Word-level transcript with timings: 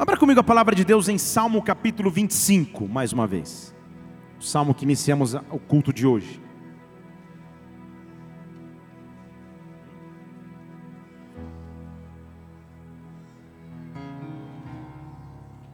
Abra 0.00 0.16
comigo 0.16 0.40
a 0.40 0.42
palavra 0.42 0.74
de 0.74 0.82
Deus 0.82 1.10
em 1.10 1.18
Salmo 1.18 1.60
capítulo 1.60 2.10
25, 2.10 2.88
mais 2.88 3.12
uma 3.12 3.26
vez. 3.26 3.74
O 4.40 4.42
salmo 4.42 4.72
que 4.72 4.82
iniciamos 4.82 5.34
o 5.34 5.58
culto 5.58 5.92
de 5.92 6.06
hoje. 6.06 6.40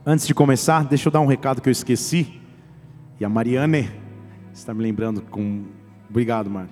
Antes 0.05 0.27
de 0.27 0.35
começar, 0.35 0.85
deixa 0.85 1.07
eu 1.07 1.13
dar 1.13 1.21
um 1.21 1.27
recado 1.27 1.63
que 1.63 1.69
eu 1.69 1.73
esqueci. 1.73 2.41
E 3.21 3.25
a 3.25 3.29
Mariane 3.29 3.89
está 4.53 4.75
me 4.75 4.83
lembrando 4.83 5.23
com. 5.23 5.67
Obrigado, 6.11 6.51
Mar. 6.51 6.67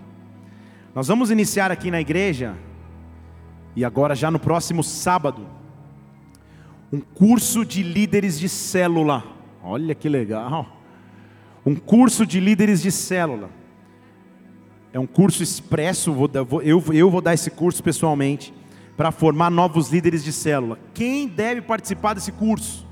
Nós 0.93 1.07
vamos 1.07 1.31
iniciar 1.31 1.71
aqui 1.71 1.89
na 1.89 2.01
igreja, 2.01 2.57
e 3.77 3.85
agora 3.85 4.17
já 4.17 4.29
no 4.29 4.41
próximo 4.41 4.83
sábado, 4.83 5.47
um 6.95 7.01
curso 7.01 7.65
de 7.65 7.83
líderes 7.83 8.39
de 8.39 8.49
célula. 8.49 9.25
Olha 9.65 9.97
que 9.97 10.09
legal. 10.09 10.81
Um 11.67 11.75
curso 11.75 12.25
de 12.25 12.39
líderes 12.39 12.81
de 12.81 12.93
célula. 12.93 13.51
É 14.93 14.99
um 15.01 15.07
curso 15.07 15.43
expresso, 15.43 16.15
eu, 16.63 17.11
vou 17.11 17.21
dar 17.21 17.35
esse 17.35 17.51
curso 17.51 17.83
pessoalmente, 17.83 18.55
para 18.97 19.11
formar 19.11 19.51
novos 19.51 19.91
líderes 19.91 20.23
de 20.23 20.33
célula. 20.33 20.79
Quem 20.95 21.27
deve 21.27 21.63
participar 21.63 22.15
desse 22.15 22.31
curso? 22.31 22.87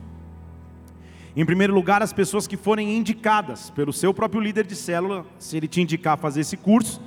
Em 1.37 1.47
primeiro 1.47 1.73
lugar, 1.73 2.03
as 2.03 2.13
pessoas 2.13 2.49
que 2.49 2.57
forem 2.57 2.97
indicadas 2.97 3.71
pelo 3.71 3.93
seu 3.93 4.13
próprio 4.13 4.41
líder 4.41 4.67
de 4.67 4.75
célula, 4.75 5.25
se 5.39 5.57
ele 5.57 5.69
te 5.69 5.81
indicar 5.81 6.15
a 6.15 6.17
fazer 6.17 6.41
esse 6.41 6.57
curso, 6.57 7.01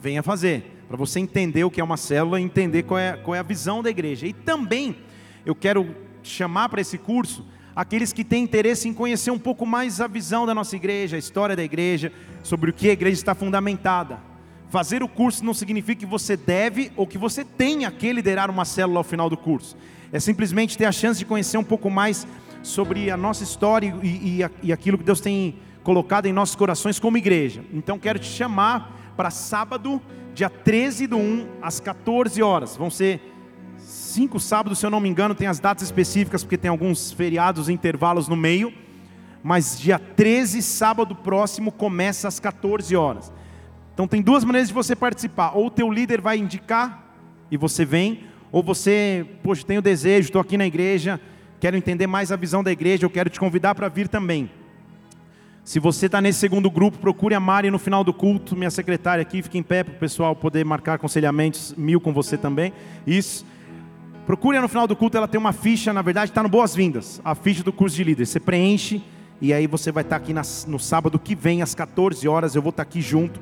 venha 0.00 0.22
fazer, 0.22 0.84
para 0.86 0.96
você 0.96 1.18
entender 1.18 1.64
o 1.64 1.70
que 1.72 1.80
é 1.80 1.84
uma 1.84 1.96
célula 1.96 2.40
e 2.40 2.44
entender 2.44 2.84
qual 2.84 3.00
é, 3.00 3.16
qual 3.16 3.34
é 3.34 3.40
a 3.40 3.42
visão 3.42 3.82
da 3.82 3.90
igreja. 3.90 4.28
E 4.28 4.32
também 4.32 4.96
eu 5.44 5.56
quero 5.56 6.05
chamar 6.28 6.68
para 6.68 6.80
esse 6.80 6.98
curso 6.98 7.44
aqueles 7.76 8.10
que 8.10 8.24
têm 8.24 8.42
interesse 8.42 8.88
em 8.88 8.94
conhecer 8.94 9.30
um 9.30 9.38
pouco 9.38 9.66
mais 9.66 10.00
a 10.00 10.06
visão 10.06 10.46
da 10.46 10.54
nossa 10.54 10.74
igreja, 10.74 11.16
a 11.16 11.18
história 11.18 11.54
da 11.54 11.62
igreja, 11.62 12.10
sobre 12.42 12.70
o 12.70 12.72
que 12.72 12.88
a 12.88 12.92
igreja 12.92 13.20
está 13.20 13.34
fundamentada. 13.34 14.18
Fazer 14.70 15.02
o 15.02 15.08
curso 15.08 15.44
não 15.44 15.52
significa 15.52 16.00
que 16.00 16.06
você 16.06 16.36
deve 16.36 16.90
ou 16.96 17.06
que 17.06 17.18
você 17.18 17.44
tenha 17.44 17.90
que 17.90 18.10
liderar 18.12 18.50
uma 18.50 18.64
célula 18.64 19.00
ao 19.00 19.04
final 19.04 19.28
do 19.28 19.36
curso. 19.36 19.76
É 20.10 20.18
simplesmente 20.18 20.78
ter 20.78 20.86
a 20.86 20.92
chance 20.92 21.18
de 21.18 21.26
conhecer 21.26 21.58
um 21.58 21.64
pouco 21.64 21.90
mais 21.90 22.26
sobre 22.62 23.10
a 23.10 23.16
nossa 23.16 23.44
história 23.44 23.94
e, 24.02 24.40
e, 24.40 24.50
e 24.62 24.72
aquilo 24.72 24.96
que 24.96 25.04
Deus 25.04 25.20
tem 25.20 25.56
colocado 25.84 26.26
em 26.26 26.32
nossos 26.32 26.56
corações 26.56 26.98
como 26.98 27.18
igreja. 27.18 27.62
Então 27.72 27.98
quero 27.98 28.18
te 28.18 28.26
chamar 28.26 29.12
para 29.16 29.30
sábado, 29.30 30.00
dia 30.34 30.48
13 30.48 31.06
do 31.06 31.16
1, 31.16 31.46
às 31.62 31.78
14 31.78 32.42
horas. 32.42 32.74
Vão 32.76 32.90
ser 32.90 33.20
cinco 33.86 34.40
sábados, 34.40 34.80
se 34.80 34.86
eu 34.86 34.90
não 34.90 34.98
me 34.98 35.08
engano, 35.08 35.34
tem 35.34 35.46
as 35.46 35.60
datas 35.60 35.84
específicas, 35.84 36.42
porque 36.42 36.58
tem 36.58 36.68
alguns 36.68 37.12
feriados, 37.12 37.68
intervalos 37.68 38.26
no 38.26 38.34
meio. 38.34 38.72
Mas 39.42 39.78
dia 39.78 39.98
13, 39.98 40.60
sábado 40.60 41.14
próximo, 41.14 41.70
começa 41.70 42.26
às 42.26 42.40
14 42.40 42.96
horas. 42.96 43.32
Então 43.94 44.08
tem 44.08 44.20
duas 44.20 44.42
maneiras 44.42 44.68
de 44.68 44.74
você 44.74 44.96
participar. 44.96 45.52
Ou 45.54 45.66
o 45.66 45.70
teu 45.70 45.90
líder 45.90 46.20
vai 46.20 46.36
indicar 46.36 47.14
e 47.48 47.56
você 47.56 47.84
vem, 47.84 48.24
ou 48.50 48.60
você, 48.60 49.24
poxa, 49.42 49.64
tenho 49.64 49.80
desejo, 49.80 50.26
estou 50.26 50.40
aqui 50.40 50.58
na 50.58 50.66
igreja, 50.66 51.20
quero 51.60 51.76
entender 51.76 52.08
mais 52.08 52.32
a 52.32 52.36
visão 52.36 52.64
da 52.64 52.72
igreja, 52.72 53.06
eu 53.06 53.10
quero 53.10 53.30
te 53.30 53.38
convidar 53.38 53.76
para 53.76 53.88
vir 53.88 54.08
também. 54.08 54.50
Se 55.62 55.78
você 55.78 56.06
está 56.06 56.20
nesse 56.20 56.40
segundo 56.40 56.68
grupo, 56.70 56.98
procure 56.98 57.34
a 57.34 57.40
Mari 57.40 57.70
no 57.70 57.78
final 57.78 58.02
do 58.02 58.12
culto, 58.12 58.56
minha 58.56 58.70
secretária 58.70 59.22
aqui, 59.22 59.42
fique 59.42 59.58
em 59.58 59.62
pé 59.62 59.84
para 59.84 59.94
o 59.94 59.98
pessoal 59.98 60.34
poder 60.34 60.64
marcar 60.64 60.94
aconselhamentos 60.94 61.72
mil 61.76 62.00
com 62.00 62.12
você 62.12 62.36
também. 62.36 62.72
Isso. 63.06 63.46
Procure 64.26 64.58
no 64.58 64.68
final 64.68 64.88
do 64.88 64.96
culto, 64.96 65.16
ela 65.16 65.28
tem 65.28 65.38
uma 65.38 65.52
ficha, 65.52 65.92
na 65.92 66.02
verdade 66.02 66.32
está 66.32 66.42
no 66.42 66.48
Boas-Vindas, 66.48 67.20
a 67.24 67.32
ficha 67.36 67.62
do 67.62 67.72
curso 67.72 67.94
de 67.94 68.02
líder. 68.02 68.26
Você 68.26 68.40
preenche 68.40 69.00
e 69.40 69.52
aí 69.52 69.68
você 69.68 69.92
vai 69.92 70.02
estar 70.02 70.18
tá 70.18 70.22
aqui 70.22 70.34
no 70.68 70.78
sábado 70.80 71.16
que 71.16 71.36
vem, 71.36 71.62
às 71.62 71.76
14 71.76 72.26
horas, 72.26 72.56
eu 72.56 72.60
vou 72.60 72.70
estar 72.70 72.84
tá 72.84 72.88
aqui 72.88 73.00
junto. 73.00 73.40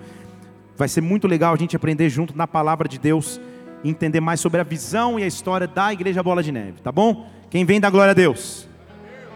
Vai 0.76 0.86
ser 0.86 1.00
muito 1.00 1.26
legal 1.26 1.54
a 1.54 1.56
gente 1.56 1.74
aprender 1.74 2.10
junto 2.10 2.36
na 2.36 2.46
palavra 2.46 2.86
de 2.86 2.98
Deus, 2.98 3.40
entender 3.82 4.20
mais 4.20 4.40
sobre 4.40 4.60
a 4.60 4.64
visão 4.64 5.18
e 5.18 5.22
a 5.22 5.26
história 5.26 5.66
da 5.66 5.90
Igreja 5.90 6.22
Bola 6.22 6.42
de 6.42 6.52
Neve, 6.52 6.82
tá 6.82 6.92
bom? 6.92 7.30
Quem 7.48 7.64
vem 7.64 7.80
da 7.80 7.88
glória 7.88 8.10
a 8.10 8.14
Deus? 8.14 8.68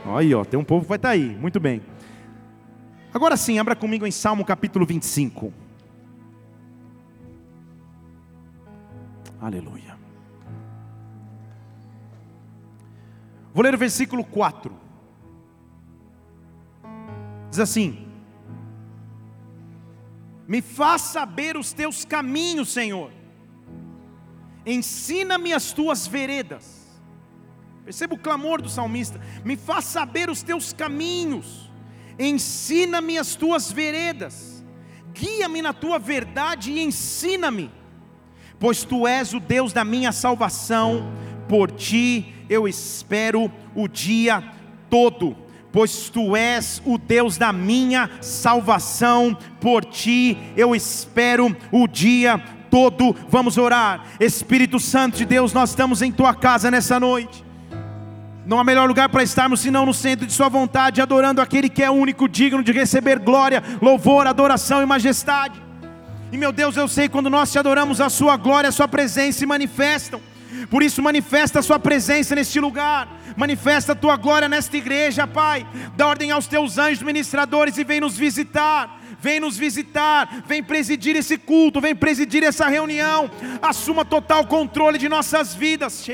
Aí, 0.04 0.34
ó, 0.34 0.44
tem 0.44 0.60
um 0.60 0.64
povo 0.64 0.82
que 0.82 0.88
vai 0.90 0.96
estar 0.96 1.08
tá 1.08 1.14
aí. 1.14 1.34
Muito 1.40 1.58
bem. 1.58 1.80
Agora 3.12 3.38
sim, 3.38 3.58
abra 3.58 3.74
comigo 3.74 4.06
em 4.06 4.10
Salmo 4.10 4.44
capítulo 4.44 4.84
25. 4.84 5.50
Aleluia. 9.40 9.87
Vou 13.58 13.64
ler 13.64 13.74
o 13.74 13.78
versículo 13.78 14.22
4. 14.22 14.72
Diz 17.50 17.58
assim: 17.58 18.06
Me 20.46 20.62
faz 20.62 21.02
saber 21.02 21.56
os 21.56 21.72
teus 21.72 22.04
caminhos, 22.04 22.68
Senhor. 22.68 23.10
Ensina-me 24.64 25.52
as 25.52 25.72
tuas 25.72 26.06
veredas. 26.06 26.86
Perceba 27.84 28.14
o 28.14 28.18
clamor 28.18 28.62
do 28.62 28.68
salmista: 28.68 29.20
me 29.44 29.56
faz 29.56 29.86
saber 29.86 30.30
os 30.30 30.40
teus 30.40 30.72
caminhos, 30.72 31.68
ensina-me 32.16 33.18
as 33.18 33.34
tuas 33.34 33.72
veredas, 33.72 34.64
guia-me 35.12 35.62
na 35.62 35.72
tua 35.72 35.98
verdade 35.98 36.70
e 36.70 36.80
ensina-me, 36.80 37.72
pois 38.60 38.84
tu 38.84 39.04
és 39.04 39.34
o 39.34 39.40
Deus 39.40 39.72
da 39.72 39.84
minha 39.84 40.12
salvação, 40.12 41.12
por 41.48 41.70
ti 41.70 42.34
eu 42.48 42.68
espero 42.68 43.50
o 43.74 43.88
dia 43.88 44.42
todo 44.88 45.48
pois 45.72 46.08
tu 46.08 46.34
és 46.34 46.80
o 46.84 46.96
Deus 46.98 47.36
da 47.36 47.52
minha 47.52 48.10
salvação, 48.20 49.36
por 49.60 49.84
ti 49.84 50.36
eu 50.56 50.74
espero 50.74 51.54
o 51.70 51.86
dia 51.86 52.42
todo. 52.70 53.14
Vamos 53.28 53.58
orar, 53.58 54.04
Espírito 54.18 54.78
Santo 54.80 55.18
de 55.18 55.24
Deus, 55.24 55.52
nós 55.52 55.70
estamos 55.70 56.02
em 56.02 56.10
tua 56.10 56.34
casa 56.34 56.70
nessa 56.70 56.98
noite. 56.98 57.44
Não 58.46 58.58
há 58.58 58.64
melhor 58.64 58.88
lugar 58.88 59.10
para 59.10 59.22
estarmos 59.22 59.60
senão 59.60 59.84
no 59.84 59.92
centro 59.92 60.26
de 60.26 60.32
Sua 60.32 60.48
vontade, 60.48 61.02
adorando 61.02 61.40
aquele 61.40 61.68
que 61.68 61.82
é 61.82 61.90
único, 61.90 62.26
digno 62.26 62.62
de 62.62 62.72
receber 62.72 63.18
glória, 63.18 63.62
louvor, 63.82 64.26
adoração 64.26 64.82
e 64.82 64.86
majestade. 64.86 65.62
E 66.32 66.38
meu 66.38 66.50
Deus, 66.50 66.76
eu 66.76 66.88
sei 66.88 67.10
quando 67.10 67.28
nós 67.28 67.52
te 67.52 67.58
adoramos, 67.58 68.00
a 68.00 68.08
Sua 68.08 68.38
glória, 68.38 68.70
a 68.70 68.72
Sua 68.72 68.88
presença 68.88 69.38
se 69.38 69.46
manifestam. 69.46 70.20
Por 70.70 70.82
isso, 70.82 71.02
manifesta 71.02 71.58
a 71.58 71.62
Sua 71.62 71.78
presença 71.78 72.34
neste 72.34 72.58
lugar, 72.60 73.08
manifesta 73.36 73.92
a 73.92 73.96
Tua 73.96 74.16
glória 74.16 74.48
nesta 74.48 74.76
igreja, 74.76 75.26
Pai. 75.26 75.66
Dá 75.96 76.06
ordem 76.06 76.30
aos 76.30 76.46
Teus 76.46 76.78
anjos 76.78 77.02
ministradores 77.02 77.78
e 77.78 77.84
vem 77.84 78.00
nos 78.00 78.16
visitar. 78.16 78.98
Vem 79.20 79.40
nos 79.40 79.58
visitar, 79.58 80.44
vem 80.46 80.62
presidir 80.62 81.16
esse 81.16 81.36
culto, 81.36 81.80
vem 81.80 81.94
presidir 81.94 82.44
essa 82.44 82.68
reunião, 82.68 83.28
assuma 83.60 84.04
total 84.04 84.46
controle 84.46 84.96
de 84.96 85.08
nossas 85.08 85.54
vidas, 85.54 86.06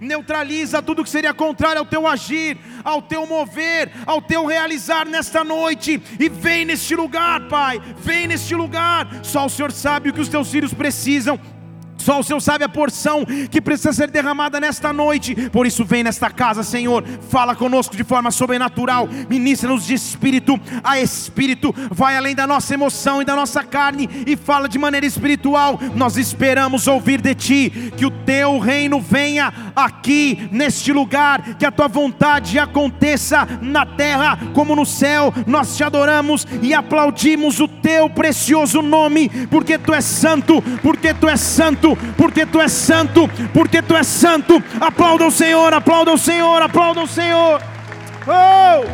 neutraliza 0.00 0.80
tudo 0.80 1.02
que 1.02 1.10
seria 1.10 1.34
contrário 1.34 1.80
ao 1.80 1.86
teu 1.86 2.06
agir, 2.06 2.56
ao 2.84 3.02
teu 3.02 3.26
mover, 3.26 3.90
ao 4.06 4.22
teu 4.22 4.46
realizar 4.46 5.06
nesta 5.06 5.42
noite, 5.42 6.00
e 6.20 6.28
vem 6.28 6.64
neste 6.64 6.94
lugar, 6.94 7.48
Pai, 7.48 7.82
vem 7.98 8.28
neste 8.28 8.54
lugar, 8.54 9.08
só 9.24 9.46
o 9.46 9.50
Senhor 9.50 9.72
sabe 9.72 10.10
o 10.10 10.12
que 10.12 10.20
os 10.20 10.28
teus 10.28 10.48
filhos 10.48 10.72
precisam, 10.72 11.40
só 12.04 12.20
o 12.20 12.22
Senhor 12.22 12.40
sabe 12.40 12.62
a 12.64 12.68
porção 12.68 13.24
que 13.50 13.62
precisa 13.62 13.90
ser 13.90 14.10
derramada 14.10 14.60
nesta 14.60 14.92
noite. 14.92 15.34
Por 15.48 15.66
isso, 15.66 15.86
vem 15.86 16.04
nesta 16.04 16.28
casa, 16.28 16.62
Senhor. 16.62 17.02
Fala 17.30 17.56
conosco 17.56 17.96
de 17.96 18.04
forma 18.04 18.30
sobrenatural. 18.30 19.08
Ministra-nos 19.26 19.86
de 19.86 19.94
espírito 19.94 20.60
a 20.82 21.00
espírito. 21.00 21.74
Vai 21.90 22.18
além 22.18 22.34
da 22.34 22.46
nossa 22.46 22.74
emoção 22.74 23.22
e 23.22 23.24
da 23.24 23.34
nossa 23.34 23.64
carne 23.64 24.06
e 24.26 24.36
fala 24.36 24.68
de 24.68 24.78
maneira 24.78 25.06
espiritual. 25.06 25.80
Nós 25.94 26.18
esperamos 26.18 26.86
ouvir 26.86 27.22
de 27.22 27.34
Ti. 27.34 27.92
Que 27.96 28.04
o 28.04 28.10
Teu 28.10 28.58
reino 28.58 29.00
venha 29.00 29.50
aqui, 29.74 30.46
neste 30.52 30.92
lugar. 30.92 31.54
Que 31.54 31.64
a 31.64 31.72
Tua 31.72 31.88
vontade 31.88 32.58
aconteça 32.58 33.48
na 33.62 33.86
terra 33.86 34.38
como 34.52 34.76
no 34.76 34.84
céu. 34.84 35.32
Nós 35.46 35.74
te 35.74 35.82
adoramos 35.82 36.46
e 36.60 36.74
aplaudimos 36.74 37.60
o 37.60 37.66
Teu 37.66 38.10
precioso 38.10 38.82
nome. 38.82 39.30
Porque 39.50 39.78
Tu 39.78 39.94
és 39.94 40.04
santo. 40.04 40.60
Porque 40.82 41.14
Tu 41.14 41.30
és 41.30 41.40
santo 41.40 41.93
porque 42.16 42.46
tu 42.46 42.60
és 42.60 42.72
santo, 42.72 43.28
porque 43.52 43.82
tu 43.82 43.94
és 43.94 44.06
santo. 44.06 44.62
Aplauda 44.80 45.26
o 45.26 45.30
Senhor, 45.30 45.72
aplauda 45.72 46.12
o 46.12 46.18
Senhor, 46.18 46.62
aplauda 46.62 47.02
o 47.02 47.06
Senhor. 47.06 47.60
Oh! 48.26 48.84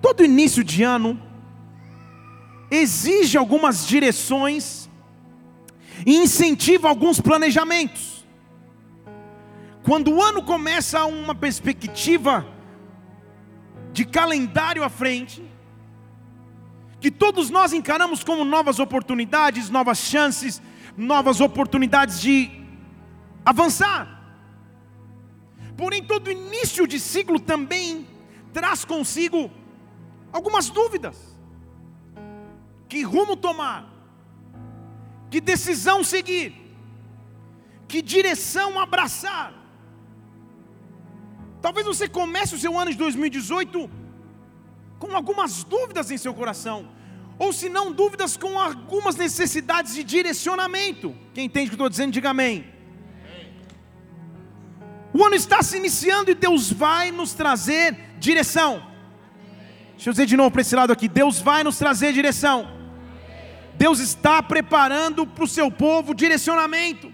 Todo 0.00 0.24
início 0.24 0.62
de 0.64 0.82
ano 0.82 1.20
exige 2.70 3.36
algumas 3.36 3.86
direções 3.86 4.88
e 6.06 6.16
incentiva 6.16 6.88
alguns 6.88 7.20
planejamentos. 7.20 8.24
Quando 9.82 10.12
o 10.12 10.22
ano 10.22 10.42
começa 10.42 11.04
uma 11.04 11.34
perspectiva 11.34 12.46
de 13.92 14.04
calendário 14.04 14.82
à 14.82 14.88
frente, 14.88 15.42
que 17.02 17.10
todos 17.10 17.50
nós 17.50 17.72
encaramos 17.72 18.22
como 18.22 18.44
novas 18.44 18.78
oportunidades, 18.78 19.68
novas 19.68 19.98
chances, 19.98 20.62
novas 20.96 21.40
oportunidades 21.40 22.20
de 22.20 22.36
avançar. 23.44 24.02
Porém, 25.76 26.04
todo 26.04 26.30
início 26.30 26.86
de 26.86 27.00
ciclo 27.00 27.40
também 27.40 28.06
traz 28.52 28.84
consigo 28.84 29.50
algumas 30.32 30.70
dúvidas. 30.70 31.16
Que 32.88 33.02
rumo 33.02 33.34
tomar? 33.36 33.80
Que 35.28 35.40
decisão 35.40 36.04
seguir? 36.04 36.48
Que 37.88 38.00
direção 38.00 38.78
abraçar? 38.78 39.52
Talvez 41.60 41.84
você 41.84 42.08
comece 42.08 42.54
o 42.54 42.58
seu 42.58 42.78
ano 42.78 42.92
de 42.92 42.96
2018 42.96 43.90
com 45.02 45.16
algumas 45.16 45.64
dúvidas 45.64 46.12
em 46.12 46.16
seu 46.16 46.32
coração, 46.32 46.88
ou 47.36 47.52
se 47.52 47.68
não 47.68 47.90
dúvidas 47.90 48.36
com 48.36 48.56
algumas 48.56 49.16
necessidades 49.16 49.94
de 49.96 50.04
direcionamento. 50.04 51.12
Quem 51.34 51.46
entende 51.46 51.66
o 51.66 51.70
que 51.70 51.74
eu 51.74 51.76
estou 51.76 51.88
dizendo, 51.88 52.12
diga 52.12 52.30
amém. 52.30 52.72
O 55.12 55.24
ano 55.24 55.34
está 55.34 55.60
se 55.60 55.76
iniciando 55.76 56.30
e 56.30 56.34
Deus 56.34 56.72
vai 56.72 57.10
nos 57.10 57.34
trazer 57.34 57.98
direção. 58.20 58.80
Deixa 59.96 60.08
eu 60.08 60.12
dizer 60.12 60.26
de 60.26 60.36
novo 60.36 60.52
para 60.52 60.62
esse 60.62 60.76
lado 60.76 60.92
aqui: 60.92 61.08
Deus 61.08 61.40
vai 61.40 61.64
nos 61.64 61.76
trazer 61.76 62.12
direção. 62.12 62.70
Deus 63.74 63.98
está 63.98 64.40
preparando 64.40 65.26
para 65.26 65.44
o 65.44 65.48
seu 65.48 65.68
povo 65.68 66.14
direcionamento. 66.14 67.12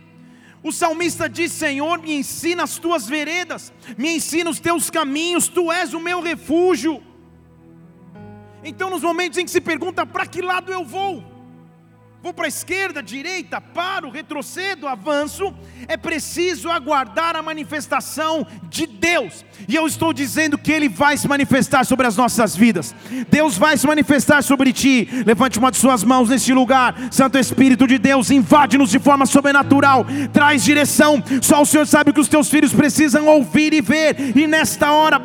O 0.62 0.70
salmista 0.70 1.26
diz: 1.26 1.52
Senhor, 1.52 1.98
me 1.98 2.12
ensina 2.12 2.64
as 2.64 2.76
tuas 2.76 3.08
veredas, 3.08 3.72
me 3.96 4.16
ensina 4.16 4.50
os 4.50 4.60
teus 4.60 4.90
caminhos, 4.90 5.48
tu 5.48 5.72
és 5.72 5.94
o 5.94 6.00
meu 6.00 6.20
refúgio. 6.20 7.02
Então, 8.62 8.90
nos 8.90 9.02
momentos 9.02 9.38
em 9.38 9.44
que 9.44 9.50
se 9.50 9.60
pergunta 9.60 10.04
para 10.04 10.26
que 10.26 10.42
lado 10.42 10.72
eu 10.72 10.84
vou, 10.84 11.22
Vou 12.20 12.34
para 12.34 12.46
a 12.46 12.48
esquerda, 12.48 13.00
direita, 13.00 13.60
paro, 13.60 14.10
retrocedo, 14.10 14.88
avanço. 14.88 15.54
É 15.86 15.96
preciso 15.96 16.68
aguardar 16.68 17.36
a 17.36 17.42
manifestação 17.42 18.44
de 18.64 18.88
Deus. 18.88 19.44
E 19.68 19.76
eu 19.76 19.86
estou 19.86 20.12
dizendo 20.12 20.58
que 20.58 20.72
Ele 20.72 20.88
vai 20.88 21.16
se 21.16 21.28
manifestar 21.28 21.86
sobre 21.86 22.08
as 22.08 22.16
nossas 22.16 22.56
vidas. 22.56 22.92
Deus 23.30 23.56
vai 23.56 23.76
se 23.76 23.86
manifestar 23.86 24.42
sobre 24.42 24.72
ti. 24.72 25.08
Levante 25.24 25.60
uma 25.60 25.70
de 25.70 25.76
suas 25.76 26.02
mãos 26.02 26.28
neste 26.28 26.52
lugar. 26.52 26.96
Santo 27.12 27.38
Espírito 27.38 27.86
de 27.86 27.98
Deus, 27.98 28.32
invade-nos 28.32 28.90
de 28.90 28.98
forma 28.98 29.24
sobrenatural. 29.24 30.04
Traz 30.32 30.64
direção. 30.64 31.22
Só 31.40 31.62
o 31.62 31.66
Senhor 31.66 31.86
sabe 31.86 32.12
que 32.12 32.20
os 32.20 32.28
teus 32.28 32.50
filhos 32.50 32.72
precisam 32.72 33.28
ouvir 33.28 33.72
e 33.72 33.80
ver. 33.80 34.36
E 34.36 34.44
nesta 34.48 34.90
hora, 34.90 35.20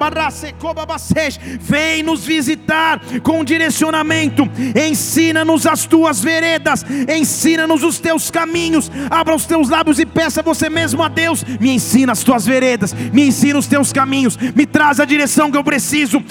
vem 1.60 2.04
nos 2.04 2.24
visitar 2.24 3.02
com 3.24 3.44
direcionamento. 3.44 4.44
Ensina-nos 4.76 5.66
as 5.66 5.88
tuas 5.88 6.22
veredas 6.22 6.84
ensina-nos 7.16 7.84
os 7.84 8.00
teus 8.00 8.30
caminhos, 8.30 8.92
abra 9.10 9.36
os 9.36 9.46
teus 9.46 9.70
lábios 9.70 10.00
e 10.00 10.06
peça 10.06 10.42
você 10.42 10.70
mesmo 10.70 11.04
a 11.04 11.08
Deus: 11.08 11.44
me 11.44 11.72
ensina 11.72 12.12
as 12.12 12.24
tuas 12.24 12.46
veredas, 12.46 12.94
me 12.94 13.28
ensina 13.28 13.60
os 13.60 13.68
teus 13.68 13.92
caminhos, 13.92 14.38
me 14.38 14.66
traz 14.66 15.00
a 15.00 15.06
direção 15.06 15.52
que 15.52 15.58
eu 15.58 15.64
preciso. 15.64 16.24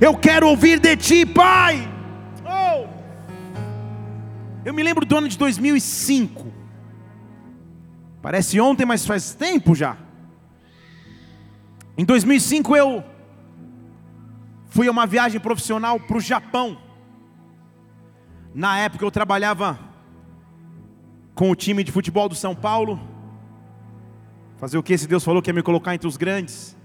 Eu 0.00 0.14
quero 0.16 0.48
ouvir 0.48 0.78
de 0.78 0.96
ti, 0.96 1.26
Pai. 1.26 1.88
Oh. 2.44 2.86
Eu 4.64 4.72
me 4.72 4.82
lembro 4.82 5.04
do 5.04 5.16
ano 5.16 5.28
de 5.28 5.36
2005. 5.36 6.52
Parece 8.20 8.60
ontem, 8.60 8.86
mas 8.86 9.04
faz 9.04 9.34
tempo 9.34 9.74
já. 9.74 9.96
Em 11.98 12.04
2005 12.04 12.76
eu 12.76 13.04
fui 14.70 14.88
a 14.88 14.90
uma 14.90 15.06
viagem 15.06 15.40
profissional 15.40 16.00
para 16.00 16.16
o 16.16 16.20
Japão. 16.20 16.78
Na 18.54 18.78
época 18.78 19.04
eu 19.04 19.10
trabalhava 19.10 19.78
com 21.34 21.50
o 21.50 21.54
time 21.54 21.82
de 21.82 21.90
futebol 21.90 22.28
do 22.28 22.34
São 22.34 22.54
Paulo. 22.54 23.00
Fazer 24.58 24.76
o 24.76 24.82
que 24.82 24.92
esse 24.92 25.08
Deus 25.08 25.24
falou 25.24 25.40
que 25.40 25.48
ia 25.48 25.54
me 25.54 25.62
colocar 25.62 25.94
entre 25.94 26.06
os 26.06 26.18
grandes. 26.18 26.76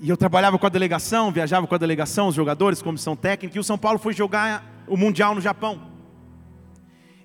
E 0.00 0.08
eu 0.08 0.16
trabalhava 0.16 0.58
com 0.58 0.66
a 0.66 0.68
delegação, 0.68 1.32
viajava 1.32 1.66
com 1.66 1.74
a 1.74 1.78
delegação, 1.78 2.28
os 2.28 2.34
jogadores, 2.34 2.82
comissão 2.82 3.14
técnica, 3.14 3.56
e 3.56 3.60
o 3.60 3.64
São 3.64 3.78
Paulo 3.78 3.98
foi 3.98 4.12
jogar 4.12 4.64
o 4.86 4.96
Mundial 4.96 5.34
no 5.34 5.40
Japão. 5.40 5.80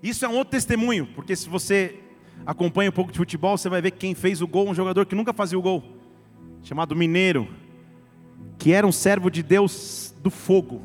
Isso 0.02 0.26
é 0.26 0.28
um 0.28 0.36
outro 0.36 0.52
testemunho, 0.52 1.08
porque 1.16 1.36
se 1.36 1.50
você 1.50 2.00
acompanha 2.46 2.90
um 2.90 2.94
pouco 2.94 3.12
de 3.12 3.18
futebol, 3.18 3.58
você 3.58 3.68
vai 3.68 3.82
ver 3.82 3.92
que 3.92 3.98
quem 3.98 4.14
fez 4.14 4.42
o 4.42 4.48
gol, 4.48 4.70
um 4.70 4.76
jogador 4.76 5.06
que 5.08 5.16
nunca 5.16 5.34
fazia 5.34 5.58
o 5.58 5.62
gol, 5.62 5.84
chamado 6.62 6.96
Mineiro, 6.96 7.48
que 8.60 8.72
era 8.72 8.86
um 8.86 8.92
servo 8.92 9.32
de 9.32 9.42
Deus 9.42 10.14
do 10.22 10.30
fogo 10.30 10.82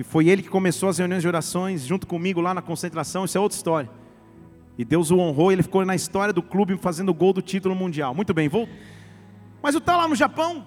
que 0.00 0.04
foi 0.04 0.30
ele 0.30 0.40
que 0.40 0.48
começou 0.48 0.88
as 0.88 0.96
reuniões 0.96 1.20
de 1.20 1.28
orações 1.28 1.84
junto 1.84 2.06
comigo 2.06 2.40
lá 2.40 2.54
na 2.54 2.62
concentração, 2.62 3.26
isso 3.26 3.36
é 3.36 3.40
outra 3.40 3.54
história. 3.54 3.90
E 4.78 4.82
Deus 4.82 5.10
o 5.10 5.18
honrou, 5.18 5.52
ele 5.52 5.62
ficou 5.62 5.84
na 5.84 5.94
história 5.94 6.32
do 6.32 6.42
clube 6.42 6.78
fazendo 6.78 7.12
gol 7.12 7.34
do 7.34 7.42
título 7.42 7.74
mundial. 7.74 8.14
Muito 8.14 8.32
bem, 8.32 8.48
vou. 8.48 8.66
Mas 9.62 9.74
eu 9.74 9.78
estava 9.78 9.98
lá 9.98 10.08
no 10.08 10.14
Japão, 10.14 10.66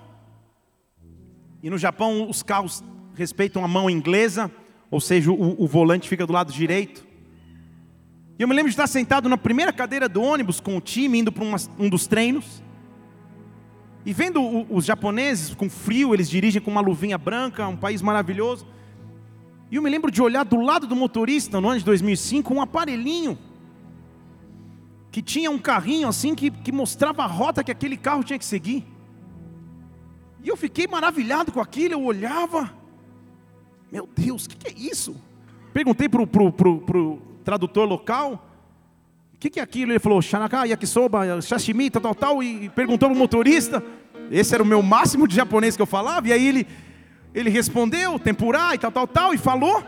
e 1.63 1.69
no 1.71 1.79
Japão 1.79 2.29
os 2.29 2.43
carros 2.43 2.83
respeitam 3.15 3.65
a 3.65 3.67
mão 3.67 3.89
inglesa, 3.89 4.51
ou 4.91 5.01
seja, 5.01 5.31
o, 5.31 5.63
o 5.63 5.65
volante 5.65 6.07
fica 6.07 6.27
do 6.27 6.33
lado 6.33 6.53
direito. 6.53 7.03
E 8.37 8.43
eu 8.43 8.47
me 8.47 8.53
lembro 8.53 8.69
de 8.69 8.75
estar 8.75 8.85
sentado 8.85 9.27
na 9.27 9.37
primeira 9.37 9.73
cadeira 9.73 10.07
do 10.07 10.21
ônibus 10.21 10.59
com 10.59 10.77
o 10.77 10.81
time, 10.81 11.17
indo 11.17 11.31
para 11.31 11.43
um 11.79 11.89
dos 11.89 12.05
treinos. 12.05 12.61
E 14.05 14.13
vendo 14.13 14.71
os 14.71 14.85
japoneses 14.85 15.55
com 15.55 15.67
frio, 15.71 16.13
eles 16.13 16.29
dirigem 16.29 16.61
com 16.61 16.69
uma 16.69 16.81
luvinha 16.81 17.17
branca, 17.17 17.67
um 17.67 17.75
país 17.75 17.99
maravilhoso. 17.99 18.71
E 19.73 19.75
eu 19.75 19.81
me 19.81 19.89
lembro 19.89 20.11
de 20.11 20.21
olhar 20.21 20.45
do 20.45 20.61
lado 20.61 20.85
do 20.85 20.95
motorista 20.95 21.59
no 21.59 21.67
ano 21.67 21.79
de 21.79 21.85
2005 21.85 22.53
um 22.53 22.61
aparelhinho 22.61 23.35
que 25.11 25.19
tinha 25.19 25.49
um 25.49 25.57
carrinho 25.57 26.07
assim 26.07 26.35
que, 26.35 26.51
que 26.51 26.71
mostrava 26.71 27.23
a 27.23 27.25
rota 27.25 27.63
que 27.63 27.71
aquele 27.71 27.97
carro 27.97 28.23
tinha 28.23 28.37
que 28.37 28.45
seguir. 28.45 28.85
E 30.43 30.47
eu 30.47 30.55
fiquei 30.55 30.85
maravilhado 30.85 31.51
com 31.51 31.59
aquilo, 31.59 31.95
eu 31.95 32.03
olhava, 32.03 32.71
meu 33.91 34.07
Deus, 34.15 34.45
o 34.45 34.49
que, 34.49 34.57
que, 34.57 34.67
é 34.67 34.91
isso? 34.91 35.15
Perguntei 35.73 36.07
para 36.07 36.21
o 36.21 36.27
pro, 36.27 36.51
pro, 36.51 36.79
pro 36.81 37.19
tradutor 37.43 37.89
local, 37.89 38.47
o 39.33 39.39
que, 39.39 39.49
que, 39.49 39.59
é 39.59 39.63
aquilo? 39.63 39.91
Ele 39.91 39.99
falou, 39.99 40.21
Shanaka, 40.21 40.67
yakisoba, 40.67 41.41
sashimi, 41.41 41.89
tal, 41.89 41.99
tal, 41.99 42.13
tal, 42.13 42.43
e 42.43 42.69
perguntou 42.69 43.09
para 43.09 43.15
o 43.15 43.19
motorista, 43.19 43.83
esse 44.29 44.53
era 44.53 44.61
o 44.61 44.67
meu 44.67 44.83
máximo 44.83 45.27
de 45.27 45.35
japonês 45.35 45.75
que 45.75 45.81
eu 45.81 45.87
falava, 45.87 46.27
e 46.27 46.31
aí 46.31 46.47
ele, 46.47 46.67
ele 47.33 47.49
respondeu, 47.49 48.19
tempurá 48.19 48.75
e 48.75 48.77
tal, 48.77 48.91
tal, 48.91 49.07
tal, 49.07 49.33
e 49.33 49.37
falou. 49.37 49.83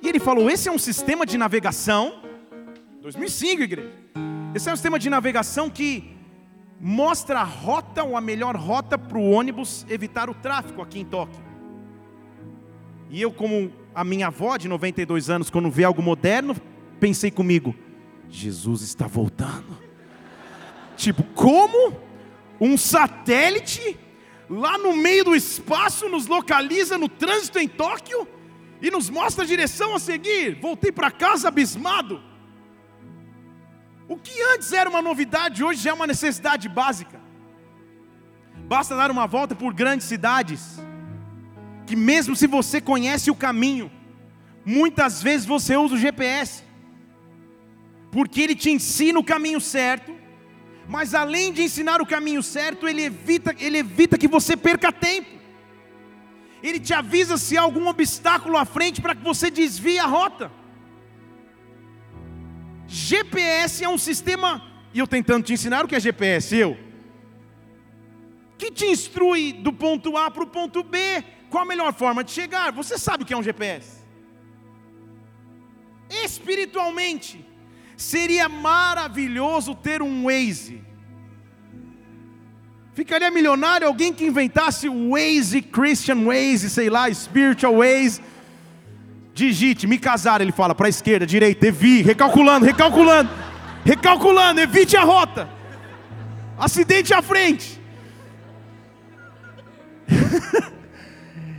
E 0.00 0.08
ele 0.08 0.18
falou: 0.18 0.50
Esse 0.50 0.68
é 0.68 0.72
um 0.72 0.78
sistema 0.78 1.26
de 1.26 1.36
navegação. 1.36 2.20
2005, 3.02 3.62
igreja. 3.62 3.92
Esse 4.54 4.68
é 4.68 4.72
um 4.72 4.76
sistema 4.76 4.98
de 4.98 5.10
navegação 5.10 5.68
que 5.68 6.16
mostra 6.80 7.40
a 7.40 7.44
rota 7.44 8.02
ou 8.02 8.16
a 8.16 8.20
melhor 8.20 8.56
rota 8.56 8.96
para 8.96 9.18
o 9.18 9.30
ônibus 9.30 9.86
evitar 9.88 10.30
o 10.30 10.34
tráfego 10.34 10.80
aqui 10.80 11.00
em 11.00 11.04
Tóquio. 11.04 11.42
E 13.10 13.20
eu, 13.20 13.32
como 13.32 13.72
a 13.94 14.04
minha 14.04 14.28
avó 14.28 14.56
de 14.56 14.68
92 14.68 15.28
anos, 15.28 15.50
quando 15.50 15.70
vê 15.70 15.84
algo 15.84 16.02
moderno, 16.02 16.56
pensei 16.98 17.30
comigo: 17.30 17.74
Jesus 18.28 18.82
está 18.82 19.06
voltando. 19.06 19.78
Tipo, 20.96 21.22
como 21.34 21.96
um 22.60 22.76
satélite 22.76 23.98
lá 24.48 24.76
no 24.78 24.96
meio 24.96 25.24
do 25.24 25.34
espaço, 25.34 26.08
nos 26.08 26.26
localiza 26.26 26.98
no 26.98 27.08
trânsito 27.08 27.58
em 27.58 27.68
Tóquio 27.68 28.26
e 28.80 28.90
nos 28.90 29.08
mostra 29.08 29.44
a 29.44 29.46
direção 29.46 29.94
a 29.94 29.98
seguir. 29.98 30.60
Voltei 30.60 30.92
para 30.92 31.10
casa 31.10 31.48
abismado. 31.48 32.22
O 34.06 34.16
que 34.16 34.42
antes 34.54 34.72
era 34.72 34.88
uma 34.88 35.00
novidade, 35.00 35.64
hoje 35.64 35.80
já 35.80 35.90
é 35.90 35.94
uma 35.94 36.06
necessidade 36.06 36.68
básica. 36.68 37.20
Basta 38.66 38.96
dar 38.96 39.10
uma 39.10 39.26
volta 39.26 39.54
por 39.54 39.72
grandes 39.72 40.06
cidades, 40.06 40.78
que 41.86 41.96
mesmo 41.96 42.36
se 42.36 42.46
você 42.46 42.80
conhece 42.80 43.30
o 43.30 43.34
caminho, 43.34 43.90
muitas 44.64 45.22
vezes 45.22 45.46
você 45.46 45.76
usa 45.76 45.94
o 45.94 45.98
GPS, 45.98 46.62
porque 48.10 48.40
ele 48.40 48.54
te 48.54 48.70
ensina 48.70 49.18
o 49.18 49.24
caminho 49.24 49.60
certo, 49.60 50.13
mas 50.88 51.14
além 51.14 51.52
de 51.52 51.62
ensinar 51.62 52.00
o 52.00 52.06
caminho 52.06 52.42
certo, 52.42 52.86
ele 52.86 53.02
evita, 53.02 53.54
ele 53.58 53.78
evita 53.78 54.18
que 54.18 54.28
você 54.28 54.56
perca 54.56 54.92
tempo. 54.92 55.30
Ele 56.62 56.80
te 56.80 56.94
avisa 56.94 57.36
se 57.36 57.56
há 57.58 57.62
algum 57.62 57.88
obstáculo 57.88 58.56
à 58.56 58.64
frente 58.64 59.00
para 59.00 59.14
que 59.14 59.22
você 59.22 59.50
desvie 59.50 59.98
a 59.98 60.06
rota. 60.06 60.50
GPS 62.86 63.84
é 63.84 63.88
um 63.88 63.98
sistema, 63.98 64.62
e 64.92 64.98
eu 64.98 65.06
tentando 65.06 65.44
te 65.44 65.52
ensinar 65.52 65.84
o 65.84 65.88
que 65.88 65.96
é 65.96 66.00
GPS, 66.00 66.56
eu, 66.56 66.76
que 68.56 68.70
te 68.70 68.86
instrui 68.86 69.52
do 69.52 69.72
ponto 69.72 70.16
A 70.16 70.30
para 70.30 70.44
o 70.44 70.46
ponto 70.46 70.82
B, 70.82 70.98
qual 71.50 71.64
a 71.64 71.66
melhor 71.66 71.92
forma 71.92 72.22
de 72.22 72.30
chegar. 72.30 72.72
Você 72.72 72.98
sabe 72.98 73.24
o 73.24 73.26
que 73.26 73.34
é 73.34 73.36
um 73.36 73.42
GPS. 73.42 74.02
Espiritualmente, 76.08 77.44
Seria 77.96 78.48
maravilhoso 78.48 79.74
ter 79.74 80.02
um 80.02 80.24
Waze. 80.24 80.82
Ficaria 82.94 83.30
milionário 83.30 83.86
alguém 83.86 84.12
que 84.12 84.24
inventasse 84.24 84.88
o 84.88 85.10
Waze, 85.10 85.60
Christian 85.60 86.24
Waze, 86.24 86.70
sei 86.70 86.88
lá, 86.88 87.12
Spiritual 87.12 87.76
Waze. 87.76 88.20
Digite, 89.34 89.86
me 89.86 89.98
casar, 89.98 90.40
ele 90.40 90.52
fala, 90.52 90.74
para 90.76 90.86
a 90.86 90.88
esquerda, 90.88 91.26
direita, 91.26 91.60
devi, 91.60 92.02
recalculando, 92.02 92.64
recalculando. 92.64 93.30
Recalculando, 93.84 94.60
evite 94.60 94.96
a 94.96 95.02
rota. 95.02 95.48
Acidente 96.56 97.12
à 97.12 97.20
frente. 97.20 97.80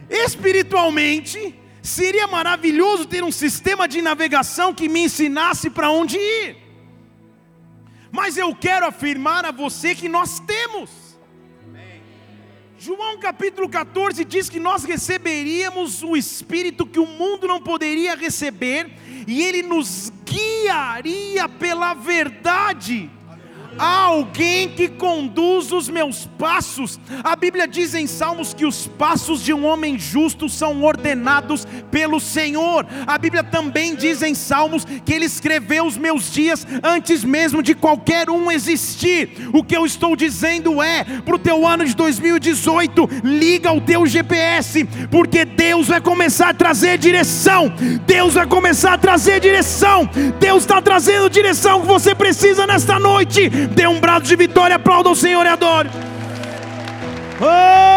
Espiritualmente, 0.10 1.54
seria 1.86 2.28
maravilhoso 2.28 3.06
ter 3.06 3.24
um 3.24 3.32
sistema 3.32 3.88
de 3.88 4.02
navegação 4.02 4.74
que 4.74 4.90
me 4.90 5.02
ensinasse 5.02 5.70
para 5.70 5.92
onde 5.92 6.18
ir. 6.18 6.58
Mas 8.12 8.38
eu 8.38 8.56
quero 8.56 8.86
afirmar 8.86 9.46
a 9.46 9.52
você 9.52 9.94
que 9.94 10.10
nós 10.10 10.40
temos. 10.40 10.90
João 12.78 13.18
capítulo 13.18 13.70
14 13.70 14.24
diz 14.26 14.50
que 14.50 14.60
nós 14.60 14.84
receberíamos 14.84 16.04
o 16.04 16.16
Espírito 16.16 16.86
que 16.86 17.00
o 17.00 17.06
mundo 17.08 17.48
não 17.48 17.62
poderia 17.62 18.16
receber, 18.16 18.92
e 19.28 19.42
ele 19.42 19.64
nos 19.64 20.12
guiaria 20.24 21.48
pela 21.48 21.94
verdade. 21.94 23.10
Há 23.78 24.04
alguém 24.06 24.70
que 24.70 24.88
conduz 24.88 25.72
os 25.72 25.90
meus 25.90 26.26
passos. 26.38 27.00
A 27.24 27.36
Bíblia 27.36 27.68
diz 27.68 27.94
em 27.94 28.08
Salmos 28.08 28.54
que 28.54 28.66
os 28.66 28.88
passos 28.88 29.42
de 29.42 29.54
um 29.54 29.66
homem 29.66 30.00
justo 30.00 30.48
são 30.48 30.84
ordenados 30.84 31.68
pelo 31.92 32.20
Senhor. 32.20 32.86
A 33.06 33.18
Bíblia 33.18 33.44
também 33.44 33.96
diz 33.96 34.22
em 34.22 34.34
Salmos 34.34 34.86
que 35.04 35.14
Ele 35.14 35.26
escreveu 35.26 35.86
os 35.86 35.98
meus 35.98 36.32
dias 36.32 36.66
antes 36.84 37.24
mesmo 37.24 37.62
de 37.62 37.76
qualquer 37.76 38.30
um 38.30 38.52
existir. 38.52 39.50
O 39.54 39.64
que 39.64 39.76
eu 39.76 39.86
estou 39.86 40.16
dizendo 40.16 40.82
é: 40.82 41.04
para 41.04 41.36
o 41.36 41.40
teu 41.40 41.68
ano 41.68 41.86
de 41.86 41.96
2018, 41.96 43.10
liga 43.24 43.72
o 43.72 43.82
teu 43.82 44.06
GPS, 44.06 44.86
porque 45.12 45.44
Deus 45.44 45.88
vai 45.88 46.00
começar 46.00 46.50
a 46.50 46.54
trazer 46.54 46.98
direção. 46.98 47.74
Deus 48.06 48.36
vai 48.36 48.48
começar 48.48 48.94
a 48.94 48.98
trazer 48.98 49.40
direção. 49.40 50.10
Deus 50.40 50.64
está 50.64 50.82
trazendo 50.82 51.30
direção 51.30 51.82
que 51.82 51.88
você 51.88 52.16
precisa 52.16 52.66
nesta 52.66 52.98
noite 53.00 53.50
Dê 53.74 53.88
um 53.88 54.00
brado 54.00 54.26
de 54.26 54.36
vitória, 54.36 54.76
aplauda 54.76 55.10
o 55.10 55.16
Senhor 55.16 55.46
e 55.46 55.50
adore. 55.50 55.90
Oh! 57.42 57.96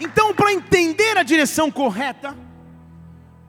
Então, 0.00 0.34
para 0.34 0.52
entender 0.52 1.16
a 1.16 1.22
direção 1.22 1.70
correta, 1.70 2.36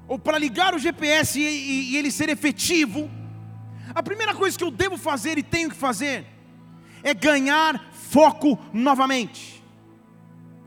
ou 0.08 0.20
para 0.20 0.38
ligar 0.38 0.76
o 0.76 0.80
GPS 0.80 1.40
e, 1.40 1.44
e, 1.44 1.92
e 1.92 1.98
ele 1.98 2.12
ser 2.12 2.30
efetivo, 2.30 3.10
a 3.94 4.04
primeira 4.04 4.34
coisa 4.34 4.58
que 4.58 4.64
eu 4.64 4.72
devo 4.72 4.98
fazer 4.98 5.38
e 5.38 5.44
tenho 5.44 5.70
que 5.70 5.76
fazer 5.76 6.26
é 7.04 7.14
ganhar 7.14 7.84
foco 7.92 8.58
novamente. 8.72 9.64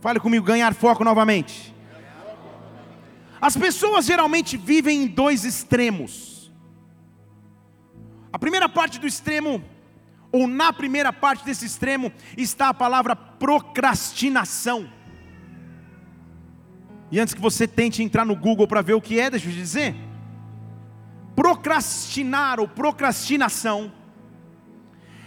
Fale 0.00 0.20
comigo, 0.20 0.44
ganhar 0.44 0.74
foco 0.74 1.02
novamente. 1.02 1.74
As 3.40 3.56
pessoas 3.56 4.06
geralmente 4.06 4.56
vivem 4.56 5.04
em 5.04 5.06
dois 5.06 5.44
extremos. 5.44 6.35
A 8.32 8.38
primeira 8.38 8.68
parte 8.68 8.98
do 8.98 9.06
extremo, 9.06 9.62
ou 10.32 10.46
na 10.46 10.72
primeira 10.72 11.12
parte 11.12 11.44
desse 11.44 11.64
extremo, 11.64 12.12
está 12.36 12.68
a 12.68 12.74
palavra 12.74 13.14
procrastinação. 13.14 14.88
E 17.10 17.20
antes 17.20 17.34
que 17.34 17.40
você 17.40 17.68
tente 17.68 18.02
entrar 18.02 18.24
no 18.24 18.34
Google 18.34 18.66
para 18.66 18.82
ver 18.82 18.94
o 18.94 19.00
que 19.00 19.20
é, 19.20 19.30
deixa 19.30 19.46
eu 19.46 19.52
te 19.52 19.58
dizer. 19.58 19.94
Procrastinar 21.34 22.58
ou 22.58 22.66
procrastinação 22.66 23.92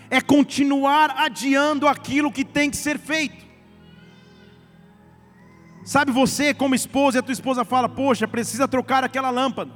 é 0.09 0.19
continuar 0.19 1.11
adiando 1.17 1.87
aquilo 1.87 2.31
que 2.31 2.43
tem 2.43 2.69
que 2.69 2.77
ser 2.77 2.97
feito. 2.97 3.47
Sabe 5.85 6.11
você, 6.11 6.53
como 6.53 6.75
esposa, 6.75 7.17
e 7.17 7.19
a 7.19 7.23
tua 7.23 7.33
esposa 7.33 7.63
fala: 7.63 7.87
Poxa, 7.87 8.27
precisa 8.27 8.67
trocar 8.67 9.03
aquela 9.03 9.29
lâmpada. 9.29 9.71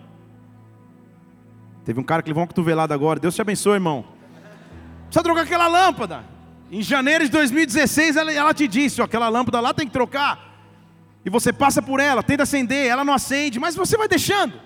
Teve 1.85 1.99
um 1.99 2.03
cara 2.03 2.21
que 2.21 2.29
levou 2.29 2.41
uma 2.41 2.47
cotovelada 2.47 2.93
agora. 2.93 3.19
Deus 3.19 3.35
te 3.35 3.41
abençoe, 3.41 3.73
irmão. 3.73 4.05
Precisa 5.05 5.23
trocar 5.23 5.41
aquela 5.41 5.67
lâmpada. 5.67 6.23
Em 6.71 6.81
janeiro 6.81 7.25
de 7.25 7.31
2016, 7.31 8.15
ela, 8.15 8.31
ela 8.31 8.53
te 8.53 8.67
disse: 8.67 9.01
ó, 9.01 9.05
aquela 9.05 9.29
lâmpada 9.29 9.59
lá 9.59 9.73
tem 9.73 9.85
que 9.85 9.93
trocar. 9.93 10.53
E 11.25 11.29
você 11.29 11.53
passa 11.53 11.81
por 11.81 11.99
ela, 11.99 12.21
tenta 12.21 12.43
acender, 12.43 12.87
ela 12.87 13.03
não 13.03 13.13
acende, 13.13 13.59
mas 13.59 13.75
você 13.75 13.95
vai 13.95 14.07
deixando. 14.07 14.59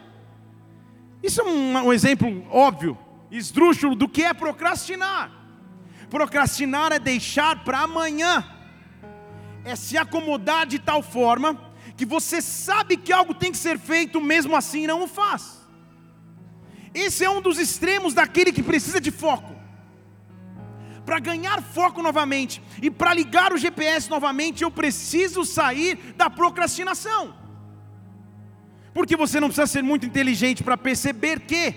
Isso 1.21 1.41
é 1.41 1.43
um, 1.43 1.77
um 1.87 1.93
exemplo 1.93 2.45
óbvio, 2.49 2.97
esdrúxulo 3.29 3.95
do 3.95 4.07
que 4.07 4.23
é 4.23 4.33
procrastinar. 4.33 5.31
Procrastinar 6.09 6.91
é 6.91 6.99
deixar 6.99 7.63
para 7.63 7.79
amanhã, 7.79 8.43
é 9.65 9.75
se 9.75 9.97
acomodar 9.97 10.65
de 10.65 10.79
tal 10.79 11.03
forma 11.03 11.59
que 11.97 12.05
você 12.05 12.41
sabe 12.41 12.95
que 12.95 13.11
algo 13.11 13.33
tem 13.33 13.51
que 13.51 13.57
ser 13.57 13.77
feito, 13.77 14.21
mesmo 14.21 14.55
assim 14.55 14.87
não 14.87 15.03
o 15.03 15.07
faz. 15.07 15.56
Esse 16.93 17.23
é 17.23 17.29
um 17.29 17.41
dos 17.41 17.57
extremos 17.59 18.13
daquele 18.13 18.51
que 18.51 18.63
precisa 18.63 18.99
de 18.99 19.11
foco. 19.11 19.55
Para 21.05 21.19
ganhar 21.19 21.61
foco 21.61 22.01
novamente 22.01 22.61
e 22.81 22.91
para 22.91 23.13
ligar 23.13 23.53
o 23.53 23.57
GPS 23.57 24.09
novamente, 24.09 24.63
eu 24.63 24.71
preciso 24.71 25.45
sair 25.45 25.97
da 26.17 26.29
procrastinação. 26.29 27.33
Porque 28.93 29.15
você 29.15 29.39
não 29.39 29.47
precisa 29.47 29.67
ser 29.67 29.83
muito 29.83 30.05
inteligente 30.05 30.63
para 30.63 30.77
perceber 30.77 31.41
que 31.41 31.73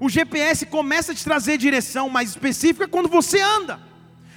o 0.00 0.08
GPS 0.08 0.66
começa 0.66 1.12
a 1.12 1.14
te 1.14 1.24
trazer 1.24 1.58
direção 1.58 2.08
mais 2.08 2.30
específica 2.30 2.86
quando 2.86 3.08
você 3.08 3.40
anda. 3.40 3.80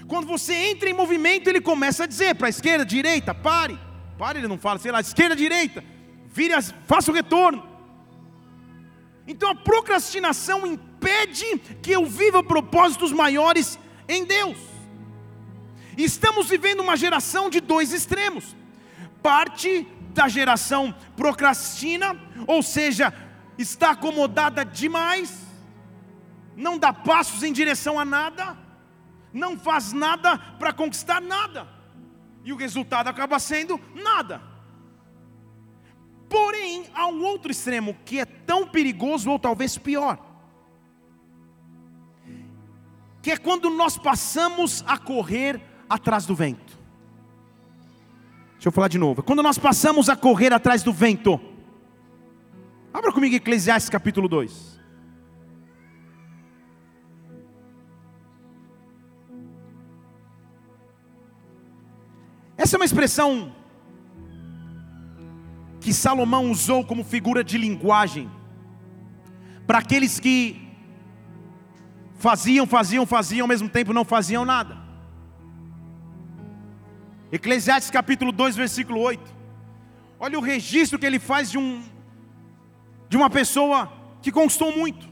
Quando 0.08 0.28
você 0.28 0.54
entra 0.54 0.90
em 0.90 0.94
movimento, 0.94 1.48
ele 1.48 1.62
começa 1.62 2.04
a 2.04 2.08
dizer 2.08 2.36
para 2.36 2.48
a 2.48 2.50
esquerda, 2.50 2.86
direita, 2.86 3.34
pare. 3.34 3.80
Pare, 4.18 4.40
ele 4.40 4.48
não 4.48 4.58
fala, 4.58 4.80
sei 4.80 4.92
lá, 4.92 5.00
esquerda, 5.00 5.36
direita. 5.36 5.84
Vire, 6.34 6.54
faça 6.86 7.12
o 7.12 7.14
retorno. 7.14 7.71
Então 9.32 9.50
a 9.50 9.56
procrastinação 9.56 10.68
impede 10.68 11.58
que 11.82 11.92
eu 11.92 12.06
viva 12.06 12.44
propósitos 12.44 13.14
maiores 13.14 13.80
em 14.06 14.26
Deus. 14.26 14.58
Estamos 15.98 16.50
vivendo 16.50 16.82
uma 16.82 16.98
geração 16.98 17.50
de 17.50 17.62
dois 17.62 17.94
extremos. 17.94 18.54
Parte 19.24 19.88
da 20.14 20.28
geração 20.28 20.94
procrastina, 21.16 22.14
ou 22.46 22.62
seja, 22.62 23.14
está 23.58 23.92
acomodada 23.92 24.66
demais, 24.66 25.48
não 26.54 26.78
dá 26.78 26.92
passos 26.92 27.42
em 27.42 27.54
direção 27.54 27.98
a 27.98 28.04
nada, 28.04 28.58
não 29.32 29.58
faz 29.58 29.94
nada 29.94 30.38
para 30.60 30.74
conquistar 30.74 31.22
nada, 31.22 31.66
e 32.44 32.52
o 32.52 32.58
resultado 32.58 33.08
acaba 33.08 33.40
sendo 33.40 33.80
nada. 33.96 34.51
Porém, 36.32 36.86
há 36.94 37.08
um 37.08 37.26
outro 37.26 37.52
extremo 37.52 37.94
que 38.06 38.18
é 38.18 38.24
tão 38.24 38.66
perigoso 38.66 39.30
ou 39.30 39.38
talvez 39.38 39.78
pior. 39.78 40.18
Que 43.22 43.32
é 43.32 43.38
quando 43.38 43.70
nós 43.70 43.98
passamos 43.98 44.82
a 44.88 44.98
correr 44.98 45.62
atrás 45.90 46.26
do 46.26 46.34
vento. 46.34 46.80
Deixa 48.54 48.70
eu 48.70 48.72
falar 48.72 48.88
de 48.88 48.98
novo. 48.98 49.22
Quando 49.22 49.44
nós 49.44 49.58
passamos 49.58 50.08
a 50.08 50.16
correr 50.16 50.54
atrás 50.54 50.84
do 50.84 50.94
vento. 50.94 51.38
Abra 52.94 53.12
comigo 53.12 53.36
Eclesiastes 53.36 53.90
capítulo 53.90 54.30
2. 54.30 54.80
Essa 62.56 62.78
é 62.78 62.80
uma 62.80 62.86
expressão 62.86 63.54
que 65.82 65.92
Salomão 65.92 66.50
usou 66.50 66.86
como 66.86 67.04
figura 67.04 67.44
de 67.44 67.58
linguagem 67.58 68.30
para 69.66 69.80
aqueles 69.80 70.20
que 70.20 70.62
faziam, 72.20 72.68
faziam, 72.68 73.06
faziam, 73.06 73.44
ao 73.46 73.48
mesmo 73.48 73.68
tempo 73.68 73.92
não 73.92 74.06
faziam 74.06 74.46
nada. 74.46 74.78
Eclesiastes 77.32 77.90
capítulo 77.90 78.32
2, 78.32 78.56
versículo 78.56 79.00
8. 79.00 79.24
Olha 80.20 80.38
o 80.38 80.42
registro 80.42 81.00
que 81.00 81.06
ele 81.06 81.18
faz 81.18 81.50
de 81.50 81.58
um 81.58 81.82
de 83.10 83.18
uma 83.18 83.30
pessoa 83.30 83.92
que 84.22 84.32
conquistou 84.32 84.76
muito. 84.76 85.10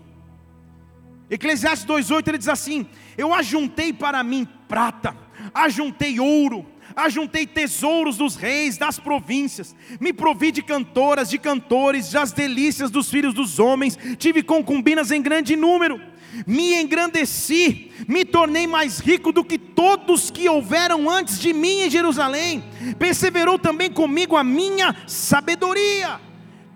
Eclesiastes 1.29 1.85
2:8 1.87 2.27
ele 2.27 2.37
diz 2.37 2.47
assim: 2.47 2.87
Eu 3.17 3.33
ajuntei 3.33 3.91
para 3.91 4.23
mim 4.23 4.47
prata, 4.67 5.17
ajuntei 5.53 6.19
ouro, 6.19 6.65
ajuntei 6.95 7.45
tesouros 7.45 8.17
dos 8.17 8.35
reis, 8.35 8.77
das 8.77 8.99
províncias, 8.99 9.75
me 9.99 10.13
provi 10.13 10.51
de 10.51 10.61
cantoras, 10.61 11.29
de 11.29 11.37
cantores, 11.37 12.11
das 12.11 12.31
delícias 12.31 12.91
dos 12.91 13.09
filhos 13.09 13.33
dos 13.33 13.59
homens, 13.59 13.97
tive 14.17 14.43
concubinas 14.43 15.11
em 15.11 15.21
grande 15.21 15.55
número, 15.55 15.99
me 16.45 16.79
engrandeci, 16.79 17.91
me 18.07 18.23
tornei 18.23 18.67
mais 18.67 18.99
rico 18.99 19.31
do 19.31 19.43
que 19.43 19.57
todos 19.57 20.29
que 20.29 20.47
houveram 20.47 21.09
antes 21.09 21.39
de 21.39 21.53
mim 21.53 21.81
em 21.81 21.89
Jerusalém, 21.89 22.63
perseverou 22.97 23.57
também 23.57 23.89
comigo 23.89 24.35
a 24.35 24.43
minha 24.43 24.95
sabedoria. 25.07 26.28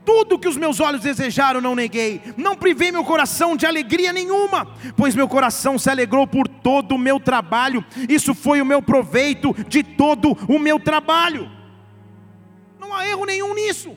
Tudo 0.06 0.38
que 0.38 0.48
os 0.48 0.58
meus 0.58 0.80
olhos 0.80 1.02
desejaram 1.02 1.62
não 1.62 1.76
neguei, 1.76 2.22
não 2.36 2.56
privei 2.56 2.92
meu 2.92 3.04
coração 3.04 3.56
de 3.56 3.66
alegria 3.66 4.12
nenhuma, 4.12 4.76
pois 4.98 5.16
meu 5.16 5.28
coração 5.28 5.80
se 5.80 5.90
alegrou 5.90 6.28
por 6.28 6.48
todo 6.48 6.96
o 6.96 6.98
meu 6.98 7.20
trabalho, 7.20 7.84
isso 8.10 8.34
foi 8.34 8.62
o 8.62 8.66
meu 8.66 8.82
proveito 8.82 9.54
de 9.68 9.82
todo 9.82 10.34
o 10.48 10.60
meu 10.60 10.80
trabalho. 10.80 11.50
Não 12.80 12.94
há 12.94 13.08
erro 13.08 13.26
nenhum 13.26 13.54
nisso. 13.56 13.96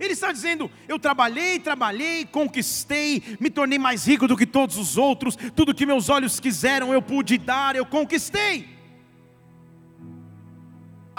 Ele 0.00 0.14
está 0.14 0.32
dizendo: 0.32 0.70
Eu 0.88 0.98
trabalhei, 0.98 1.58
trabalhei, 1.58 2.24
conquistei, 2.24 3.22
me 3.38 3.50
tornei 3.50 3.78
mais 3.78 4.06
rico 4.08 4.26
do 4.26 4.36
que 4.36 4.46
todos 4.46 4.78
os 4.78 4.96
outros, 4.96 5.36
tudo 5.54 5.74
que 5.74 5.86
meus 5.86 6.08
olhos 6.08 6.40
quiseram 6.40 6.92
eu 6.92 7.02
pude 7.02 7.36
dar, 7.36 7.76
eu 7.76 7.84
conquistei. 7.84 8.79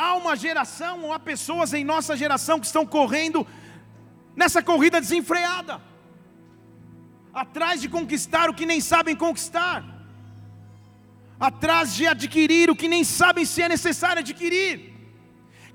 Há 0.03 0.11
uma 0.21 0.35
geração, 0.35 0.93
ou 1.05 1.13
há 1.15 1.19
pessoas 1.19 1.73
em 1.77 1.83
nossa 1.91 2.13
geração 2.21 2.59
que 2.59 2.65
estão 2.65 2.83
correndo 2.97 3.39
nessa 4.35 4.61
corrida 4.69 4.99
desenfreada, 4.99 5.73
atrás 7.43 7.75
de 7.81 7.87
conquistar 7.87 8.49
o 8.49 8.55
que 8.59 8.65
nem 8.71 8.81
sabem 8.81 9.15
conquistar, 9.15 9.79
atrás 11.39 11.93
de 11.97 12.07
adquirir 12.13 12.67
o 12.71 12.75
que 12.75 12.87
nem 12.87 13.03
sabem 13.03 13.45
se 13.45 13.61
é 13.61 13.69
necessário 13.69 14.21
adquirir, 14.21 14.73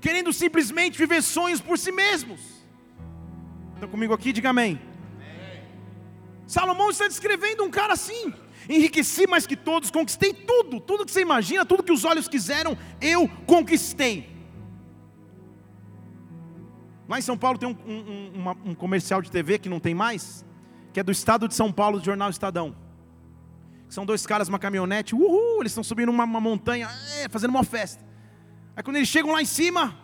querendo 0.01 0.33
simplesmente 0.33 0.97
viver 0.97 1.21
sonhos 1.23 1.61
por 1.61 1.77
si 1.83 1.93
mesmos. 1.93 2.41
Estão 3.75 3.87
comigo 3.87 4.13
aqui? 4.13 4.33
Diga 4.33 4.49
amém. 4.49 4.73
amém. 5.15 5.63
Salomão 6.45 6.89
está 6.91 7.07
descrevendo 7.07 7.63
um 7.63 7.71
cara 7.79 7.93
assim. 7.93 8.33
Enriqueci 8.69 9.25
mais 9.27 9.47
que 9.47 9.55
todos, 9.55 9.89
conquistei 9.89 10.33
tudo, 10.33 10.79
tudo 10.79 11.05
que 11.05 11.11
você 11.11 11.21
imagina, 11.21 11.65
tudo 11.65 11.83
que 11.83 11.91
os 11.91 12.03
olhos 12.03 12.27
quiseram, 12.27 12.77
eu 12.99 13.29
conquistei. 13.45 14.35
Lá 17.07 17.17
em 17.17 17.21
São 17.21 17.37
Paulo 17.37 17.57
tem 17.57 17.69
um, 17.69 17.77
um, 17.89 18.31
uma, 18.35 18.57
um 18.65 18.75
comercial 18.75 19.21
de 19.21 19.31
TV 19.31 19.57
que 19.57 19.69
não 19.69 19.79
tem 19.79 19.95
mais, 19.95 20.45
que 20.91 20.99
é 20.99 21.03
do 21.03 21.11
estado 21.11 21.47
de 21.47 21.55
São 21.55 21.71
Paulo, 21.71 21.99
do 21.99 22.05
jornal 22.05 22.29
Estadão. 22.29 22.75
São 23.87 24.05
dois 24.05 24.25
caras, 24.25 24.49
uma 24.49 24.59
caminhonete, 24.59 25.15
uhul, 25.15 25.61
eles 25.61 25.71
estão 25.71 25.83
subindo 25.83 26.09
uma, 26.09 26.25
uma 26.25 26.41
montanha, 26.41 26.89
é, 27.19 27.29
fazendo 27.29 27.51
uma 27.51 27.63
festa. 27.63 28.05
Aí 28.75 28.83
quando 28.83 28.97
eles 28.97 29.07
chegam 29.07 29.31
lá 29.31 29.41
em 29.41 29.45
cima, 29.45 29.97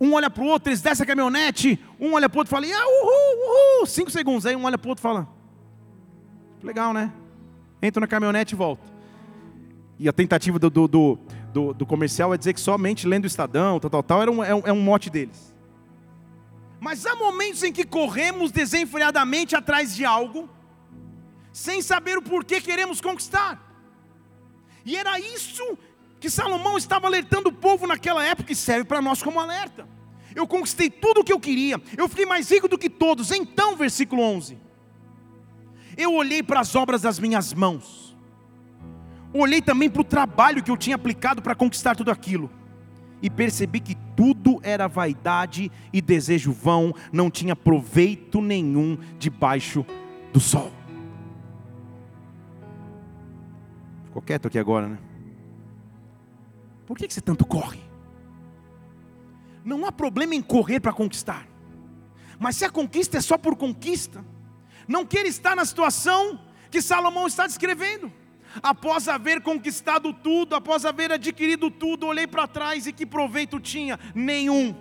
um 0.00 0.14
olha 0.14 0.30
para 0.30 0.42
o 0.42 0.46
outro, 0.46 0.70
eles 0.70 0.80
descem 0.80 1.04
a 1.04 1.06
caminhonete, 1.06 1.78
um 2.00 2.14
olha 2.14 2.28
para 2.30 2.38
o 2.38 2.40
outro 2.40 2.50
e 2.50 2.54
fala, 2.54 2.66
uhul, 2.66 3.78
uhul, 3.78 3.86
cinco 3.86 4.10
segundos, 4.10 4.46
aí 4.46 4.56
um 4.56 4.64
olha 4.64 4.78
para 4.78 4.88
o 4.88 4.90
outro 4.90 5.02
e 5.02 5.06
fala, 5.06 5.28
legal 6.62 6.94
né? 6.94 7.12
Entra 7.84 8.00
na 8.00 8.06
caminhonete 8.06 8.54
e 8.54 8.56
volta. 8.56 8.82
E 9.98 10.08
a 10.08 10.12
tentativa 10.12 10.58
do, 10.58 10.70
do, 10.70 10.88
do, 10.88 11.18
do, 11.52 11.74
do 11.74 11.86
comercial 11.86 12.32
é 12.32 12.38
dizer 12.38 12.54
que 12.54 12.60
somente 12.60 13.06
lendo 13.06 13.24
o 13.24 13.26
Estadão, 13.26 13.78
tal, 13.78 13.90
tal, 13.90 14.02
tal, 14.02 14.22
era 14.22 14.30
um, 14.30 14.42
é, 14.42 14.54
um, 14.54 14.62
é 14.64 14.72
um 14.72 14.80
mote 14.80 15.10
deles. 15.10 15.54
Mas 16.80 17.06
há 17.06 17.14
momentos 17.14 17.62
em 17.62 17.72
que 17.72 17.84
corremos 17.84 18.50
desenfreadamente 18.50 19.54
atrás 19.54 19.94
de 19.94 20.04
algo, 20.04 20.48
sem 21.52 21.80
saber 21.80 22.18
o 22.18 22.22
porquê 22.22 22.60
queremos 22.60 23.00
conquistar. 23.00 23.60
E 24.84 24.96
era 24.96 25.18
isso 25.20 25.78
que 26.18 26.28
Salomão 26.28 26.76
estava 26.76 27.06
alertando 27.06 27.50
o 27.50 27.52
povo 27.52 27.86
naquela 27.86 28.24
época 28.24 28.52
e 28.52 28.56
serve 28.56 28.84
para 28.84 29.00
nós 29.00 29.22
como 29.22 29.38
alerta. 29.38 29.86
Eu 30.34 30.46
conquistei 30.46 30.90
tudo 30.90 31.20
o 31.20 31.24
que 31.24 31.32
eu 31.32 31.38
queria, 31.38 31.80
eu 31.96 32.08
fiquei 32.08 32.26
mais 32.26 32.50
rico 32.50 32.66
do 32.66 32.76
que 32.76 32.90
todos. 32.90 33.30
Então, 33.30 33.76
versículo 33.76 34.22
11: 34.22 34.58
Eu 35.96 36.14
olhei 36.14 36.42
para 36.42 36.60
as 36.60 36.74
obras 36.74 37.02
das 37.02 37.18
minhas 37.18 37.52
mãos, 37.54 38.16
olhei 39.32 39.62
também 39.62 39.88
para 39.88 40.02
o 40.02 40.04
trabalho 40.04 40.62
que 40.62 40.70
eu 40.70 40.76
tinha 40.76 40.96
aplicado 40.96 41.42
para 41.42 41.54
conquistar 41.54 41.94
tudo 41.94 42.10
aquilo, 42.10 42.50
e 43.22 43.30
percebi 43.30 43.80
que 43.80 43.94
tudo 44.16 44.60
era 44.62 44.86
vaidade 44.86 45.70
e 45.92 46.02
desejo 46.02 46.52
vão, 46.52 46.94
não 47.12 47.30
tinha 47.30 47.56
proveito 47.56 48.40
nenhum 48.40 48.98
debaixo 49.18 49.84
do 50.32 50.40
sol. 50.40 50.70
Ficou 54.04 54.20
quieto 54.20 54.46
aqui 54.46 54.58
agora, 54.58 54.88
né? 54.88 54.98
Por 56.86 56.98
que 56.98 57.10
você 57.10 57.20
tanto 57.20 57.46
corre? 57.46 57.80
Não 59.64 59.86
há 59.86 59.92
problema 59.92 60.34
em 60.34 60.42
correr 60.42 60.80
para 60.80 60.92
conquistar. 60.92 61.48
Mas 62.38 62.56
se 62.56 62.64
a 62.64 62.70
conquista 62.70 63.16
é 63.16 63.20
só 63.20 63.38
por 63.38 63.56
conquista, 63.56 64.24
não 64.86 65.04
queira 65.04 65.28
estar 65.28 65.54
na 65.56 65.64
situação 65.64 66.40
que 66.70 66.82
Salomão 66.82 67.26
está 67.26 67.46
descrevendo. 67.46 68.12
Após 68.62 69.08
haver 69.08 69.40
conquistado 69.40 70.12
tudo, 70.12 70.54
após 70.54 70.84
haver 70.84 71.12
adquirido 71.12 71.70
tudo, 71.70 72.06
olhei 72.06 72.26
para 72.26 72.46
trás 72.46 72.86
e 72.86 72.92
que 72.92 73.04
proveito 73.04 73.58
tinha? 73.58 73.98
Nenhum. 74.14 74.74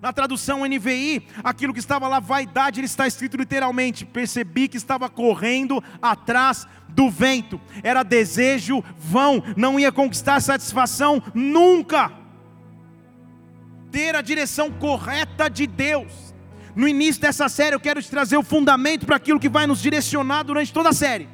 Na 0.00 0.12
tradução 0.12 0.66
NVI, 0.66 1.26
aquilo 1.42 1.72
que 1.72 1.78
estava 1.78 2.06
lá, 2.06 2.20
vaidade, 2.20 2.78
ele 2.78 2.86
está 2.86 3.06
escrito 3.06 3.36
literalmente. 3.36 4.04
Percebi 4.04 4.68
que 4.68 4.76
estava 4.76 5.08
correndo 5.08 5.82
atrás 6.00 6.66
do 6.88 7.10
vento, 7.10 7.60
era 7.82 8.02
desejo 8.02 8.84
vão, 8.96 9.42
não 9.56 9.80
ia 9.80 9.90
conquistar 9.90 10.40
satisfação 10.40 11.22
nunca. 11.34 12.12
Ter 13.90 14.14
a 14.14 14.20
direção 14.20 14.70
correta 14.70 15.48
de 15.48 15.66
Deus. 15.66 16.23
No 16.74 16.88
início 16.88 17.20
dessa 17.20 17.48
série, 17.48 17.74
eu 17.74 17.80
quero 17.80 18.02
te 18.02 18.10
trazer 18.10 18.36
o 18.36 18.42
fundamento 18.42 19.06
para 19.06 19.16
aquilo 19.16 19.38
que 19.38 19.48
vai 19.48 19.66
nos 19.66 19.80
direcionar 19.80 20.42
durante 20.42 20.72
toda 20.72 20.88
a 20.88 20.92
série. 20.92 21.28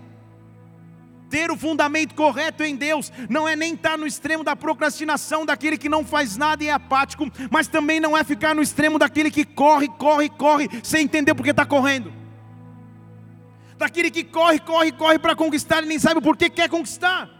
Ter 1.30 1.50
o 1.50 1.56
fundamento 1.56 2.14
correto 2.14 2.64
em 2.64 2.74
Deus 2.74 3.12
não 3.28 3.48
é 3.48 3.54
nem 3.54 3.74
estar 3.74 3.96
no 3.96 4.06
extremo 4.06 4.42
da 4.42 4.56
procrastinação, 4.56 5.46
daquele 5.46 5.78
que 5.78 5.88
não 5.88 6.04
faz 6.04 6.36
nada 6.36 6.64
e 6.64 6.68
é 6.68 6.72
apático, 6.72 7.30
mas 7.50 7.68
também 7.68 8.00
não 8.00 8.16
é 8.16 8.24
ficar 8.24 8.54
no 8.54 8.60
extremo 8.60 8.98
daquele 8.98 9.30
que 9.30 9.44
corre, 9.44 9.88
corre, 9.88 10.28
corre, 10.28 10.68
sem 10.82 11.04
entender 11.04 11.34
porque 11.34 11.52
está 11.52 11.64
correndo. 11.64 12.12
Daquele 13.78 14.10
que 14.10 14.24
corre, 14.24 14.58
corre, 14.58 14.92
corre 14.92 15.18
para 15.18 15.36
conquistar 15.36 15.82
e 15.82 15.86
nem 15.86 15.98
sabe 15.98 16.20
por 16.20 16.36
que 16.36 16.50
quer 16.50 16.68
conquistar. 16.68 17.30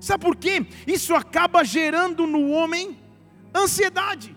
Sabe 0.00 0.24
por 0.24 0.36
quê? 0.36 0.64
Isso 0.86 1.14
acaba 1.14 1.64
gerando 1.64 2.26
no 2.26 2.50
homem 2.50 2.98
ansiedade. 3.54 4.33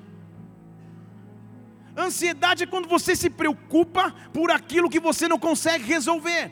Ansiedade 1.97 2.63
é 2.63 2.67
quando 2.67 2.87
você 2.87 3.15
se 3.15 3.29
preocupa 3.29 4.13
por 4.31 4.51
aquilo 4.51 4.89
que 4.89 4.99
você 4.99 5.27
não 5.27 5.39
consegue 5.39 5.83
resolver. 5.83 6.51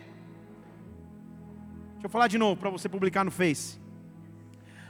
Deixa 1.93 2.05
eu 2.05 2.09
falar 2.09 2.27
de 2.27 2.37
novo 2.37 2.59
para 2.59 2.71
você 2.71 2.89
publicar 2.89 3.23
no 3.23 3.29
Face. 3.29 3.79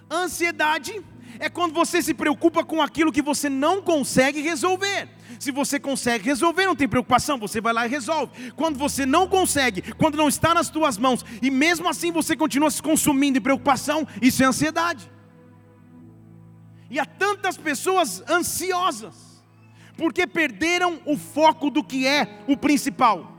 Ansiedade 0.09 1.03
é 1.39 1.49
quando 1.49 1.73
você 1.73 2.01
se 2.01 2.13
preocupa 2.13 2.63
com 2.63 2.81
aquilo 2.81 3.11
que 3.11 3.21
você 3.21 3.49
não 3.49 3.81
consegue 3.81 4.39
resolver. 4.39 5.09
Se 5.39 5.51
você 5.51 5.77
consegue 5.77 6.23
resolver, 6.23 6.65
não 6.65 6.75
tem 6.75 6.87
preocupação, 6.87 7.37
você 7.37 7.59
vai 7.59 7.73
lá 7.73 7.85
e 7.85 7.89
resolve. 7.89 8.51
Quando 8.53 8.77
você 8.77 9.05
não 9.05 9.27
consegue, 9.27 9.81
quando 9.95 10.15
não 10.15 10.29
está 10.29 10.53
nas 10.53 10.69
tuas 10.69 10.97
mãos, 10.97 11.25
e 11.41 11.51
mesmo 11.51 11.89
assim 11.89 12.11
você 12.11 12.35
continua 12.37 12.71
se 12.71 12.81
consumindo 12.81 13.39
em 13.39 13.41
preocupação, 13.41 14.07
isso 14.21 14.41
é 14.41 14.45
ansiedade. 14.45 15.11
E 16.89 16.99
há 16.99 17.05
tantas 17.05 17.57
pessoas 17.57 18.23
ansiosas, 18.29 19.24
porque 19.97 20.27
perderam 20.27 20.99
o 21.05 21.17
foco 21.17 21.69
do 21.69 21.83
que 21.83 22.05
é 22.05 22.39
o 22.47 22.57
principal 22.57 23.35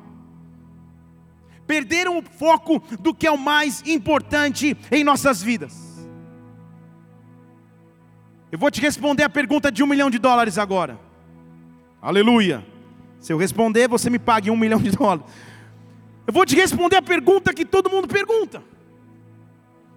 perderam 1.67 2.19
o 2.19 2.23
foco 2.23 2.79
do 3.01 3.13
que 3.13 3.27
é 3.27 3.31
o 3.31 3.37
mais 3.37 3.83
importante 3.87 4.77
em 4.91 5.03
nossas 5.03 5.43
vidas. 5.43 5.85
Eu 8.51 8.59
vou 8.59 8.71
te 8.71 8.81
responder 8.81 9.25
a 9.25 9.29
pergunta 9.29 9.71
de 9.73 9.83
um 9.83 9.87
milhão 9.87 10.09
de 10.09 10.19
dólares 10.19 10.57
agora. 10.57 10.99
Aleluia. 12.01 12.65
Se 13.19 13.33
eu 13.33 13.37
responder, 13.37 13.89
você 13.89 14.09
me 14.09 14.19
pague 14.19 14.51
um 14.51 14.57
milhão 14.57 14.81
de 14.81 14.91
dólares. 14.93 15.25
Eu 16.27 16.33
vou 16.33 16.47
te 16.47 16.55
responder 16.55 16.97
a 16.97 17.03
pergunta 17.03 17.53
que 17.53 17.65
todo 17.65 17.91
mundo 17.91 18.07
pergunta: 18.07 18.63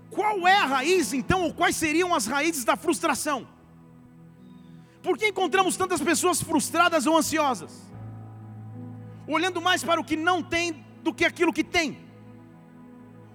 Qual 0.09 0.47
é 0.47 0.57
a 0.57 0.65
raiz, 0.65 1.13
então, 1.13 1.43
ou 1.43 1.53
quais 1.53 1.75
seriam 1.75 2.13
as 2.13 2.25
raízes 2.25 2.63
da 2.63 2.75
frustração? 2.75 3.47
Por 5.01 5.17
que 5.17 5.27
encontramos 5.27 5.77
tantas 5.77 6.01
pessoas 6.01 6.41
frustradas 6.41 7.05
ou 7.05 7.17
ansiosas? 7.17 7.71
Olhando 9.27 9.61
mais 9.61 9.83
para 9.83 9.99
o 9.99 10.03
que 10.03 10.17
não 10.17 10.43
tem 10.43 10.85
do 11.03 11.13
que 11.13 11.23
aquilo 11.23 11.53
que 11.53 11.63
tem, 11.63 11.97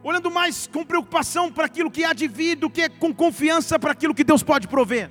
olhando 0.02 0.30
mais 0.30 0.66
com 0.66 0.84
preocupação 0.84 1.50
para 1.50 1.64
aquilo 1.64 1.90
que 1.90 2.04
há 2.04 2.12
de 2.12 2.28
vir 2.28 2.56
do 2.56 2.68
que 2.68 2.88
com 2.88 3.14
confiança 3.14 3.78
para 3.78 3.92
aquilo 3.92 4.14
que 4.14 4.24
Deus 4.24 4.42
pode 4.42 4.68
prover. 4.68 5.10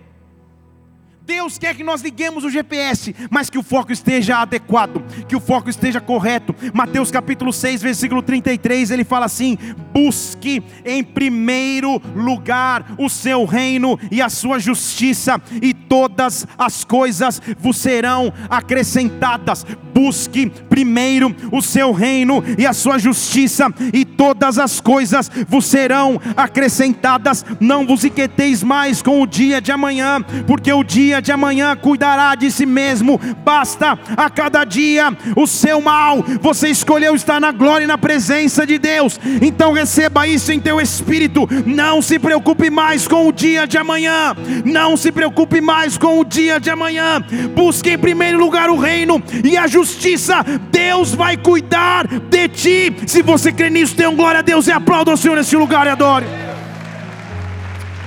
Deus 1.25 1.57
quer 1.57 1.73
que 1.73 1.85
nós 1.85 2.01
liguemos 2.01 2.43
o 2.43 2.49
GPS, 2.49 3.15
mas 3.29 3.49
que 3.49 3.57
o 3.57 3.63
foco 3.63 3.93
esteja 3.93 4.39
adequado, 4.39 5.01
que 5.25 5.35
o 5.35 5.39
foco 5.39 5.69
esteja 5.69 6.01
correto. 6.01 6.53
Mateus 6.73 7.09
capítulo 7.09 7.53
6, 7.53 7.81
versículo 7.81 8.21
33, 8.21 8.91
ele 8.91 9.05
fala 9.05 9.25
assim: 9.25 9.57
busque 9.93 10.61
em 10.83 11.01
primeiro 11.01 12.01
lugar 12.13 12.93
o 12.97 13.09
seu 13.09 13.45
reino 13.45 13.97
e 14.11 14.21
a 14.21 14.27
sua 14.27 14.59
justiça, 14.59 15.41
e 15.61 15.73
todas 15.73 16.45
as 16.57 16.83
coisas 16.83 17.41
vos 17.57 17.77
serão 17.77 18.33
acrescentadas. 18.49 19.65
Busque 19.93 20.49
primeiro 20.69 21.33
o 21.51 21.61
seu 21.61 21.91
reino 21.93 22.43
e 22.57 22.65
a 22.65 22.73
sua 22.73 22.97
justiça, 22.97 23.73
e 23.93 24.03
todas 24.03 24.57
as 24.57 24.81
coisas 24.81 25.31
vos 25.47 25.65
serão 25.65 26.19
acrescentadas. 26.35 27.45
Não 27.61 27.85
vos 27.85 28.03
inquieteis 28.03 28.61
mais 28.61 29.01
com 29.01 29.21
o 29.21 29.27
dia 29.27 29.61
de 29.61 29.71
amanhã, 29.71 30.21
porque 30.45 30.73
o 30.73 30.83
dia 30.83 31.12
dia 31.13 31.21
de 31.21 31.31
amanhã 31.31 31.75
cuidará 31.75 32.33
de 32.33 32.49
si 32.49 32.65
mesmo, 32.65 33.19
basta 33.43 33.99
a 34.17 34.29
cada 34.31 34.63
dia 34.63 35.15
o 35.35 35.45
seu 35.45 35.79
mal. 35.79 36.23
Você 36.41 36.69
escolheu 36.69 37.13
estar 37.13 37.39
na 37.39 37.51
glória 37.51 37.83
e 37.83 37.87
na 37.87 37.99
presença 37.99 38.65
de 38.65 38.79
Deus, 38.79 39.19
então 39.41 39.73
receba 39.73 40.25
isso 40.25 40.51
em 40.51 40.59
teu 40.59 40.81
espírito. 40.81 41.47
Não 41.67 42.01
se 42.01 42.17
preocupe 42.17 42.71
mais 42.71 43.07
com 43.07 43.27
o 43.27 43.31
dia 43.31 43.67
de 43.67 43.77
amanhã, 43.77 44.35
não 44.65 44.97
se 44.97 45.11
preocupe 45.11 45.61
mais 45.61 45.97
com 45.97 46.19
o 46.19 46.25
dia 46.25 46.59
de 46.59 46.71
amanhã. 46.71 47.23
Busque 47.53 47.91
em 47.91 47.97
primeiro 47.97 48.39
lugar 48.39 48.71
o 48.71 48.77
reino 48.77 49.21
e 49.43 49.55
a 49.55 49.67
justiça, 49.67 50.43
Deus 50.71 51.13
vai 51.13 51.37
cuidar 51.37 52.07
de 52.07 52.47
ti. 52.47 52.95
Se 53.05 53.21
você 53.21 53.51
crê 53.51 53.69
nisso, 53.69 53.95
tenha 53.95 54.09
um 54.09 54.15
glória 54.15 54.39
a 54.39 54.43
Deus 54.43 54.65
e 54.65 54.71
aplauda 54.71 55.13
o 55.13 55.17
Senhor 55.17 55.35
nesse 55.35 55.55
lugar 55.55 55.85
e 55.85 55.89
adore. 55.91 56.25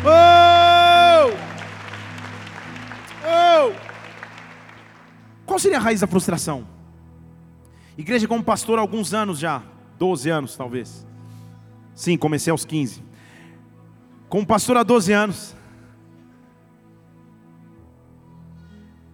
Oh! 0.04 0.85
Oh! 3.26 3.74
Qual 5.44 5.58
seria 5.58 5.78
a 5.78 5.80
raiz 5.80 6.00
da 6.00 6.06
frustração? 6.06 6.66
Igreja 7.98 8.28
como 8.28 8.44
pastor 8.44 8.78
há 8.78 8.82
alguns 8.82 9.12
anos 9.12 9.38
já, 9.38 9.62
12 9.98 10.30
anos 10.30 10.56
talvez. 10.56 11.06
Sim, 11.94 12.16
comecei 12.16 12.50
aos 12.50 12.64
15. 12.64 13.02
Como 14.28 14.46
pastor 14.46 14.76
há 14.76 14.82
12 14.82 15.12
anos. 15.12 15.56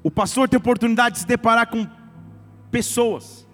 O 0.03 0.11
pastor 0.11 0.48
tem 0.48 0.59
oportunidade 0.59 1.14
de 1.14 1.20
se 1.20 1.27
deparar 1.27 1.68
com 1.68 1.87
pessoas. 2.70 3.46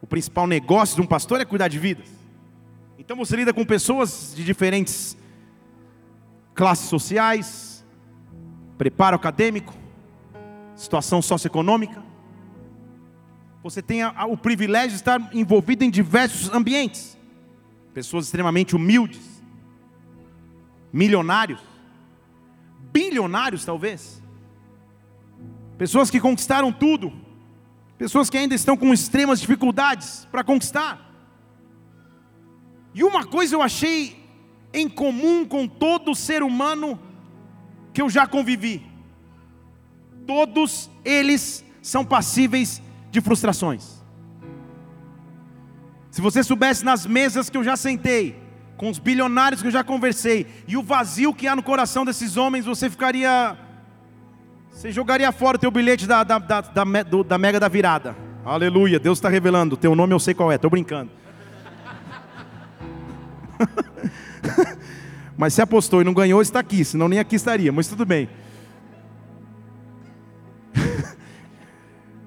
O 0.00 0.06
principal 0.06 0.46
negócio 0.46 0.96
de 0.96 1.02
um 1.02 1.06
pastor 1.06 1.40
é 1.40 1.44
cuidar 1.44 1.68
de 1.68 1.78
vidas. 1.78 2.08
Então 2.98 3.16
você 3.16 3.34
lida 3.34 3.52
com 3.52 3.64
pessoas 3.64 4.32
de 4.36 4.44
diferentes 4.44 5.16
classes 6.54 6.88
sociais, 6.88 7.71
preparo 8.82 9.14
acadêmico, 9.14 9.72
situação 10.74 11.22
socioeconômica. 11.22 12.02
Você 13.62 13.80
tem 13.80 14.04
o 14.04 14.36
privilégio 14.36 14.90
de 14.90 14.96
estar 14.96 15.30
envolvido 15.32 15.84
em 15.84 15.90
diversos 15.90 16.52
ambientes. 16.52 17.16
Pessoas 17.94 18.24
extremamente 18.24 18.74
humildes, 18.74 19.40
milionários, 20.92 21.60
bilionários 22.92 23.64
talvez. 23.64 24.20
Pessoas 25.78 26.10
que 26.10 26.18
conquistaram 26.18 26.72
tudo, 26.72 27.12
pessoas 27.96 28.28
que 28.28 28.36
ainda 28.36 28.56
estão 28.56 28.76
com 28.76 28.92
extremas 28.92 29.40
dificuldades 29.40 30.26
para 30.28 30.42
conquistar. 30.42 31.08
E 32.92 33.04
uma 33.04 33.24
coisa 33.24 33.54
eu 33.54 33.62
achei 33.62 34.26
em 34.74 34.88
comum 34.88 35.44
com 35.44 35.68
todo 35.68 36.16
ser 36.16 36.42
humano 36.42 36.98
que 37.92 38.00
eu 38.00 38.08
já 38.08 38.26
convivi. 38.26 38.86
Todos 40.26 40.90
eles 41.04 41.64
são 41.80 42.04
passíveis 42.04 42.80
de 43.10 43.20
frustrações. 43.20 44.02
Se 46.10 46.20
você 46.20 46.42
soubesse 46.42 46.84
nas 46.84 47.06
mesas 47.06 47.48
que 47.48 47.56
eu 47.56 47.64
já 47.64 47.76
sentei, 47.76 48.40
com 48.76 48.90
os 48.90 48.98
bilionários 48.98 49.62
que 49.62 49.68
eu 49.68 49.72
já 49.72 49.84
conversei, 49.84 50.46
e 50.66 50.76
o 50.76 50.82
vazio 50.82 51.32
que 51.34 51.46
há 51.46 51.56
no 51.56 51.62
coração 51.62 52.04
desses 52.04 52.36
homens, 52.36 52.66
você 52.66 52.90
ficaria. 52.90 53.56
Você 54.70 54.90
jogaria 54.90 55.30
fora 55.32 55.56
o 55.56 55.60
teu 55.60 55.70
bilhete 55.70 56.06
da, 56.06 56.24
da, 56.24 56.38
da, 56.38 56.60
da, 56.60 56.84
da 57.26 57.38
mega 57.38 57.60
da 57.60 57.68
virada. 57.68 58.16
Aleluia, 58.44 58.98
Deus 58.98 59.18
está 59.18 59.28
revelando. 59.28 59.76
Teu 59.76 59.94
nome 59.94 60.12
eu 60.12 60.18
sei 60.18 60.34
qual 60.34 60.50
é, 60.50 60.56
estou 60.56 60.70
brincando. 60.70 61.10
Mas 65.36 65.54
se 65.54 65.62
apostou 65.62 66.00
e 66.00 66.04
não 66.04 66.14
ganhou, 66.14 66.42
está 66.42 66.60
aqui, 66.60 66.84
senão 66.84 67.08
nem 67.08 67.18
aqui 67.18 67.36
estaria, 67.36 67.72
mas 67.72 67.88
tudo 67.88 68.04
bem. 68.04 68.28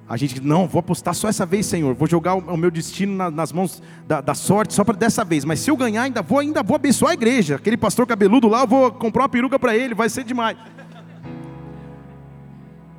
A 0.08 0.18
gente, 0.18 0.40
não, 0.40 0.68
vou 0.68 0.80
apostar 0.80 1.14
só 1.16 1.28
essa 1.28 1.46
vez, 1.46 1.66
Senhor. 1.66 1.96
Vou 1.96 2.08
jogar 2.08 2.36
o 2.36 2.58
meu 2.58 2.70
destino 2.70 3.32
nas 3.32 3.52
mãos 3.52 3.82
da, 4.08 4.22
da 4.22 4.36
sorte 4.36 4.74
só 4.74 4.84
para 4.84 4.96
dessa 4.96 5.24
vez. 5.24 5.44
Mas 5.44 5.60
se 5.60 5.72
eu 5.72 5.78
ganhar, 5.78 6.04
ainda 6.04 6.22
vou, 6.22 6.40
ainda 6.40 6.62
vou 6.62 6.76
abençoar 6.76 7.12
a 7.12 7.16
igreja. 7.16 7.56
Aquele 7.56 7.76
pastor 7.78 8.06
cabeludo 8.06 8.48
lá, 8.48 8.62
eu 8.62 8.68
vou 8.68 8.92
comprar 8.92 9.24
uma 9.24 9.30
peruca 9.30 9.58
para 9.58 9.76
ele, 9.76 9.96
vai 9.96 10.08
ser 10.08 10.24
demais. 10.24 10.58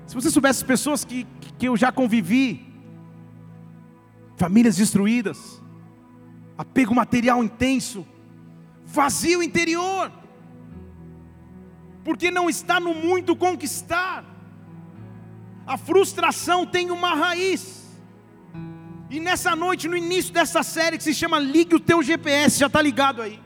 Se 0.07 0.15
você 0.15 0.31
soubesse 0.31 0.65
pessoas 0.65 1.05
que, 1.05 1.27
que 1.59 1.69
eu 1.69 1.77
já 1.77 1.93
convivi, 1.93 2.67
famílias 4.37 4.77
destruídas, 4.77 5.63
apego 6.57 6.95
material 6.95 7.43
intenso, 7.43 8.07
vazio 8.87 9.43
interior, 9.43 10.13
porque 12.05 12.31
não 12.31 12.49
está 12.49 12.79
no 12.79 12.95
muito 12.95 13.35
conquistar. 13.35 14.25
A 15.67 15.77
frustração 15.77 16.65
tem 16.65 16.93
uma 16.93 17.15
raiz. 17.15 17.85
E 19.11 19.19
nessa 19.19 19.55
noite, 19.57 19.89
no 19.89 19.97
início 19.97 20.33
dessa 20.33 20.63
série 20.63 20.97
que 20.97 21.03
se 21.03 21.13
chama 21.13 21.39
Ligue 21.39 21.75
o 21.75 21.81
teu 21.81 22.03
GPS, 22.03 22.59
já 22.61 22.69
está 22.69 22.81
ligado 22.81 23.21
aí. 23.21 23.41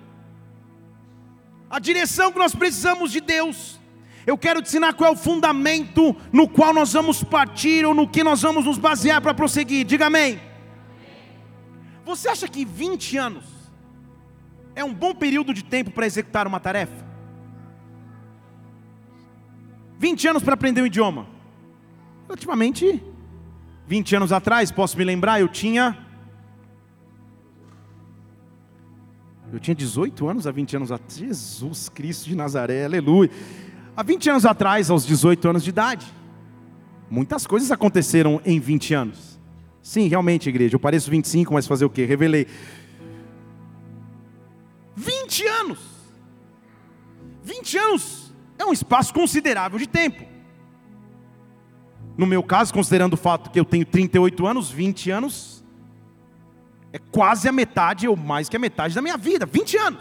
A 1.70 1.78
direção 1.78 2.30
que 2.30 2.38
nós 2.38 2.54
precisamos 2.54 3.10
de 3.10 3.20
Deus. 3.20 3.80
Eu 4.26 4.36
quero 4.36 4.60
te 4.60 4.68
ensinar 4.68 4.92
qual 4.92 5.10
é 5.10 5.12
o 5.14 5.16
fundamento 5.16 6.14
no 6.30 6.46
qual 6.46 6.74
nós 6.74 6.92
vamos 6.92 7.24
partir 7.24 7.86
ou 7.86 7.94
no 7.94 8.06
que 8.06 8.22
nós 8.22 8.42
vamos 8.42 8.66
nos 8.66 8.76
basear 8.76 9.20
para 9.22 9.32
prosseguir. 9.32 9.86
Diga 9.86 10.06
amém. 10.06 10.40
Você 12.04 12.28
acha 12.28 12.46
que 12.46 12.64
20 12.64 13.16
anos 13.16 13.59
é 14.74 14.84
um 14.84 14.92
bom 14.94 15.14
período 15.14 15.52
de 15.52 15.64
tempo 15.64 15.90
para 15.90 16.06
executar 16.06 16.46
uma 16.46 16.60
tarefa? 16.60 17.04
20 19.98 20.28
anos 20.28 20.42
para 20.42 20.54
aprender 20.54 20.82
um 20.82 20.86
idioma. 20.86 21.26
Relativamente 22.26 23.02
20 23.86 24.16
anos 24.16 24.32
atrás, 24.32 24.70
posso 24.70 24.96
me 24.96 25.04
lembrar, 25.04 25.40
eu 25.40 25.48
tinha 25.48 26.06
Eu 29.52 29.58
tinha 29.58 29.74
18 29.74 30.28
anos 30.28 30.46
há 30.46 30.52
20 30.52 30.76
anos 30.76 30.92
atrás. 30.92 31.18
Jesus 31.18 31.88
Cristo 31.88 32.28
de 32.28 32.36
Nazaré, 32.36 32.84
aleluia. 32.84 33.28
Há 33.96 34.02
20 34.02 34.30
anos 34.30 34.46
atrás, 34.46 34.90
aos 34.90 35.04
18 35.04 35.48
anos 35.48 35.64
de 35.64 35.70
idade. 35.70 36.06
Muitas 37.10 37.46
coisas 37.46 37.72
aconteceram 37.72 38.40
em 38.44 38.60
20 38.60 38.94
anos. 38.94 39.40
Sim, 39.82 40.06
realmente, 40.06 40.48
igreja. 40.48 40.76
Eu 40.76 40.80
pareço 40.80 41.10
25, 41.10 41.52
mas 41.52 41.66
fazer 41.66 41.84
o 41.84 41.90
quê? 41.90 42.04
Revelei. 42.04 42.46
20 47.70 47.78
anos 47.78 48.34
é 48.58 48.64
um 48.64 48.72
espaço 48.72 49.14
considerável 49.14 49.78
de 49.78 49.88
tempo. 49.88 50.24
No 52.16 52.26
meu 52.26 52.42
caso, 52.42 52.74
considerando 52.74 53.14
o 53.14 53.16
fato 53.16 53.50
que 53.50 53.60
eu 53.60 53.64
tenho 53.64 53.86
38 53.86 54.46
anos, 54.46 54.70
20 54.70 55.10
anos 55.10 55.64
é 56.92 56.98
quase 56.98 57.48
a 57.48 57.52
metade 57.52 58.08
ou 58.08 58.16
mais 58.16 58.48
que 58.48 58.56
a 58.56 58.58
metade 58.58 58.94
da 58.94 59.00
minha 59.00 59.16
vida, 59.16 59.46
20 59.46 59.76
anos. 59.76 60.00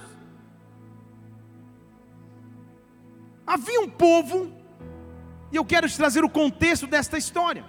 Havia 3.45 3.81
um 3.81 3.89
povo, 3.89 4.51
e 5.51 5.55
eu 5.55 5.63
quero 5.63 5.87
te 5.87 5.95
trazer 5.95 6.23
o 6.23 6.29
contexto 6.29 6.87
desta 6.87 7.17
história. 7.17 7.63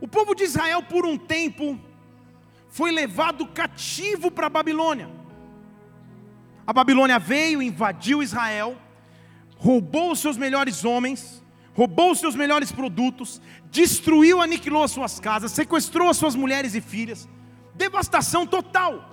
O 0.00 0.08
povo 0.08 0.34
de 0.34 0.44
Israel, 0.44 0.82
por 0.82 1.04
um 1.04 1.16
tempo, 1.16 1.78
foi 2.68 2.90
levado 2.90 3.46
cativo 3.46 4.30
para 4.30 4.46
a 4.46 4.50
Babilônia. 4.50 5.25
A 6.66 6.72
Babilônia 6.72 7.18
veio, 7.18 7.62
invadiu 7.62 8.22
Israel, 8.22 8.76
roubou 9.56 10.12
os 10.12 10.18
seus 10.18 10.36
melhores 10.36 10.84
homens, 10.84 11.42
roubou 11.74 12.10
os 12.10 12.18
seus 12.18 12.34
melhores 12.34 12.72
produtos, 12.72 13.40
destruiu, 13.70 14.40
aniquilou 14.40 14.82
as 14.82 14.90
suas 14.90 15.20
casas, 15.20 15.52
sequestrou 15.52 16.08
as 16.08 16.16
suas 16.16 16.34
mulheres 16.34 16.74
e 16.74 16.80
filhas, 16.80 17.28
devastação 17.74 18.46
total. 18.46 19.10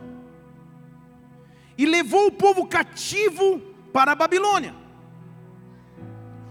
E 1.77 1.85
levou 1.85 2.27
o 2.27 2.31
povo 2.31 2.65
cativo 2.65 3.59
para 3.91 4.11
a 4.13 4.15
Babilônia. 4.15 4.75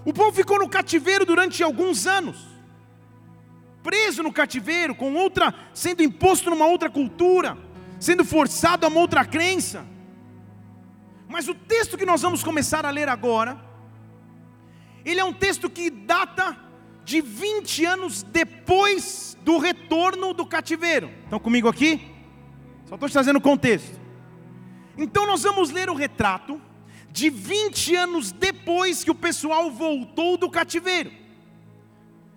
O 0.05 0.13
povo 0.13 0.33
ficou 0.33 0.59
no 0.59 0.69
cativeiro 0.69 1.25
durante 1.25 1.63
alguns 1.63 2.07
anos 2.07 2.53
preso 3.83 4.23
no 4.23 4.33
cativeiro, 4.33 4.95
com 4.95 5.15
outra, 5.15 5.53
sendo 5.75 6.03
imposto 6.03 6.49
numa 6.49 6.67
outra 6.67 6.89
cultura, 6.89 7.59
sendo 7.99 8.25
forçado 8.25 8.87
a 8.87 8.89
uma 8.89 9.01
outra 9.01 9.25
crença. 9.25 9.85
Mas 11.33 11.49
o 11.49 11.55
texto 11.55 11.97
que 11.97 12.05
nós 12.05 12.21
vamos 12.21 12.45
começar 12.45 12.85
a 12.85 12.91
ler 12.91 13.09
agora, 13.09 13.59
ele 15.03 15.19
é 15.19 15.25
um 15.25 15.33
texto 15.33 15.71
que 15.71 15.89
data 15.89 16.55
de 17.07 17.23
20 17.23 17.87
anos 17.87 18.23
depois 18.23 19.35
do 19.41 19.57
retorno 19.57 20.35
do 20.35 20.45
cativeiro. 20.45 21.11
Estão 21.25 21.41
comigo 21.41 21.69
aqui? 21.71 22.03
Só 22.85 22.97
estou 22.97 23.09
te 23.09 23.13
trazendo 23.15 23.39
o 23.39 23.41
contexto. 23.41 23.99
Então 24.99 25.27
nós 25.27 25.43
vamos 25.43 25.71
ler 25.71 25.89
o 25.89 25.95
retrato 25.95 26.61
de 27.11 27.31
20 27.31 27.97
anos 27.97 28.31
depois 28.31 29.03
que 29.03 29.11
o 29.11 29.15
pessoal 29.15 29.71
voltou 29.71 30.37
do 30.37 30.51
cativeiro. 30.51 31.11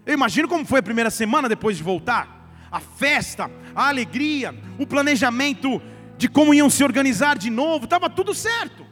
Eu 0.06 0.14
imagino 0.14 0.48
como 0.48 0.66
foi 0.66 0.80
a 0.80 0.84
primeira 0.84 1.10
semana 1.10 1.50
depois 1.50 1.76
de 1.76 1.84
voltar. 1.84 2.50
A 2.72 2.80
festa, 2.80 3.52
a 3.76 3.90
alegria, 3.90 4.56
o 4.80 4.88
planejamento 4.88 5.82
de 6.18 6.30
como 6.30 6.54
iam 6.54 6.70
se 6.70 6.82
organizar 6.82 7.38
de 7.38 7.50
novo, 7.50 7.84
estava 7.84 8.10
tudo 8.10 8.34
certo. 8.34 8.85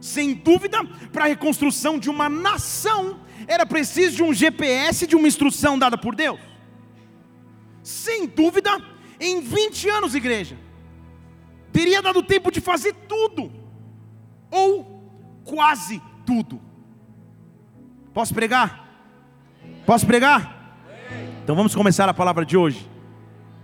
Sem 0.00 0.34
dúvida, 0.34 0.82
para 1.12 1.24
a 1.24 1.28
reconstrução 1.28 1.98
de 1.98 2.08
uma 2.08 2.28
nação, 2.28 3.20
era 3.46 3.66
preciso 3.66 4.16
de 4.16 4.22
um 4.22 4.32
GPS, 4.32 5.06
de 5.06 5.14
uma 5.14 5.28
instrução 5.28 5.78
dada 5.78 5.98
por 5.98 6.14
Deus. 6.14 6.40
Sem 7.82 8.26
dúvida, 8.26 8.70
em 9.18 9.40
20 9.40 9.88
anos, 9.90 10.14
igreja, 10.14 10.56
teria 11.72 12.00
dado 12.00 12.22
tempo 12.22 12.50
de 12.50 12.60
fazer 12.60 12.94
tudo, 13.06 13.52
ou 14.50 15.12
quase 15.44 16.00
tudo. 16.24 16.60
Posso 18.14 18.34
pregar? 18.34 18.88
Posso 19.84 20.06
pregar? 20.06 20.58
Então 21.42 21.54
vamos 21.54 21.74
começar 21.74 22.08
a 22.08 22.14
palavra 22.14 22.44
de 22.44 22.56
hoje, 22.56 22.88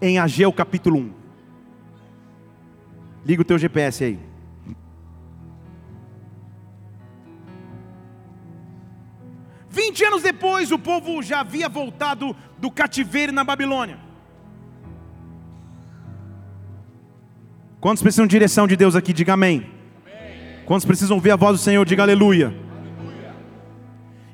em 0.02 0.18
Ageu 0.18 0.52
capítulo 0.52 0.98
1. 0.98 1.12
Liga 3.24 3.42
o 3.42 3.44
teu 3.44 3.58
GPS 3.58 4.04
aí. 4.04 4.35
Vinte 9.96 10.04
anos 10.04 10.22
depois, 10.22 10.70
o 10.70 10.78
povo 10.78 11.22
já 11.22 11.40
havia 11.40 11.70
voltado 11.70 12.36
do 12.58 12.70
cativeiro 12.70 13.32
na 13.32 13.42
Babilônia. 13.42 13.98
Quantos 17.80 18.02
precisam 18.02 18.26
de 18.26 18.32
direção 18.32 18.66
de 18.66 18.76
Deus 18.76 18.94
aqui? 18.94 19.14
Diga 19.14 19.32
amém. 19.32 19.66
amém. 20.04 20.64
Quantos 20.66 20.84
precisam 20.84 21.16
ouvir 21.16 21.30
a 21.30 21.36
voz 21.36 21.58
do 21.58 21.64
Senhor? 21.64 21.82
Diga 21.86 22.02
aleluia. 22.02 22.48
aleluia. 22.48 23.34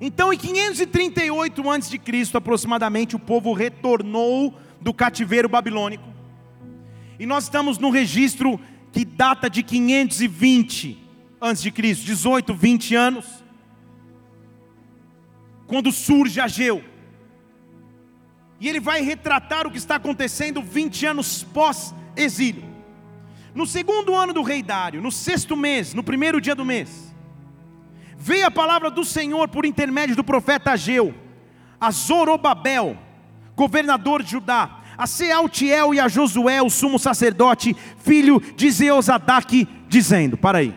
Então, 0.01 0.33
em 0.33 0.37
538 0.37 1.71
a.C., 1.71 2.37
aproximadamente, 2.37 3.15
o 3.15 3.21
povo 3.21 3.53
retornou 3.53 4.53
do 4.81 4.93
cativeiro 4.93 5.49
babilônico. 5.49 6.09
E 7.21 7.25
nós 7.25 7.45
estamos 7.45 7.79
no 7.79 7.91
registro 7.91 8.59
que 8.91 9.05
data 9.05 9.49
de 9.49 9.63
520 9.63 10.99
a.C., 11.41 11.71
18, 11.71 12.53
20 12.53 12.95
anos 12.97 13.42
quando 15.73 15.91
surge 15.91 16.39
Ageu. 16.39 16.85
E 18.61 18.69
ele 18.69 18.79
vai 18.79 19.01
retratar 19.01 19.67
o 19.67 19.71
que 19.71 19.79
está 19.79 19.97
acontecendo 19.97 20.61
20 20.61 21.07
anos 21.07 21.43
pós-exílio. 21.45 22.63
No 23.55 23.67
segundo 23.67 24.15
ano 24.15 24.35
do 24.35 24.43
rei 24.43 24.63
Dário, 24.63 25.01
no 25.01 25.11
sexto 25.11 25.57
mês, 25.57 25.95
no 25.95 26.05
primeiro 26.05 26.43
dia 26.43 26.55
do 26.55 26.63
mês, 26.63 27.15
veio 28.19 28.47
a 28.47 28.51
palavra 28.51 28.91
do 28.91 29.03
Senhor 29.03 29.49
por 29.49 29.65
intermédio 29.65 30.15
do 30.15 30.23
profeta 30.23 30.73
Ageu, 30.73 31.15
a 31.81 31.91
Zorobabel, 31.91 32.99
governador 33.57 34.23
de 34.23 34.33
Judá, 34.33 34.79
a 34.99 35.07
Sealtiel 35.07 35.95
e 35.95 36.01
a 36.01 36.07
Josué, 36.07 36.61
o 36.61 36.69
sumo 36.69 36.99
sacerdote, 36.99 37.75
filho 37.97 38.39
de 38.55 38.71
Zeozadaque, 38.71 39.67
dizendo: 39.89 40.37
Para 40.37 40.59
aí. 40.59 40.75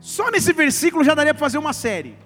Só 0.00 0.28
nesse 0.28 0.52
versículo 0.52 1.04
já 1.04 1.14
daria 1.14 1.32
para 1.32 1.40
fazer 1.46 1.58
uma 1.58 1.72
série. 1.72 2.16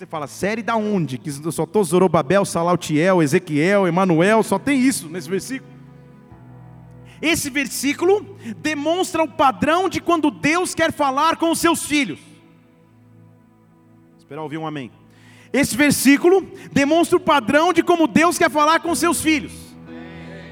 Você 0.00 0.06
fala, 0.06 0.26
série 0.26 0.62
da 0.62 0.76
onde? 0.76 1.18
Que 1.18 1.30
só 1.30 1.64
estou 1.64 1.84
Zorobabel, 1.84 2.42
Salautiel, 2.46 3.22
Ezequiel, 3.22 3.86
Emanuel, 3.86 4.42
só 4.42 4.58
tem 4.58 4.80
isso 4.80 5.10
nesse 5.10 5.28
versículo. 5.28 5.70
Esse 7.20 7.50
versículo 7.50 8.34
demonstra 8.62 9.22
o 9.22 9.28
padrão 9.28 9.90
de 9.90 10.00
quando 10.00 10.30
Deus 10.30 10.74
quer 10.74 10.90
falar 10.90 11.36
com 11.36 11.50
os 11.50 11.58
seus 11.58 11.84
filhos. 11.84 12.18
Esperar 14.16 14.40
ouvir 14.40 14.56
um 14.56 14.66
amém. 14.66 14.90
Esse 15.52 15.76
versículo 15.76 16.50
demonstra 16.72 17.18
o 17.18 17.20
padrão 17.20 17.70
de 17.70 17.82
como 17.82 18.08
Deus 18.08 18.38
quer 18.38 18.50
falar 18.50 18.80
com 18.80 18.92
os 18.92 18.98
seus 18.98 19.20
filhos. 19.20 19.69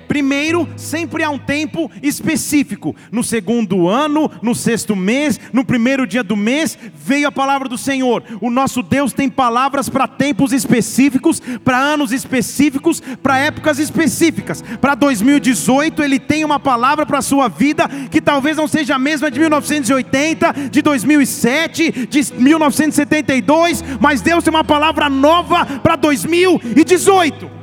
Primeiro, 0.08 0.66
sempre 0.74 1.22
há 1.22 1.28
um 1.28 1.38
tempo 1.38 1.90
específico. 2.02 2.96
No 3.12 3.22
segundo 3.22 3.86
ano, 3.86 4.30
no 4.42 4.54
sexto 4.54 4.96
mês, 4.96 5.38
no 5.52 5.64
primeiro 5.64 6.06
dia 6.06 6.24
do 6.24 6.34
mês, 6.34 6.78
veio 6.94 7.28
a 7.28 7.32
palavra 7.32 7.68
do 7.68 7.76
Senhor. 7.76 8.24
O 8.40 8.50
nosso 8.50 8.82
Deus 8.82 9.12
tem 9.12 9.28
palavras 9.28 9.90
para 9.90 10.08
tempos 10.08 10.52
específicos, 10.52 11.40
para 11.62 11.78
anos 11.78 12.10
específicos, 12.10 13.02
para 13.22 13.38
épocas 13.38 13.78
específicas. 13.78 14.64
Para 14.80 14.94
2018, 14.94 16.02
Ele 16.02 16.18
tem 16.18 16.42
uma 16.42 16.58
palavra 16.58 17.04
para 17.04 17.18
a 17.18 17.22
sua 17.22 17.48
vida 17.48 17.86
que 18.10 18.20
talvez 18.20 18.56
não 18.56 18.66
seja 18.66 18.94
a 18.94 18.98
mesma 18.98 19.30
de 19.30 19.38
1980, 19.38 20.70
de 20.70 20.80
2007, 20.80 22.06
de 22.08 22.34
1972, 22.34 23.84
mas 24.00 24.22
Deus 24.22 24.42
tem 24.42 24.50
uma 24.52 24.64
palavra 24.64 25.10
nova 25.10 25.66
para 25.66 25.96
2018. 25.96 27.57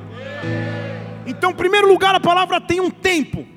Então, 1.26 1.52
em 1.52 1.56
primeiro 1.56 1.88
lugar, 1.88 2.14
a 2.14 2.20
palavra 2.20 2.62
tem 2.62 2.80
um 2.80 2.92
tempo. 2.92 3.48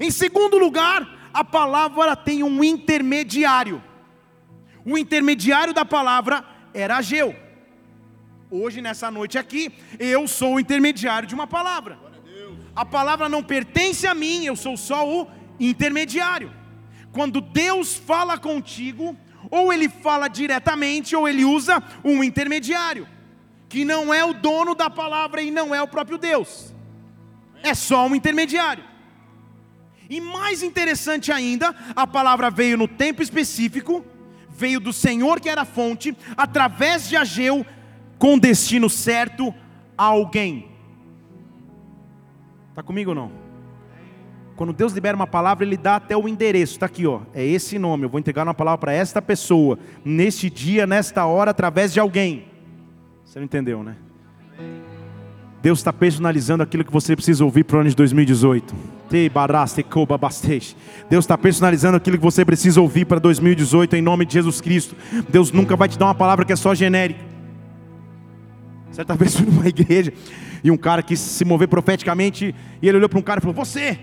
Em 0.00 0.10
segundo 0.10 0.58
lugar, 0.58 1.30
a 1.32 1.44
palavra 1.44 2.16
tem 2.16 2.42
um 2.42 2.64
intermediário. 2.64 3.82
O 4.84 4.98
intermediário 4.98 5.72
da 5.72 5.84
palavra 5.84 6.44
era 6.74 6.96
Ageu. 6.96 7.34
Hoje, 8.50 8.80
nessa 8.80 9.10
noite 9.10 9.38
aqui, 9.38 9.72
eu 9.98 10.26
sou 10.26 10.54
o 10.54 10.60
intermediário 10.60 11.28
de 11.28 11.34
uma 11.34 11.46
palavra. 11.46 11.98
A 12.74 12.84
palavra 12.84 13.28
não 13.28 13.42
pertence 13.42 14.06
a 14.06 14.14
mim, 14.14 14.44
eu 14.44 14.56
sou 14.56 14.76
só 14.76 15.08
o 15.08 15.28
intermediário. 15.58 16.52
Quando 17.12 17.40
Deus 17.40 17.94
fala 17.94 18.36
contigo, 18.36 19.16
ou 19.50 19.72
ele 19.72 19.88
fala 19.88 20.28
diretamente, 20.28 21.16
ou 21.16 21.26
ele 21.28 21.44
usa 21.44 21.82
um 22.04 22.22
intermediário, 22.22 23.08
que 23.68 23.84
não 23.84 24.12
é 24.12 24.24
o 24.24 24.34
dono 24.34 24.74
da 24.74 24.90
palavra 24.90 25.40
e 25.40 25.50
não 25.50 25.74
é 25.74 25.80
o 25.80 25.88
próprio 25.88 26.18
Deus 26.18 26.75
é 27.68 27.74
só 27.74 28.06
um 28.06 28.14
intermediário. 28.14 28.84
E 30.08 30.20
mais 30.20 30.62
interessante 30.62 31.32
ainda, 31.32 31.74
a 31.94 32.06
palavra 32.06 32.50
veio 32.50 32.76
no 32.76 32.86
tempo 32.86 33.22
específico, 33.22 34.04
veio 34.48 34.78
do 34.78 34.92
Senhor 34.92 35.40
que 35.40 35.48
era 35.48 35.62
a 35.62 35.66
fonte, 35.66 36.16
através 36.36 37.08
de 37.08 37.16
Ageu, 37.16 37.66
com 38.18 38.38
destino 38.38 38.88
certo 38.88 39.52
a 39.98 40.04
alguém. 40.04 40.68
Está 42.70 42.82
comigo 42.82 43.10
ou 43.10 43.14
não? 43.14 43.46
Quando 44.54 44.72
Deus 44.72 44.92
libera 44.92 45.14
uma 45.14 45.26
palavra, 45.26 45.66
Ele 45.66 45.76
dá 45.76 45.96
até 45.96 46.16
o 46.16 46.26
endereço. 46.26 46.74
Está 46.74 46.86
aqui, 46.86 47.06
ó. 47.06 47.20
É 47.34 47.44
esse 47.44 47.78
nome. 47.78 48.04
Eu 48.04 48.08
vou 48.08 48.18
entregar 48.18 48.42
uma 48.42 48.54
palavra 48.54 48.78
para 48.78 48.92
esta 48.92 49.20
pessoa, 49.20 49.78
neste 50.02 50.48
dia, 50.48 50.86
nesta 50.86 51.26
hora, 51.26 51.50
através 51.50 51.92
de 51.92 52.00
alguém. 52.00 52.46
Você 53.22 53.38
não 53.38 53.44
entendeu, 53.44 53.82
né? 53.82 53.96
Deus 55.66 55.80
está 55.80 55.92
personalizando 55.92 56.62
aquilo 56.62 56.84
que 56.84 56.92
você 56.92 57.16
precisa 57.16 57.44
ouvir 57.44 57.64
para 57.64 57.78
o 57.78 57.80
ano 57.80 57.90
de 57.90 57.96
2018. 57.96 58.72
Deus 61.10 61.24
está 61.24 61.36
personalizando 61.36 61.96
aquilo 61.96 62.16
que 62.16 62.22
você 62.22 62.44
precisa 62.44 62.80
ouvir 62.80 63.04
para 63.04 63.18
2018 63.18 63.96
em 63.96 64.00
nome 64.00 64.24
de 64.24 64.34
Jesus 64.34 64.60
Cristo. 64.60 64.94
Deus 65.28 65.50
nunca 65.50 65.74
vai 65.74 65.88
te 65.88 65.98
dar 65.98 66.04
uma 66.04 66.14
palavra 66.14 66.44
que 66.44 66.52
é 66.52 66.56
só 66.56 66.72
genérica. 66.72 67.18
Certa 68.92 69.16
vez 69.16 69.34
fui 69.34 69.44
numa 69.44 69.66
igreja 69.66 70.12
e 70.62 70.70
um 70.70 70.76
cara 70.76 71.02
quis 71.02 71.18
se 71.18 71.44
mover 71.44 71.66
profeticamente 71.66 72.54
e 72.80 72.88
ele 72.88 72.98
olhou 72.98 73.08
para 73.08 73.18
um 73.18 73.22
cara 73.22 73.40
e 73.40 73.42
falou: 73.42 73.56
Você, 73.56 73.98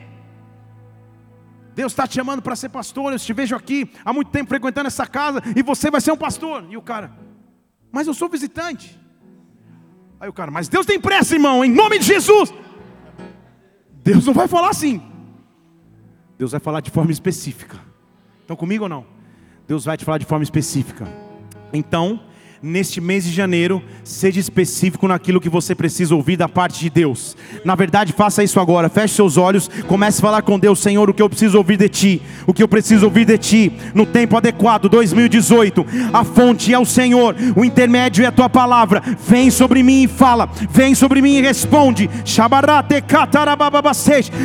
Deus 1.73 1.93
está 1.93 2.06
te 2.06 2.15
chamando 2.15 2.41
para 2.41 2.58
ser 2.58 2.67
pastor. 2.67 3.13
Eu 3.13 3.19
te 3.19 3.32
vejo 3.32 3.56
aqui 3.56 3.89
há 4.04 4.12
muito 4.12 4.32
tempo 4.32 4.49
frequentando 4.49 4.88
essa 4.88 5.08
casa 5.08 5.41
e 5.56 5.63
você 5.63 5.89
vai 5.89 6.02
ser 6.02 6.12
um 6.12 6.17
pastor. 6.17 6.65
E 6.69 6.76
o 6.76 6.82
cara, 6.82 7.10
mas 7.89 8.06
eu 8.06 8.13
sou 8.13 8.28
visitante. 8.28 9.02
Aí 10.23 10.29
o 10.29 10.31
cara, 10.31 10.49
mas 10.49 10.69
Deus 10.69 10.86
tem 10.86 10.97
pressa, 10.97 11.36
irmão, 11.36 11.65
em 11.65 11.69
nome 11.69 11.99
de 11.99 12.05
Jesus. 12.05 12.53
Deus 14.05 14.25
não 14.25 14.33
vai 14.33 14.47
falar 14.47 14.69
assim. 14.69 15.01
Deus 16.38 16.51
vai 16.51 16.62
falar 16.62 16.79
de 16.79 16.89
forma 16.89 17.12
específica. 17.12 17.77
Estão 18.39 18.55
comigo 18.55 18.86
ou 18.86 18.89
não? 18.89 19.05
Deus 19.67 19.83
vai 19.83 19.97
te 19.97 20.05
falar 20.05 20.17
de 20.19 20.25
forma 20.25 20.41
específica. 20.41 21.05
Então, 21.73 22.23
neste 22.63 23.02
mês 23.02 23.26
de 23.26 23.32
janeiro, 23.32 23.84
seja 24.06 24.39
específico 24.39 25.06
naquilo 25.06 25.41
que 25.41 25.49
você 25.49 25.76
precisa 25.76 26.15
ouvir 26.15 26.38
da 26.38 26.47
parte 26.47 26.80
de 26.80 26.89
Deus. 26.89 27.36
Na 27.65 27.76
verdade, 27.76 28.13
faça 28.13 28.41
isso 28.41 28.58
agora. 28.58 28.88
Feche 28.88 29.15
seus 29.15 29.36
olhos, 29.36 29.69
comece 29.86 30.19
a 30.19 30.21
falar 30.21 30.41
com 30.43 30.58
Deus, 30.58 30.80
Senhor, 30.80 31.10
o 31.10 31.13
que 31.13 31.21
eu 31.21 31.30
preciso 31.30 31.58
ouvir 31.58 31.76
de 31.76 31.89
ti, 31.89 32.21
o 32.47 32.54
que 32.54 32.63
eu 32.63 32.67
preciso 32.67 33.06
ouvir 33.06 33.26
de 33.26 33.38
ti 33.38 33.73
no 33.93 34.06
tempo 34.06 34.38
adequado, 34.38 34.88
2018. 34.88 35.86
A 36.13 36.23
fonte 36.23 36.73
é 36.73 36.80
o 36.80 36.86
Senhor, 36.86 37.36
o 37.54 37.65
intermédio 37.65 38.23
é 38.23 38.28
a 38.28 38.32
tua 38.32 38.47
palavra. 38.47 39.04
Vem 39.28 39.52
sobre 39.52 39.84
mim 39.84 40.04
e 40.04 40.08
fala, 40.08 40.49
vem 40.69 40.95
sobre 40.95 41.21
mim 41.21 41.39
e 41.39 41.41
responde. 41.41 42.10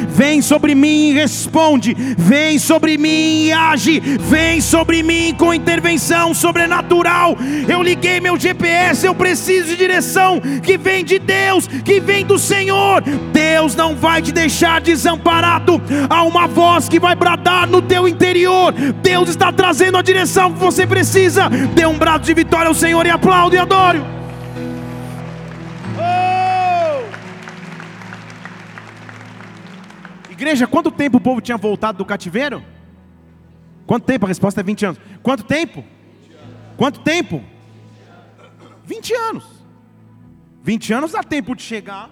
Vem 0.09 0.43
sobre 0.43 0.75
mim 0.75 1.11
e 1.11 1.13
responde. 1.13 1.97
Vem 2.19 2.59
sobre 2.59 2.99
mim 2.99 3.45
e 3.45 3.53
age. 3.53 4.01
Vem 4.01 4.61
sobre 4.61 5.05
mim 5.05 5.37
com 5.39 5.55
intervenção 5.55 6.35
sobrenatural. 6.35 7.37
Eu 7.69 7.81
liguei 7.81 8.08
meu 8.21 8.39
GPS, 8.39 9.07
eu 9.07 9.15
preciso 9.15 9.69
de 9.69 9.77
direção 9.77 10.41
que 10.63 10.77
vem 10.77 11.05
de 11.05 11.19
Deus, 11.19 11.67
que 11.67 12.01
vem 12.01 12.25
do 12.25 12.39
Senhor. 12.39 13.03
Deus 13.33 13.75
não 13.75 13.95
vai 13.95 14.23
te 14.23 14.33
deixar 14.33 14.81
desamparado. 14.81 15.81
Há 16.09 16.23
uma 16.23 16.47
voz 16.47 16.89
que 16.89 16.99
vai 16.99 17.15
bradar 17.15 17.69
no 17.69 17.83
teu 17.83 18.09
interior. 18.09 18.73
Deus 18.73 19.29
está 19.29 19.53
trazendo 19.53 19.97
a 19.99 20.03
direção 20.03 20.53
que 20.53 20.59
você 20.59 20.87
precisa. 20.87 21.49
Dê 21.75 21.87
um 21.87 21.99
braço 21.99 22.25
de 22.25 22.35
vitória 22.35 22.69
ao 22.69 22.75
Senhor 22.75 23.05
e 23.07 23.11
aplaude 23.11 23.57
e 23.57 23.59
adore. 23.59 24.01
Oh! 25.99 27.03
Igreja, 30.31 30.67
quanto 30.67 30.91
tempo 30.91 31.19
o 31.19 31.21
povo 31.21 31.41
tinha 31.41 31.57
voltado 31.57 31.99
do 31.99 32.05
cativeiro? 32.05 32.63
Quanto 33.87 34.05
tempo? 34.05 34.27
A 34.27 34.29
resposta 34.29 34.61
é 34.61 34.65
20 34.65 34.87
anos. 34.87 35.01
Quanto 35.23 35.45
tempo? 35.45 35.85
Quanto 36.77 37.01
tempo? 37.01 37.43
20 38.89 39.15
anos. 39.15 39.45
20 40.63 40.93
anos 40.95 41.13
dá 41.13 41.23
tempo 41.23 41.55
de 41.55 41.63
chegar. 41.63 42.11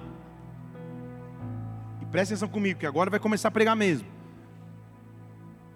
E 2.02 2.06
presta 2.06 2.34
atenção 2.34 2.48
comigo, 2.48 2.78
que 2.78 2.86
agora 2.86 3.08
vai 3.08 3.18
começar 3.18 3.48
a 3.48 3.50
pregar 3.50 3.74
mesmo. 3.74 4.06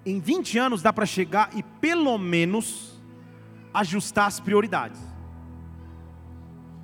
Em 0.04 0.20
20 0.20 0.58
anos 0.58 0.82
dá 0.82 0.92
para 0.92 1.06
chegar 1.06 1.50
e 1.56 1.62
pelo 1.62 2.18
menos 2.18 3.00
ajustar 3.72 4.26
as 4.26 4.38
prioridades. 4.38 5.00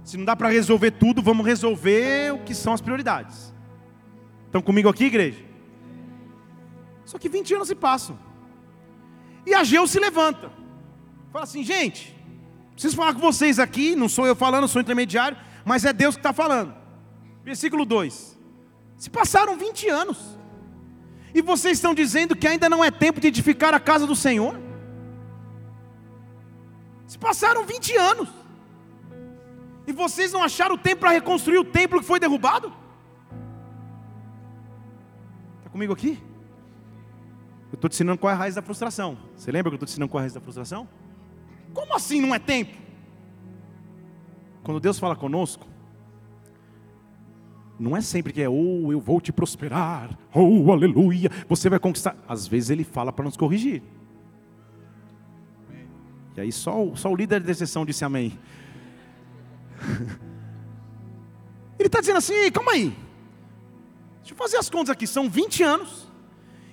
Se 0.02 0.16
não 0.16 0.24
dá 0.24 0.34
para 0.34 0.48
resolver 0.48 0.92
tudo, 0.92 1.20
vamos 1.20 1.44
resolver 1.44 2.32
o 2.32 2.38
que 2.38 2.54
são 2.54 2.72
as 2.72 2.80
prioridades. 2.80 3.52
Estão 4.46 4.62
comigo 4.62 4.88
aqui, 4.88 5.04
igreja? 5.04 5.44
Só 7.04 7.18
que 7.18 7.28
20 7.28 7.54
anos 7.54 7.68
se 7.68 7.74
passam. 7.74 8.18
E 9.44 9.52
Ageu 9.52 9.86
se 9.86 10.00
levanta. 10.00 10.50
Fala 11.30 11.44
assim, 11.44 11.62
gente, 11.62 12.15
preciso 12.76 12.94
falar 12.94 13.14
com 13.14 13.20
vocês 13.20 13.58
aqui, 13.58 13.96
não 13.96 14.06
sou 14.08 14.26
eu 14.26 14.36
falando, 14.36 14.68
sou 14.68 14.82
intermediário, 14.82 15.36
mas 15.64 15.86
é 15.86 15.94
Deus 15.94 16.14
que 16.14 16.20
está 16.20 16.32
falando. 16.32 16.74
Versículo 17.42 17.86
2: 17.86 18.38
Se 18.98 19.08
passaram 19.08 19.56
20 19.56 19.88
anos, 19.88 20.38
e 21.34 21.40
vocês 21.40 21.78
estão 21.78 21.94
dizendo 21.94 22.36
que 22.36 22.46
ainda 22.46 22.68
não 22.68 22.84
é 22.84 22.90
tempo 22.90 23.18
de 23.18 23.28
edificar 23.28 23.72
a 23.72 23.80
casa 23.80 24.06
do 24.06 24.14
Senhor? 24.14 24.60
Se 27.06 27.18
passaram 27.18 27.64
20 27.64 27.96
anos, 27.96 28.28
e 29.86 29.92
vocês 29.92 30.32
não 30.32 30.42
acharam 30.42 30.76
tempo 30.76 31.00
para 31.00 31.10
reconstruir 31.10 31.58
o 31.58 31.64
templo 31.64 32.00
que 32.00 32.06
foi 32.06 32.20
derrubado? 32.20 32.72
Está 35.58 35.70
comigo 35.70 35.94
aqui? 35.94 36.22
Eu 37.72 37.76
estou 37.76 37.88
te 37.88 37.94
ensinando 37.94 38.18
qual 38.18 38.30
é 38.30 38.34
a 38.34 38.38
raiz 38.38 38.54
da 38.54 38.62
frustração. 38.62 39.16
Você 39.34 39.50
lembra 39.50 39.70
que 39.70 39.74
eu 39.74 39.76
estou 39.76 39.86
te 39.86 39.92
ensinando 39.92 40.10
qual 40.10 40.20
é 40.20 40.22
a 40.22 40.24
raiz 40.24 40.34
da 40.34 40.40
frustração? 40.40 40.86
Como 41.76 41.94
assim 41.94 42.22
não 42.22 42.34
é 42.34 42.38
tempo? 42.38 42.74
Quando 44.62 44.80
Deus 44.80 44.98
fala 44.98 45.14
conosco, 45.14 45.66
não 47.78 47.94
é 47.94 48.00
sempre 48.00 48.32
que 48.32 48.40
é, 48.40 48.48
oh, 48.48 48.90
eu 48.90 48.98
vou 48.98 49.20
te 49.20 49.30
prosperar, 49.30 50.18
oh, 50.34 50.72
aleluia, 50.72 51.30
você 51.46 51.68
vai 51.68 51.78
conquistar. 51.78 52.16
Às 52.26 52.46
vezes 52.46 52.70
ele 52.70 52.82
fala 52.82 53.12
para 53.12 53.26
nos 53.26 53.36
corrigir. 53.36 53.82
E 56.34 56.40
aí 56.40 56.50
só, 56.50 56.94
só 56.94 57.12
o 57.12 57.14
líder 57.14 57.42
de 57.42 57.50
exceção 57.50 57.84
disse 57.84 58.06
amém. 58.06 58.32
Ele 61.78 61.88
está 61.88 62.00
dizendo 62.00 62.16
assim, 62.16 62.50
calma 62.50 62.72
aí. 62.72 62.96
Deixa 64.20 64.32
eu 64.32 64.36
fazer 64.36 64.56
as 64.56 64.70
contas 64.70 64.88
aqui, 64.88 65.06
são 65.06 65.28
20 65.28 65.62
anos 65.62 66.08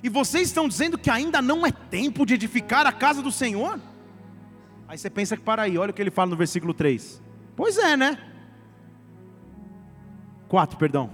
e 0.01 0.07
vocês 0.07 0.47
estão 0.47 0.67
dizendo 0.67 0.97
que 0.97 1.09
ainda 1.09 1.41
não 1.41 1.65
é 1.65 1.71
tempo 1.71 2.25
de 2.25 2.35
edificar 2.35 2.87
a 2.87 2.91
casa 2.93 3.21
do 3.21 3.31
Senhor? 3.31 3.79
Aí 4.87 4.97
você 4.97 5.09
pensa 5.09 5.35
que 5.35 5.43
para 5.43 5.63
aí, 5.63 5.77
olha 5.77 5.91
o 5.91 5.93
que 5.93 6.01
ele 6.01 6.11
fala 6.11 6.31
no 6.31 6.35
versículo 6.35 6.73
3. 6.73 7.21
Pois 7.55 7.77
é, 7.77 7.95
né? 7.95 8.17
4, 10.47 10.77
perdão. 10.77 11.09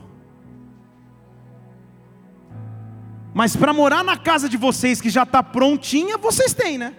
Mas 3.33 3.55
para 3.55 3.71
morar 3.71 4.03
na 4.03 4.17
casa 4.17 4.49
de 4.49 4.57
vocês 4.57 4.99
que 4.99 5.09
já 5.09 5.23
está 5.23 5.41
prontinha, 5.41 6.17
vocês 6.17 6.53
têm, 6.53 6.77
né? 6.77 6.95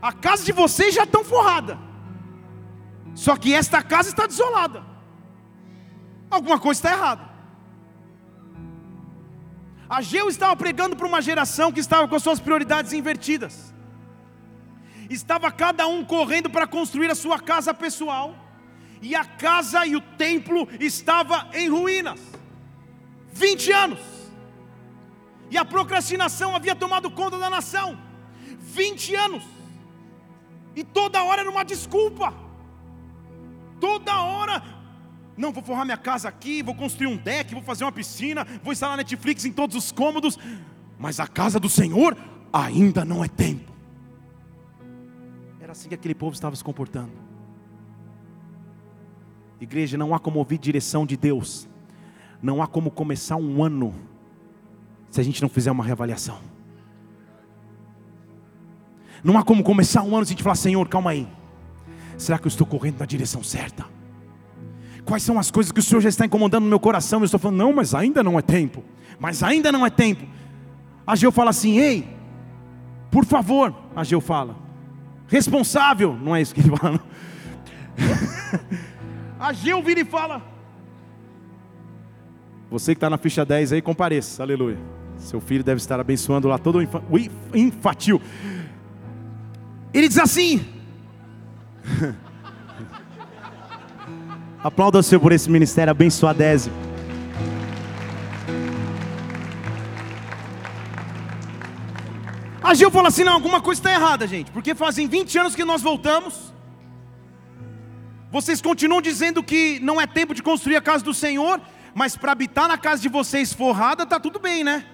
A 0.00 0.12
casa 0.12 0.44
de 0.44 0.52
vocês 0.52 0.94
já 0.94 1.02
estão 1.04 1.24
forrada. 1.24 1.78
Só 3.14 3.36
que 3.36 3.52
esta 3.52 3.82
casa 3.82 4.08
está 4.08 4.26
desolada. 4.26 4.84
Alguma 6.30 6.58
coisa 6.58 6.78
está 6.78 6.92
errada. 6.92 7.28
Ageu 9.88 10.28
estava 10.28 10.54
pregando 10.54 10.94
para 10.94 11.06
uma 11.06 11.20
geração 11.20 11.72
que 11.72 11.80
estava 11.80 12.06
com 12.06 12.18
suas 12.18 12.38
prioridades 12.38 12.92
invertidas. 12.92 13.74
Estava 15.08 15.50
cada 15.50 15.86
um 15.86 16.04
correndo 16.04 16.50
para 16.50 16.66
construir 16.66 17.10
a 17.10 17.14
sua 17.14 17.38
casa 17.38 17.72
pessoal, 17.72 18.34
e 19.00 19.14
a 19.14 19.24
casa 19.24 19.86
e 19.86 19.96
o 19.96 20.00
templo 20.00 20.68
estava 20.80 21.48
em 21.54 21.68
ruínas. 21.68 22.20
20 23.32 23.72
anos. 23.72 24.00
E 25.50 25.56
a 25.56 25.64
procrastinação 25.64 26.54
havia 26.54 26.74
tomado 26.74 27.10
conta 27.10 27.38
da 27.38 27.48
nação. 27.48 27.98
20 28.58 29.14
anos. 29.14 29.44
E 30.74 30.84
toda 30.84 31.22
hora 31.22 31.42
era 31.42 31.50
uma 31.50 31.64
desculpa. 31.64 32.34
Toda 33.80 34.20
hora 34.20 34.62
não, 35.38 35.52
vou 35.52 35.62
forrar 35.62 35.84
minha 35.84 35.96
casa 35.96 36.28
aqui, 36.28 36.64
vou 36.64 36.74
construir 36.74 37.06
um 37.06 37.16
deck, 37.16 37.54
vou 37.54 37.62
fazer 37.62 37.84
uma 37.84 37.92
piscina, 37.92 38.44
vou 38.60 38.72
instalar 38.72 38.96
Netflix 38.96 39.44
em 39.44 39.52
todos 39.52 39.76
os 39.76 39.92
cômodos. 39.92 40.36
Mas 40.98 41.20
a 41.20 41.28
casa 41.28 41.60
do 41.60 41.68
Senhor 41.68 42.16
ainda 42.52 43.04
não 43.04 43.22
é 43.22 43.28
tempo. 43.28 43.72
Era 45.68 45.72
assim 45.72 45.90
que 45.90 45.94
aquele 45.94 46.14
povo 46.14 46.32
estava 46.32 46.56
se 46.56 46.64
comportando. 46.64 47.12
Igreja, 49.60 49.98
não 49.98 50.14
há 50.14 50.18
como 50.18 50.38
ouvir 50.38 50.56
direção 50.56 51.04
de 51.04 51.14
Deus. 51.14 51.68
Não 52.40 52.62
há 52.62 52.66
como 52.66 52.90
começar 52.90 53.36
um 53.36 53.62
ano 53.62 53.94
se 55.10 55.20
a 55.20 55.22
gente 55.22 55.42
não 55.42 55.48
fizer 55.50 55.70
uma 55.70 55.84
reavaliação. 55.84 56.38
Não 59.22 59.36
há 59.36 59.44
como 59.44 59.62
começar 59.62 60.02
um 60.04 60.16
ano 60.16 60.24
se 60.24 60.30
a 60.30 60.34
gente 60.34 60.42
falar, 60.42 60.54
Senhor, 60.54 60.88
calma 60.88 61.10
aí. 61.10 61.28
Será 62.16 62.38
que 62.38 62.46
eu 62.46 62.48
estou 62.48 62.66
correndo 62.66 63.00
na 63.00 63.04
direção 63.04 63.42
certa? 63.42 63.84
Quais 65.04 65.22
são 65.22 65.38
as 65.38 65.50
coisas 65.50 65.70
que 65.70 65.80
o 65.80 65.82
Senhor 65.82 66.00
já 66.00 66.08
está 66.08 66.24
incomodando 66.24 66.64
no 66.64 66.70
meu 66.70 66.80
coração? 66.80 67.20
Eu 67.20 67.26
estou 67.26 67.38
falando, 67.38 67.58
não, 67.58 67.74
mas 67.74 67.94
ainda 67.94 68.22
não 68.22 68.38
é 68.38 68.42
tempo. 68.42 68.82
Mas 69.20 69.42
ainda 69.42 69.70
não 69.70 69.84
é 69.84 69.90
tempo. 69.90 70.26
Ageu 71.06 71.30
fala 71.30 71.50
assim: 71.50 71.76
ei, 71.76 72.08
por 73.10 73.26
favor, 73.26 73.74
Ageu 73.94 74.22
fala, 74.22 74.67
responsável, 75.28 76.18
não 76.20 76.34
é 76.34 76.42
isso 76.42 76.54
que 76.54 76.60
ele 76.60 76.76
fala. 76.76 77.00
Ageu 79.38 79.80
vira 79.84 80.00
e 80.00 80.04
fala: 80.04 80.42
Você 82.70 82.94
que 82.94 82.96
está 82.96 83.08
na 83.08 83.18
ficha 83.18 83.44
10 83.44 83.74
aí, 83.74 83.82
compareça, 83.82 84.42
aleluia. 84.42 84.78
Seu 85.18 85.40
filho 85.40 85.62
deve 85.62 85.78
estar 85.78 86.00
abençoando 86.00 86.48
lá 86.48 86.58
todo 86.58 86.78
o 86.78 87.56
infantil. 87.56 88.20
Ele 89.92 90.08
diz 90.08 90.18
assim: 90.18 90.64
Aplauda 94.62 94.98
o 94.98 95.02
Senhor 95.02 95.20
por 95.20 95.32
esse 95.32 95.50
ministério 95.50 95.90
abençoadésimo. 95.90 96.87
A 102.68 102.74
Gil 102.74 102.90
falou 102.90 103.08
assim: 103.08 103.24
não, 103.24 103.32
alguma 103.32 103.62
coisa 103.62 103.80
está 103.80 103.90
errada, 103.90 104.26
gente, 104.26 104.50
porque 104.50 104.74
fazem 104.74 105.08
20 105.08 105.38
anos 105.38 105.54
que 105.54 105.64
nós 105.64 105.80
voltamos. 105.80 106.52
Vocês 108.30 108.60
continuam 108.60 109.00
dizendo 109.00 109.42
que 109.42 109.80
não 109.80 109.98
é 109.98 110.06
tempo 110.06 110.34
de 110.34 110.42
construir 110.42 110.76
a 110.76 110.82
casa 110.82 111.02
do 111.02 111.14
Senhor, 111.14 111.62
mas 111.94 112.14
para 112.14 112.32
habitar 112.32 112.68
na 112.68 112.76
casa 112.76 113.00
de 113.00 113.08
vocês 113.08 113.54
forrada, 113.54 114.02
está 114.02 114.20
tudo 114.20 114.38
bem, 114.38 114.62
né? 114.62 114.84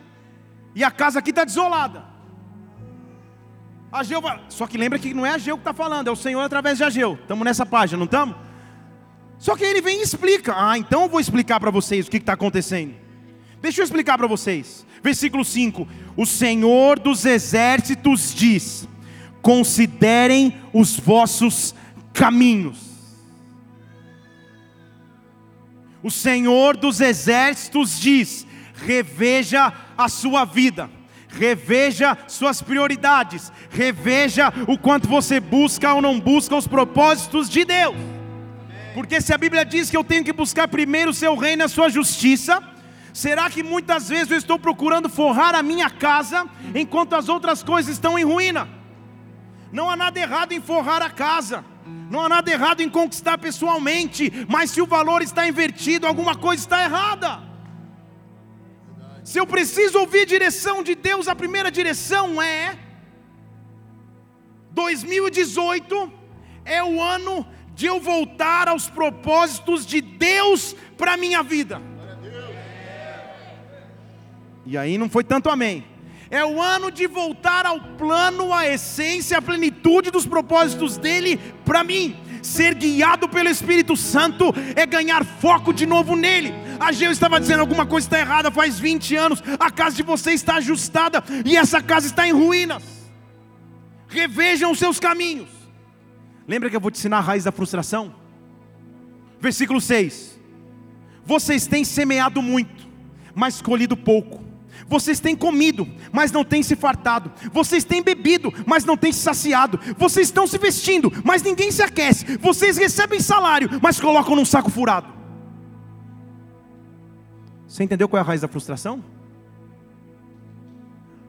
E 0.72 0.84
a 0.84 0.90
casa 0.92 1.18
aqui 1.18 1.30
está 1.30 1.42
desolada. 1.42 2.04
Ageu, 3.90 4.22
só 4.48 4.68
que 4.68 4.78
lembra 4.78 4.96
que 4.96 5.12
não 5.12 5.26
é 5.26 5.30
Ageu 5.30 5.56
que 5.56 5.62
está 5.62 5.74
falando, 5.74 6.06
é 6.06 6.12
o 6.12 6.16
Senhor 6.16 6.42
através 6.42 6.78
de 6.78 6.84
Ageu. 6.84 7.18
Estamos 7.20 7.44
nessa 7.44 7.66
página, 7.66 7.98
não 7.98 8.04
estamos? 8.04 8.36
Só 9.36 9.56
que 9.56 9.64
ele 9.64 9.80
vem 9.80 9.98
e 9.98 10.02
explica. 10.02 10.54
Ah, 10.56 10.78
então 10.78 11.02
eu 11.02 11.08
vou 11.08 11.18
explicar 11.18 11.58
para 11.58 11.72
vocês 11.72 12.06
o 12.06 12.10
que 12.10 12.18
está 12.18 12.34
acontecendo. 12.34 12.94
Deixa 13.60 13.80
eu 13.80 13.84
explicar 13.84 14.16
para 14.16 14.28
vocês. 14.28 14.86
Versículo 15.04 15.44
5: 15.44 15.86
O 16.16 16.24
Senhor 16.24 16.98
dos 16.98 17.26
exércitos 17.26 18.34
diz: 18.34 18.88
Considerem 19.42 20.56
os 20.72 20.98
vossos 20.98 21.74
caminhos. 22.14 22.78
O 26.02 26.10
Senhor 26.10 26.74
dos 26.74 27.02
exércitos 27.02 28.00
diz: 28.00 28.46
reveja 28.74 29.70
a 29.96 30.08
sua 30.08 30.46
vida, 30.46 30.88
reveja 31.28 32.16
suas 32.26 32.62
prioridades, 32.62 33.52
reveja 33.68 34.50
o 34.66 34.78
quanto 34.78 35.06
você 35.06 35.38
busca 35.38 35.92
ou 35.92 36.00
não 36.00 36.18
busca 36.18 36.56
os 36.56 36.66
propósitos 36.66 37.50
de 37.50 37.66
Deus. 37.66 37.94
Porque 38.94 39.20
se 39.20 39.34
a 39.34 39.38
Bíblia 39.38 39.66
diz 39.66 39.90
que 39.90 39.96
eu 39.98 40.04
tenho 40.04 40.24
que 40.24 40.32
buscar 40.32 40.66
primeiro 40.66 41.10
o 41.10 41.14
seu 41.14 41.36
reino 41.36 41.62
e 41.62 41.66
a 41.66 41.68
sua 41.68 41.90
justiça, 41.90 42.73
será 43.14 43.48
que 43.48 43.62
muitas 43.62 44.10
vezes 44.10 44.30
eu 44.30 44.36
estou 44.36 44.58
procurando 44.58 45.08
forrar 45.08 45.54
a 45.54 45.62
minha 45.62 45.88
casa 45.88 46.46
enquanto 46.74 47.14
as 47.14 47.30
outras 47.30 47.62
coisas 47.62 47.94
estão 47.94 48.18
em 48.18 48.24
ruína? 48.24 48.68
Não 49.72 49.88
há 49.88 49.96
nada 49.96 50.20
errado 50.20 50.52
em 50.52 50.60
forrar 50.60 51.00
a 51.00 51.08
casa. 51.08 51.64
Não 52.10 52.20
há 52.24 52.28
nada 52.28 52.50
errado 52.50 52.80
em 52.80 52.90
conquistar 52.90 53.38
pessoalmente, 53.38 54.30
mas 54.48 54.70
se 54.70 54.82
o 54.82 54.86
valor 54.86 55.22
está 55.22 55.48
invertido, 55.48 56.06
alguma 56.06 56.36
coisa 56.36 56.62
está 56.62 56.82
errada. 56.82 57.42
Se 59.22 59.38
eu 59.38 59.46
preciso 59.46 59.98
ouvir 59.98 60.26
direção 60.26 60.82
de 60.82 60.94
Deus, 60.94 61.28
a 61.28 61.34
primeira 61.34 61.70
direção 61.70 62.42
é 62.42 62.78
2018 64.70 66.12
é 66.64 66.82
o 66.82 67.00
ano 67.00 67.46
de 67.74 67.86
eu 67.86 68.00
voltar 68.00 68.68
aos 68.68 68.88
propósitos 68.88 69.86
de 69.86 70.00
Deus 70.00 70.74
para 70.96 71.16
minha 71.16 71.42
vida. 71.42 71.80
E 74.66 74.78
aí 74.78 74.96
não 74.96 75.08
foi 75.08 75.24
tanto 75.24 75.50
amém. 75.50 75.84
É 76.30 76.44
o 76.44 76.60
ano 76.60 76.90
de 76.90 77.06
voltar 77.06 77.66
ao 77.66 77.80
plano, 77.80 78.52
à 78.52 78.66
essência, 78.66 79.38
à 79.38 79.42
plenitude 79.42 80.10
dos 80.10 80.26
propósitos 80.26 80.96
dele 80.96 81.38
para 81.64 81.84
mim. 81.84 82.16
Ser 82.42 82.74
guiado 82.74 83.28
pelo 83.28 83.48
Espírito 83.48 83.96
Santo 83.96 84.52
é 84.76 84.84
ganhar 84.84 85.24
foco 85.24 85.72
de 85.72 85.86
novo 85.86 86.16
nele. 86.16 86.52
Ageu 86.78 87.10
estava 87.10 87.40
dizendo 87.40 87.60
alguma 87.60 87.86
coisa 87.86 88.06
está 88.06 88.18
errada 88.18 88.50
faz 88.50 88.78
20 88.78 89.16
anos. 89.16 89.42
A 89.58 89.70
casa 89.70 89.96
de 89.96 90.02
vocês 90.02 90.36
está 90.40 90.56
ajustada 90.56 91.22
e 91.44 91.56
essa 91.56 91.80
casa 91.82 92.06
está 92.06 92.26
em 92.26 92.32
ruínas. 92.32 92.82
Revejam 94.08 94.70
os 94.70 94.78
seus 94.78 95.00
caminhos. 95.00 95.48
Lembra 96.46 96.68
que 96.68 96.76
eu 96.76 96.80
vou 96.80 96.90
te 96.90 96.98
ensinar 96.98 97.18
a 97.18 97.22
raiz 97.22 97.44
da 97.44 97.52
frustração? 97.52 98.14
Versículo 99.40 99.80
6. 99.80 100.38
Vocês 101.24 101.66
têm 101.66 101.84
semeado 101.84 102.42
muito, 102.42 102.86
mas 103.34 103.62
colhido 103.62 103.96
pouco. 103.96 104.43
Vocês 104.88 105.20
têm 105.20 105.34
comido, 105.34 105.86
mas 106.12 106.30
não 106.30 106.44
têm 106.44 106.62
se 106.62 106.76
fartado. 106.76 107.32
Vocês 107.52 107.84
têm 107.84 108.02
bebido, 108.02 108.52
mas 108.66 108.84
não 108.84 108.96
têm 108.96 109.12
se 109.12 109.20
saciado. 109.20 109.78
Vocês 109.96 110.28
estão 110.28 110.46
se 110.46 110.58
vestindo, 110.58 111.12
mas 111.24 111.42
ninguém 111.42 111.70
se 111.70 111.82
aquece. 111.82 112.36
Vocês 112.38 112.76
recebem 112.76 113.20
salário, 113.20 113.68
mas 113.82 114.00
colocam 114.00 114.36
num 114.36 114.44
saco 114.44 114.70
furado. 114.70 115.08
Você 117.66 117.82
entendeu 117.82 118.08
qual 118.08 118.18
é 118.18 118.22
a 118.22 118.26
raiz 118.26 118.40
da 118.40 118.48
frustração? 118.48 119.02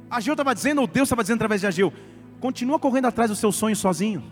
Ageu 0.09 0.33
estava 0.33 0.53
dizendo, 0.53 0.81
ou 0.81 0.87
Deus 0.87 1.07
estava 1.07 1.23
dizendo 1.23 1.37
através 1.37 1.61
de 1.61 1.67
Ageu: 1.67 1.91
continua 2.39 2.77
correndo 2.77 3.05
atrás 3.05 3.29
do 3.29 3.35
seu 3.35 3.51
sonho 3.51 3.75
sozinho. 3.75 4.23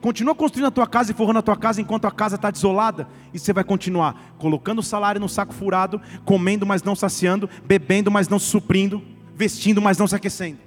Continua 0.00 0.34
construindo 0.34 0.68
a 0.68 0.70
tua 0.70 0.86
casa 0.86 1.10
e 1.10 1.14
forrando 1.14 1.40
a 1.40 1.42
tua 1.42 1.56
casa 1.56 1.80
enquanto 1.80 2.04
a 2.04 2.10
casa 2.10 2.36
está 2.36 2.50
desolada. 2.50 3.08
E 3.34 3.38
você 3.38 3.52
vai 3.52 3.64
continuar 3.64 4.34
colocando 4.38 4.78
o 4.78 4.82
salário 4.82 5.20
no 5.20 5.28
saco 5.28 5.52
furado, 5.52 6.00
comendo, 6.24 6.64
mas 6.64 6.82
não 6.82 6.94
saciando, 6.94 7.50
bebendo, 7.66 8.10
mas 8.10 8.28
não 8.28 8.38
se 8.38 8.46
suprindo, 8.46 9.02
vestindo, 9.34 9.82
mas 9.82 9.98
não 9.98 10.06
se 10.06 10.14
aquecendo. 10.14 10.58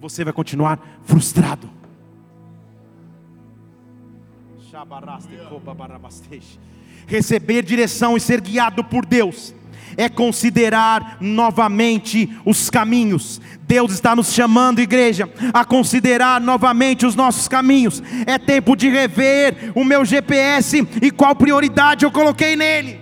Você 0.00 0.22
vai 0.22 0.32
continuar 0.32 0.78
frustrado. 1.02 1.68
Receber 7.06 7.64
direção 7.64 8.16
e 8.16 8.20
ser 8.20 8.40
guiado 8.40 8.84
por 8.84 9.04
Deus 9.04 9.52
é 9.96 10.08
considerar 10.08 11.18
novamente 11.20 12.28
os 12.44 12.70
caminhos. 12.70 13.40
Deus 13.62 13.92
está 13.92 14.14
nos 14.14 14.32
chamando, 14.32 14.80
igreja, 14.80 15.28
a 15.52 15.64
considerar 15.64 16.40
novamente 16.40 17.06
os 17.06 17.14
nossos 17.14 17.48
caminhos. 17.48 18.02
É 18.26 18.38
tempo 18.38 18.76
de 18.76 18.88
rever 18.88 19.72
o 19.74 19.84
meu 19.84 20.04
GPS 20.04 20.86
e 21.00 21.10
qual 21.10 21.34
prioridade 21.34 22.04
eu 22.04 22.10
coloquei 22.10 22.56
nele. 22.56 23.00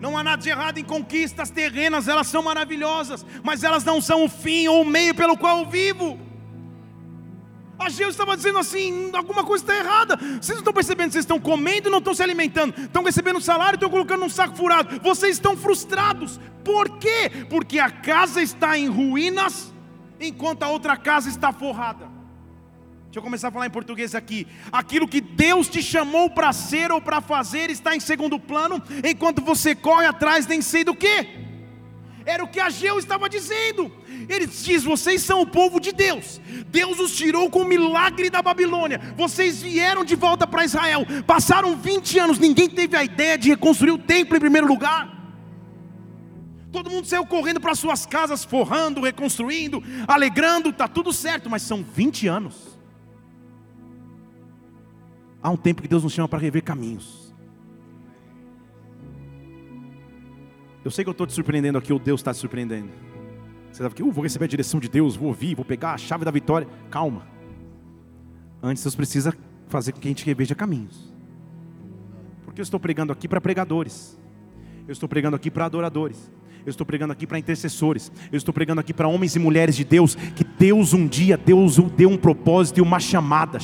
Não 0.00 0.18
há 0.18 0.22
nada 0.22 0.42
de 0.42 0.50
errado 0.50 0.76
em 0.76 0.84
conquistas 0.84 1.48
terrenas, 1.48 2.08
elas 2.08 2.26
são 2.26 2.42
maravilhosas, 2.42 3.24
mas 3.42 3.64
elas 3.64 3.84
não 3.84 4.02
são 4.02 4.24
o 4.24 4.28
fim 4.28 4.68
ou 4.68 4.82
o 4.82 4.86
meio 4.86 5.14
pelo 5.14 5.34
qual 5.34 5.60
eu 5.60 5.66
vivo. 5.66 6.18
Ageu 7.78 8.08
estava 8.08 8.36
dizendo 8.36 8.58
assim: 8.58 9.10
alguma 9.14 9.44
coisa 9.44 9.64
está 9.64 9.76
errada. 9.76 10.16
Vocês 10.16 10.48
não 10.50 10.58
estão 10.58 10.72
percebendo, 10.72 11.12
vocês 11.12 11.24
estão 11.24 11.40
comendo 11.40 11.88
e 11.88 11.90
não 11.90 11.98
estão 11.98 12.14
se 12.14 12.22
alimentando, 12.22 12.74
estão 12.78 13.02
recebendo 13.02 13.40
salário 13.40 13.74
e 13.74 13.78
estão 13.78 13.90
colocando 13.90 14.20
num 14.20 14.28
saco 14.28 14.56
furado. 14.56 15.00
Vocês 15.00 15.36
estão 15.36 15.56
frustrados. 15.56 16.40
Por 16.64 16.98
quê? 16.98 17.30
Porque 17.50 17.78
a 17.78 17.90
casa 17.90 18.40
está 18.40 18.78
em 18.78 18.88
ruínas, 18.88 19.72
enquanto 20.20 20.62
a 20.62 20.68
outra 20.68 20.96
casa 20.96 21.28
está 21.28 21.52
forrada. 21.52 22.14
Deixa 23.14 23.20
eu 23.20 23.22
começar 23.22 23.46
a 23.48 23.52
falar 23.52 23.66
em 23.66 23.70
português 23.70 24.12
aqui. 24.14 24.44
Aquilo 24.72 25.06
que 25.06 25.20
Deus 25.20 25.68
te 25.68 25.80
chamou 25.80 26.30
para 26.30 26.52
ser 26.52 26.90
ou 26.90 27.00
para 27.00 27.20
fazer 27.20 27.70
está 27.70 27.94
em 27.94 28.00
segundo 28.00 28.40
plano, 28.40 28.82
enquanto 29.04 29.40
você 29.40 29.72
corre 29.72 30.06
atrás 30.06 30.48
nem 30.48 30.60
sei 30.60 30.82
do 30.82 30.96
que. 30.96 31.44
Era 32.26 32.42
o 32.42 32.48
que 32.48 32.58
Ageu 32.58 32.98
estava 32.98 33.28
dizendo. 33.28 33.92
Ele 34.28 34.46
diz: 34.46 34.84
Vocês 34.84 35.22
são 35.22 35.42
o 35.42 35.46
povo 35.46 35.80
de 35.80 35.92
Deus. 35.92 36.40
Deus 36.68 36.98
os 36.98 37.14
tirou 37.16 37.50
com 37.50 37.60
o 37.60 37.64
milagre 37.64 38.30
da 38.30 38.42
Babilônia. 38.42 39.00
Vocês 39.16 39.62
vieram 39.62 40.04
de 40.04 40.14
volta 40.14 40.46
para 40.46 40.64
Israel. 40.64 41.06
Passaram 41.26 41.76
20 41.76 42.18
anos. 42.18 42.38
Ninguém 42.38 42.68
teve 42.68 42.96
a 42.96 43.04
ideia 43.04 43.38
de 43.38 43.50
reconstruir 43.50 43.92
o 43.92 43.98
templo 43.98 44.36
em 44.36 44.40
primeiro 44.40 44.66
lugar. 44.66 45.12
Todo 46.72 46.90
mundo 46.90 47.06
saiu 47.06 47.24
correndo 47.24 47.60
para 47.60 47.74
suas 47.74 48.04
casas, 48.04 48.44
forrando, 48.44 49.00
reconstruindo, 49.02 49.82
alegrando. 50.08 50.70
Está 50.70 50.88
tudo 50.88 51.12
certo, 51.12 51.48
mas 51.48 51.62
são 51.62 51.84
20 51.84 52.26
anos. 52.26 52.78
Há 55.40 55.50
um 55.50 55.56
tempo 55.56 55.82
que 55.82 55.88
Deus 55.88 56.02
nos 56.02 56.12
chama 56.12 56.26
para 56.26 56.38
rever 56.38 56.64
caminhos. 56.64 57.32
Eu 60.84 60.90
sei 60.90 61.04
que 61.04 61.08
eu 61.08 61.12
estou 61.12 61.26
te 61.26 61.32
surpreendendo 61.32 61.78
aqui, 61.78 61.92
ou 61.92 61.98
Deus 61.98 62.20
está 62.20 62.34
te 62.34 62.40
surpreendendo. 62.40 62.90
Você 63.74 63.82
estava 63.82 63.92
aqui, 63.92 64.04
uh, 64.04 64.12
vou 64.12 64.22
receber 64.22 64.44
a 64.44 64.48
direção 64.48 64.78
de 64.78 64.88
Deus, 64.88 65.16
vou 65.16 65.26
ouvir, 65.26 65.56
vou 65.56 65.64
pegar 65.64 65.94
a 65.94 65.98
chave 65.98 66.24
da 66.24 66.30
vitória. 66.30 66.68
Calma. 66.92 67.26
Antes 68.62 68.84
Deus 68.84 68.94
precisa 68.94 69.36
fazer 69.66 69.90
com 69.90 69.98
que 69.98 70.06
a 70.06 70.12
gente 70.12 70.24
reveja 70.24 70.54
caminhos. 70.54 71.12
Porque 72.44 72.60
eu 72.60 72.62
estou 72.62 72.78
pregando 72.78 73.12
aqui 73.12 73.26
para 73.26 73.40
pregadores. 73.40 74.16
Eu 74.86 74.92
estou 74.92 75.08
pregando 75.08 75.34
aqui 75.34 75.50
para 75.50 75.64
adoradores. 75.64 76.30
Eu 76.66 76.70
estou 76.70 76.86
pregando 76.86 77.12
aqui 77.12 77.26
para 77.26 77.38
intercessores. 77.38 78.10
Eu 78.32 78.38
estou 78.38 78.54
pregando 78.54 78.80
aqui 78.80 78.94
para 78.94 79.06
homens 79.06 79.36
e 79.36 79.38
mulheres 79.38 79.76
de 79.76 79.84
Deus. 79.84 80.14
Que 80.34 80.42
Deus 80.42 80.94
um 80.94 81.06
dia, 81.06 81.36
Deus 81.36 81.76
deu 81.94 82.08
um 82.08 82.16
propósito 82.16 82.78
e 82.78 82.80
uma 82.80 82.98
chamada. 82.98 83.58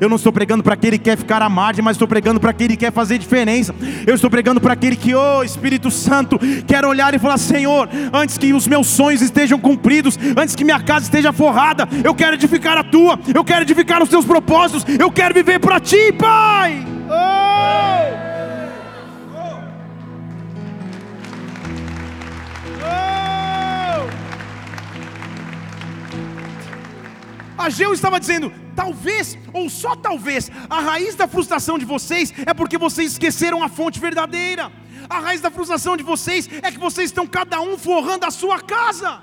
Eu 0.00 0.08
não 0.08 0.16
estou 0.16 0.32
pregando 0.32 0.62
para 0.62 0.72
aquele 0.72 0.96
que 0.96 1.04
quer 1.04 1.18
ficar 1.18 1.42
à 1.42 1.50
margem, 1.50 1.84
mas 1.84 1.96
estou 1.96 2.08
pregando 2.08 2.40
para 2.40 2.50
aquele 2.50 2.76
que 2.76 2.86
quer 2.86 2.92
fazer 2.92 3.18
diferença. 3.18 3.74
Eu 4.06 4.14
estou 4.14 4.30
pregando 4.30 4.58
para 4.58 4.72
aquele 4.72 4.96
que, 4.96 5.14
oh 5.14 5.42
Espírito 5.42 5.90
Santo, 5.90 6.38
quer 6.66 6.86
olhar 6.86 7.12
e 7.12 7.18
falar: 7.18 7.36
Senhor, 7.36 7.90
antes 8.14 8.38
que 8.38 8.54
os 8.54 8.66
meus 8.66 8.86
sonhos 8.86 9.20
estejam 9.20 9.58
cumpridos, 9.58 10.18
antes 10.34 10.54
que 10.54 10.64
minha 10.64 10.80
casa 10.80 11.04
esteja 11.04 11.30
forrada, 11.30 11.86
eu 12.02 12.14
quero 12.14 12.36
edificar 12.36 12.78
a 12.78 12.84
tua, 12.84 13.18
eu 13.34 13.44
quero 13.44 13.62
edificar 13.62 14.02
os 14.02 14.08
teus 14.08 14.24
propósitos, 14.24 14.84
eu 14.98 15.10
quero 15.10 15.34
viver 15.34 15.58
para 15.58 15.78
ti, 15.78 16.10
Pai. 16.12 16.86
Oh! 17.10 17.95
Ageu 27.56 27.92
estava 27.92 28.20
dizendo: 28.20 28.52
talvez, 28.74 29.38
ou 29.52 29.68
só 29.68 29.96
talvez, 29.96 30.50
a 30.68 30.80
raiz 30.80 31.14
da 31.14 31.26
frustração 31.26 31.78
de 31.78 31.84
vocês 31.84 32.32
é 32.44 32.52
porque 32.52 32.78
vocês 32.78 33.12
esqueceram 33.12 33.62
a 33.62 33.68
fonte 33.68 33.98
verdadeira. 33.98 34.72
A 35.08 35.20
raiz 35.20 35.40
da 35.40 35.50
frustração 35.50 35.96
de 35.96 36.02
vocês 36.02 36.48
é 36.62 36.70
que 36.70 36.78
vocês 36.78 37.10
estão 37.10 37.26
cada 37.26 37.60
um 37.60 37.78
forrando 37.78 38.26
a 38.26 38.30
sua 38.30 38.60
casa. 38.60 39.22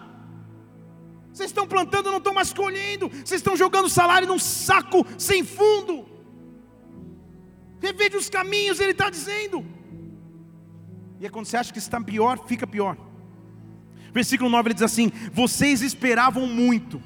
Vocês 1.32 1.50
estão 1.50 1.68
plantando, 1.68 2.12
não 2.12 2.20
estão 2.20 2.34
mais 2.34 2.54
colhendo. 2.54 3.10
Vocês 3.10 3.40
estão 3.40 3.56
jogando 3.58 3.90
salário 3.90 4.28
num 4.28 4.40
saco 4.40 5.06
sem 5.18 5.44
fundo. 5.44 6.06
Reveja 7.82 8.18
os 8.18 8.30
caminhos, 8.30 8.80
ele 8.80 8.92
está 8.92 9.10
dizendo. 9.10 9.66
E 11.20 11.26
é 11.26 11.30
quando 11.30 11.46
você 11.46 11.58
acha 11.58 11.74
que 11.74 11.80
está 11.80 12.00
pior, 12.00 12.46
fica 12.48 12.66
pior. 12.66 12.98
Versículo 14.14 14.50
9 14.50 14.68
ele 14.68 14.74
diz 14.76 14.84
assim: 14.84 15.12
Vocês 15.34 15.82
esperavam 15.82 16.46
muito 16.46 17.02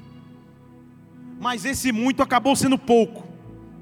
mas 1.38 1.64
esse 1.64 1.92
muito 1.92 2.22
acabou 2.22 2.54
sendo 2.56 2.78
pouco. 2.78 3.26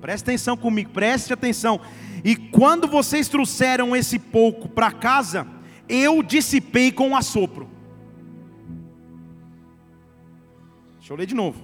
Preste 0.01 0.25
atenção 0.25 0.57
comigo, 0.57 0.91
preste 0.91 1.33
atenção. 1.33 1.81
E 2.25 2.37
quando 2.37 2.87
vocês 2.87 3.29
trouxeram 3.29 3.95
esse 3.95 4.19
pouco 4.19 4.69
para 4.69 4.91
casa, 4.93 5.47
eu 5.89 6.23
dissipei 6.23 6.93
com 6.93 7.09
um 7.09 7.17
assopro. 7.17 7.69
Deixa 10.99 11.13
eu 11.13 11.17
ler 11.17 11.27
de 11.27 11.35
novo. 11.35 11.63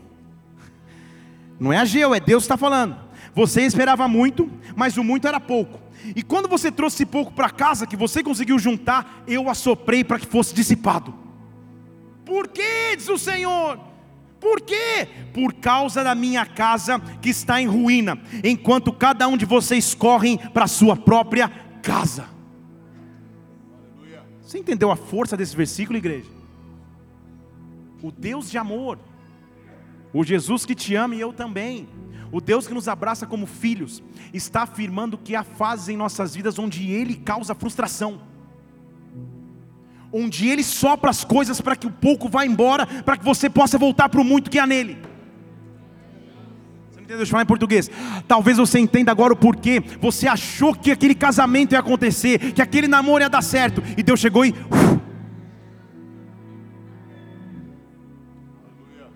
Não 1.59 1.73
é 1.73 1.79
Ageu, 1.79 2.15
é 2.15 2.21
Deus 2.21 2.45
que 2.45 2.47
está 2.47 2.57
falando. 2.57 2.97
Você 3.35 3.63
esperava 3.63 4.07
muito, 4.09 4.51
mas 4.77 4.97
o 4.97 5.05
muito 5.05 5.27
era 5.27 5.41
pouco. 5.41 5.81
E 6.17 6.23
quando 6.23 6.49
você 6.49 6.71
trouxe 6.71 7.07
pouco 7.07 7.33
para 7.33 7.51
casa, 7.51 7.87
que 7.87 7.97
você 7.97 8.23
conseguiu 8.23 8.59
juntar, 8.59 9.23
eu 9.27 9.49
assoprei 9.49 10.03
para 10.03 10.19
que 10.19 10.27
fosse 10.27 10.55
dissipado. 10.55 11.15
Por 12.25 12.49
que, 12.49 12.97
diz 12.97 13.09
o 13.09 13.19
Senhor? 13.19 13.92
Por 14.43 14.61
quê? 14.61 15.09
Por 15.33 15.55
causa 15.55 16.03
da 16.03 16.17
minha 16.17 16.45
casa 16.45 16.99
que 16.99 17.31
está 17.31 17.63
em 17.63 17.69
ruína, 17.69 18.21
enquanto 18.43 18.93
cada 18.93 19.29
um 19.29 19.37
de 19.37 19.45
vocês 19.45 19.95
correm 19.95 20.37
para 20.37 20.65
a 20.65 20.69
sua 20.69 20.97
própria 20.97 21.49
casa. 21.81 22.27
Você 24.43 24.59
entendeu 24.59 24.91
a 24.91 24.97
força 24.97 25.37
desse 25.37 25.55
versículo, 25.55 25.97
igreja? 25.97 26.29
O 28.03 28.11
Deus 28.11 28.51
de 28.51 28.59
amor, 28.59 28.99
o 30.13 30.25
Jesus 30.25 30.67
que 30.67 30.75
te 30.75 30.97
ama 30.97 31.15
e 31.15 31.21
eu 31.21 31.33
também, 31.33 31.89
o 32.33 32.41
Deus 32.41 32.67
que 32.67 32.75
nos 32.75 32.89
abraça 32.89 33.25
como 33.25 33.47
filhos, 33.47 34.03
está 34.35 34.63
afirmando 34.63 35.17
que 35.17 35.37
há 35.37 35.45
fases 35.45 35.89
em 35.89 35.97
nossas 35.97 36.35
vidas 36.35 36.59
onde 36.59 36.91
Ele 36.91 37.15
causa 37.15 37.55
frustração 37.55 38.32
onde 40.13 40.49
Ele 40.49 40.63
sopra 40.63 41.11
as 41.11 41.25
coisas 41.25 41.61
para 41.61 41.75
que 41.75 41.87
o 41.87 41.91
pouco 41.91 42.29
vá 42.29 42.45
embora, 42.45 42.87
para 42.87 43.17
que 43.17 43.25
você 43.25 43.49
possa 43.49 43.79
voltar 43.79 44.09
para 44.09 44.21
o 44.21 44.25
muito 44.25 44.51
que 44.51 44.59
há 44.59 44.67
nele. 44.67 44.99
Você 46.91 47.01
Deixa 47.01 47.23
eu 47.23 47.27
falar 47.27 47.43
em 47.43 47.47
português. 47.47 47.91
Talvez 48.29 48.59
você 48.59 48.79
entenda 48.79 49.11
agora 49.11 49.33
o 49.33 49.37
porquê. 49.37 49.83
Você 50.01 50.29
achou 50.29 50.75
que 50.75 50.91
aquele 50.91 51.15
casamento 51.15 51.73
ia 51.73 51.79
acontecer, 51.79 52.53
que 52.53 52.61
aquele 52.61 52.87
namoro 52.87 53.23
ia 53.23 53.31
dar 53.31 53.43
certo, 53.43 53.83
e 53.97 54.03
Deus 54.03 54.21
chegou 54.21 54.45
e. 54.45 54.55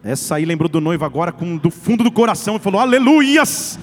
Essa 0.02 0.36
aí 0.36 0.44
lembrou 0.44 0.68
do 0.68 0.80
noivo 0.80 1.04
agora 1.04 1.32
com 1.32 1.56
do 1.56 1.70
fundo 1.70 2.04
do 2.04 2.12
coração 2.12 2.56
e 2.56 2.60
falou: 2.60 2.80
Aleluias! 2.80 3.78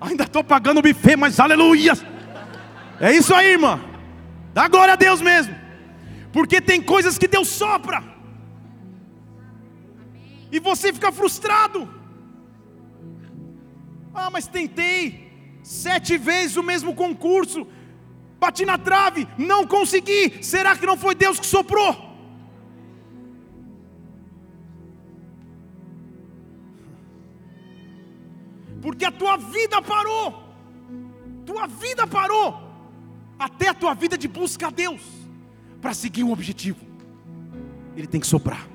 Ainda 0.00 0.24
estou 0.24 0.42
pagando 0.42 0.78
o 0.78 0.82
buffet, 0.82 1.16
mas 1.16 1.38
aleluias! 1.38 2.04
É 3.00 3.12
isso 3.12 3.32
aí, 3.32 3.52
irmã. 3.52 3.91
Dá 4.54 4.68
glória 4.68 4.94
a 4.94 4.96
Deus 4.96 5.20
mesmo. 5.20 5.54
Porque 6.32 6.60
tem 6.60 6.82
coisas 6.82 7.18
que 7.18 7.28
Deus 7.28 7.48
sopra. 7.48 8.02
E 10.50 10.58
você 10.58 10.92
fica 10.92 11.10
frustrado. 11.10 11.88
Ah, 14.14 14.30
mas 14.30 14.46
tentei 14.46 15.32
sete 15.62 16.18
vezes 16.18 16.56
o 16.56 16.62
mesmo 16.62 16.94
concurso, 16.94 17.66
bati 18.38 18.64
na 18.66 18.76
trave, 18.76 19.26
não 19.38 19.66
consegui. 19.66 20.42
Será 20.42 20.76
que 20.76 20.84
não 20.84 20.96
foi 20.96 21.14
Deus 21.14 21.40
que 21.40 21.46
soprou? 21.46 22.12
Porque 28.82 29.04
a 29.04 29.12
tua 29.12 29.36
vida 29.36 29.80
parou, 29.80 30.42
tua 31.46 31.68
vida 31.68 32.04
parou, 32.04 32.71
até 33.42 33.68
a 33.68 33.74
tua 33.74 33.94
vida 33.94 34.16
de 34.16 34.28
busca 34.28 34.68
a 34.68 34.70
Deus, 34.70 35.02
para 35.80 35.92
seguir 35.94 36.24
um 36.24 36.32
objetivo. 36.32 36.78
Ele 37.96 38.06
tem 38.06 38.20
que 38.20 38.26
soprar, 38.26 38.66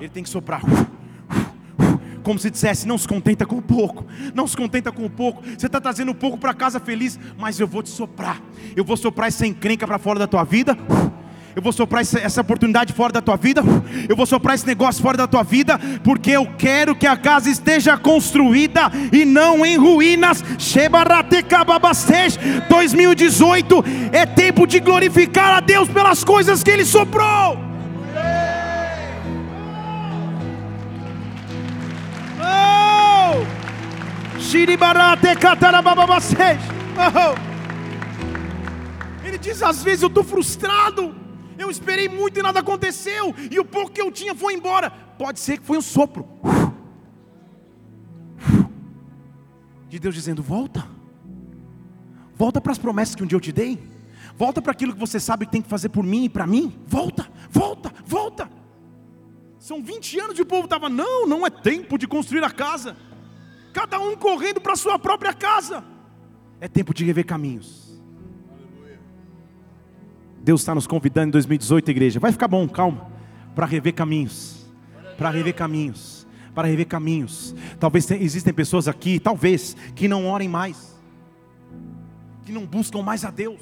ele 0.00 0.08
tem 0.08 0.22
que 0.22 0.28
soprar 0.28 0.62
como 2.22 2.38
se 2.38 2.50
dissesse: 2.50 2.86
não 2.86 2.96
se 2.96 3.06
contenta 3.06 3.44
com 3.44 3.56
o 3.56 3.62
pouco, 3.62 4.06
não 4.34 4.46
se 4.46 4.56
contenta 4.56 4.90
com 4.90 5.04
o 5.04 5.10
pouco. 5.10 5.42
Você 5.42 5.66
está 5.66 5.80
trazendo 5.80 6.12
um 6.12 6.14
pouco 6.14 6.38
para 6.38 6.54
casa 6.54 6.80
feliz, 6.80 7.18
mas 7.38 7.58
eu 7.60 7.66
vou 7.66 7.82
te 7.82 7.90
soprar, 7.90 8.40
eu 8.74 8.84
vou 8.84 8.96
soprar 8.96 9.28
essa 9.28 9.46
encrenca 9.46 9.86
para 9.86 9.98
fora 9.98 10.18
da 10.18 10.26
tua 10.26 10.44
vida. 10.44 10.76
Eu 11.54 11.60
vou 11.60 11.72
soprar 11.72 12.00
essa, 12.00 12.40
oportunidade 12.40 12.94
fora 12.94 13.12
da 13.12 13.20
tua 13.20 13.36
vida. 13.36 13.62
Eu 14.08 14.16
vou 14.16 14.24
soprar 14.24 14.54
esse 14.54 14.66
negócio 14.66 15.02
fora 15.02 15.18
da 15.18 15.26
tua 15.26 15.42
vida. 15.42 15.78
Porque 16.02 16.30
eu 16.30 16.46
quero 16.56 16.96
que 16.96 17.06
a 17.06 17.16
casa 17.16 17.50
esteja 17.50 17.96
construída 17.98 18.90
e 19.12 19.24
não 19.24 19.64
em 19.64 19.76
ruínas. 19.76 20.42
2018 22.68 23.84
é 24.12 24.24
tempo 24.24 24.66
de 24.66 24.80
glorificar 24.80 25.56
a 25.56 25.60
Deus 25.60 25.88
pelas 25.88 26.24
coisas 26.24 26.62
que 26.62 26.70
Ele 26.70 26.86
soprou. 26.86 27.58
Oh! 32.40 33.44
Ele 39.24 39.38
diz: 39.38 39.62
às 39.62 39.82
vezes 39.82 40.02
eu 40.02 40.08
estou 40.08 40.24
frustrado, 40.24 41.14
eu 41.62 41.70
esperei 41.70 42.08
muito 42.08 42.38
e 42.38 42.42
nada 42.42 42.60
aconteceu, 42.60 43.34
e 43.50 43.58
o 43.58 43.64
pouco 43.64 43.90
que 43.90 44.00
eu 44.00 44.10
tinha 44.10 44.34
foi 44.34 44.54
embora. 44.54 44.90
Pode 44.90 45.40
ser 45.40 45.58
que 45.58 45.66
foi 45.66 45.78
um 45.78 45.82
sopro 45.82 46.28
de 49.88 49.98
Deus 49.98 50.14
dizendo: 50.14 50.42
volta, 50.42 50.86
volta 52.34 52.60
para 52.60 52.72
as 52.72 52.78
promessas 52.78 53.14
que 53.14 53.22
um 53.22 53.26
dia 53.26 53.36
eu 53.36 53.40
te 53.40 53.52
dei, 53.52 53.78
volta 54.36 54.60
para 54.60 54.72
aquilo 54.72 54.92
que 54.92 55.00
você 55.00 55.20
sabe 55.20 55.46
que 55.46 55.52
tem 55.52 55.62
que 55.62 55.68
fazer 55.68 55.88
por 55.88 56.04
mim 56.04 56.24
e 56.24 56.28
para 56.28 56.46
mim. 56.46 56.78
Volta, 56.86 57.30
volta, 57.50 57.92
volta. 58.04 58.50
São 59.58 59.82
20 59.82 60.18
anos 60.20 60.38
e 60.38 60.42
o 60.42 60.46
povo 60.46 60.64
estava: 60.64 60.88
não, 60.88 61.26
não 61.26 61.46
é 61.46 61.50
tempo 61.50 61.96
de 61.96 62.06
construir 62.06 62.44
a 62.44 62.50
casa 62.50 62.96
cada 63.72 63.98
um 63.98 64.14
correndo 64.16 64.60
para 64.60 64.74
a 64.74 64.76
sua 64.76 64.98
própria 64.98 65.32
casa. 65.32 65.82
É 66.60 66.68
tempo 66.68 66.94
de 66.94 67.04
rever 67.04 67.26
caminhos. 67.26 67.91
Deus 70.42 70.60
está 70.60 70.74
nos 70.74 70.86
convidando 70.86 71.28
em 71.28 71.30
2018, 71.30 71.90
igreja. 71.90 72.20
Vai 72.20 72.32
ficar 72.32 72.48
bom, 72.48 72.68
calma. 72.68 73.10
Para 73.54 73.64
rever 73.64 73.94
caminhos. 73.94 74.66
Para 75.16 75.30
rever 75.30 75.54
caminhos. 75.54 76.26
Para 76.54 76.66
rever 76.66 76.86
caminhos. 76.86 77.54
Talvez 77.78 78.10
existem 78.10 78.52
pessoas 78.52 78.88
aqui, 78.88 79.20
talvez, 79.20 79.76
que 79.94 80.08
não 80.08 80.26
orem 80.26 80.48
mais. 80.48 80.98
Que 82.44 82.50
não 82.50 82.66
buscam 82.66 83.02
mais 83.02 83.24
a 83.24 83.30
Deus. 83.30 83.60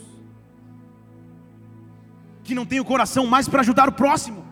Que 2.42 2.54
não 2.54 2.64
têm 2.64 2.80
o 2.80 2.84
coração 2.84 3.26
mais 3.26 3.46
para 3.46 3.60
ajudar 3.60 3.88
o 3.88 3.92
próximo. 3.92 4.42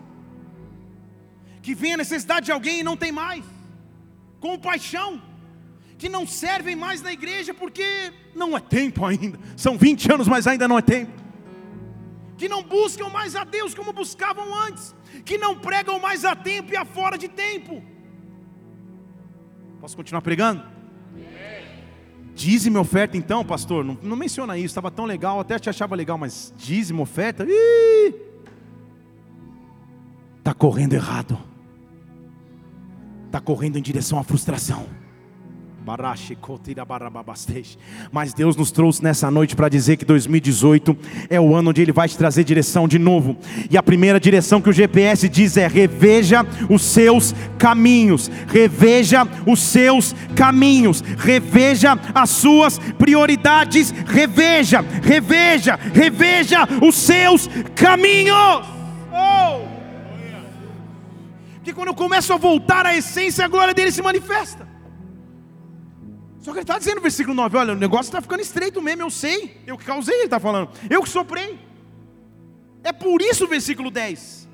Que 1.63 1.73
vem 1.73 1.93
a 1.93 1.97
necessidade 1.97 2.45
de 2.45 2.51
alguém 2.51 2.81
e 2.81 2.83
não 2.83 2.95
tem 2.95 3.11
mais. 3.11 3.43
Com 4.39 4.57
paixão 4.57 5.21
que 5.97 6.07
não 6.07 6.25
servem 6.25 6.77
mais 6.77 7.01
na 7.01 7.11
igreja 7.11 7.53
porque 7.53 8.13
não 8.33 8.55
é 8.55 8.61
tempo 8.61 9.05
ainda, 9.05 9.37
são 9.57 9.77
20 9.77 10.13
anos, 10.13 10.27
mas 10.29 10.47
ainda 10.47 10.65
não 10.65 10.77
é 10.77 10.81
tempo. 10.81 11.18
Que 12.39 12.47
não 12.47 12.63
buscam 12.63 13.09
mais 13.09 13.35
a 13.35 13.43
Deus 13.43 13.75
como 13.75 13.91
buscavam 13.91 14.55
antes, 14.55 14.95
que 15.25 15.37
não 15.37 15.59
pregam 15.59 15.99
mais 15.99 16.23
a 16.23 16.33
tempo 16.33 16.71
e 16.71 16.77
a 16.77 16.85
fora 16.85 17.17
de 17.17 17.27
tempo. 17.27 17.83
Posso 19.81 19.97
continuar 19.97 20.21
pregando? 20.21 20.63
Dízimo 22.33 22.79
oferta 22.79 23.17
então, 23.17 23.43
pastor, 23.43 23.83
não, 23.83 23.97
não 24.01 24.15
menciona 24.15 24.57
isso, 24.57 24.67
estava 24.67 24.89
tão 24.89 25.03
legal, 25.03 25.41
até 25.41 25.59
te 25.59 25.69
achava 25.69 25.93
legal, 25.97 26.17
mas 26.17 26.53
dízimo 26.55 27.03
oferta, 27.03 27.45
está 30.37 30.53
correndo 30.53 30.93
errado, 30.93 31.37
está 33.25 33.41
correndo 33.41 33.77
em 33.77 33.81
direção 33.81 34.17
à 34.17 34.23
frustração. 34.23 34.87
Mas 38.11 38.33
Deus 38.33 38.55
nos 38.55 38.71
trouxe 38.71 39.03
nessa 39.03 39.31
noite 39.31 39.55
para 39.55 39.69
dizer 39.69 39.97
que 39.97 40.05
2018 40.05 40.95
é 41.29 41.39
o 41.39 41.55
ano 41.55 41.71
onde 41.71 41.81
Ele 41.81 41.91
vai 41.91 42.07
te 42.07 42.17
trazer 42.17 42.43
direção 42.43 42.87
de 42.87 42.99
novo. 42.99 43.37
E 43.69 43.77
a 43.77 43.83
primeira 43.83 44.19
direção 44.19 44.61
que 44.61 44.69
o 44.69 44.73
GPS 44.73 45.27
diz 45.27 45.57
é: 45.57 45.67
reveja 45.67 46.45
os 46.69 46.83
seus 46.83 47.33
caminhos, 47.57 48.29
reveja 48.47 49.27
os 49.45 49.59
seus 49.59 50.15
caminhos, 50.35 51.01
reveja 51.01 51.97
as 52.13 52.29
suas 52.29 52.77
prioridades, 52.77 53.91
reveja, 53.91 54.81
reveja, 55.01 55.79
reveja 55.93 56.67
os 56.81 56.95
seus 56.95 57.49
caminhos. 57.75 58.63
Oh! 59.11 59.79
Porque 61.55 61.73
quando 61.73 61.89
eu 61.89 61.95
começo 61.95 62.31
a 62.31 62.37
voltar 62.37 62.85
à 62.85 62.95
essência, 62.95 63.43
a 63.43 63.47
glória 63.47 63.73
dele 63.73 63.91
se 63.91 64.01
manifesta. 64.01 64.68
Só 66.41 66.51
que 66.51 66.59
ele 66.59 66.63
está 66.63 66.77
dizendo 66.77 66.95
no 66.95 67.01
versículo 67.01 67.35
9: 67.35 67.57
olha, 67.57 67.73
o 67.73 67.75
negócio 67.75 68.09
está 68.09 68.21
ficando 68.21 68.41
estreito 68.41 68.81
mesmo, 68.81 69.03
eu 69.03 69.09
sei, 69.09 69.61
eu 69.67 69.77
que 69.77 69.85
causei, 69.85 70.15
ele 70.15 70.25
está 70.25 70.39
falando, 70.39 70.69
eu 70.89 71.01
que 71.03 71.09
soprei. 71.09 71.59
É 72.83 72.93
por 72.93 73.21
isso 73.21 73.45
o 73.45 73.47
versículo 73.47 73.91
10: 73.91 74.47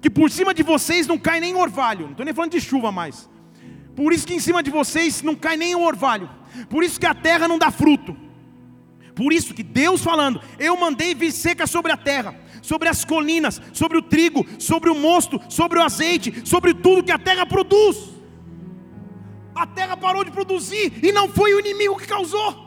que 0.00 0.08
por 0.08 0.30
cima 0.30 0.54
de 0.54 0.62
vocês 0.62 1.06
não 1.06 1.18
cai 1.18 1.38
nem 1.40 1.54
orvalho, 1.54 2.04
não 2.04 2.10
estou 2.12 2.24
nem 2.24 2.34
falando 2.34 2.52
de 2.52 2.60
chuva 2.60 2.90
mais. 2.90 3.28
Por 3.94 4.12
isso 4.12 4.26
que 4.26 4.34
em 4.34 4.40
cima 4.40 4.62
de 4.62 4.70
vocês 4.70 5.22
não 5.22 5.36
cai 5.36 5.56
nem 5.56 5.74
orvalho, 5.74 6.28
por 6.68 6.82
isso 6.82 6.98
que 6.98 7.06
a 7.06 7.14
terra 7.14 7.46
não 7.46 7.58
dá 7.58 7.70
fruto. 7.70 8.16
Por 9.14 9.32
isso 9.32 9.54
que 9.54 9.62
Deus 9.62 10.02
falando, 10.02 10.40
eu 10.58 10.76
mandei 10.76 11.14
vir 11.14 11.30
seca 11.30 11.68
sobre 11.68 11.92
a 11.92 11.96
terra, 11.96 12.34
sobre 12.60 12.88
as 12.88 13.04
colinas, 13.04 13.62
sobre 13.72 13.96
o 13.96 14.02
trigo, 14.02 14.44
sobre 14.58 14.90
o 14.90 14.94
mosto, 14.94 15.40
sobre 15.48 15.78
o 15.78 15.82
azeite, 15.82 16.42
sobre 16.44 16.74
tudo 16.74 17.04
que 17.04 17.12
a 17.12 17.18
terra 17.18 17.46
produz 17.46 18.14
a 19.54 19.66
terra 19.66 19.96
parou 19.96 20.24
de 20.24 20.30
produzir 20.30 21.04
e 21.04 21.12
não 21.12 21.28
foi 21.28 21.54
o 21.54 21.60
inimigo 21.60 21.98
que 21.98 22.06
causou. 22.06 22.64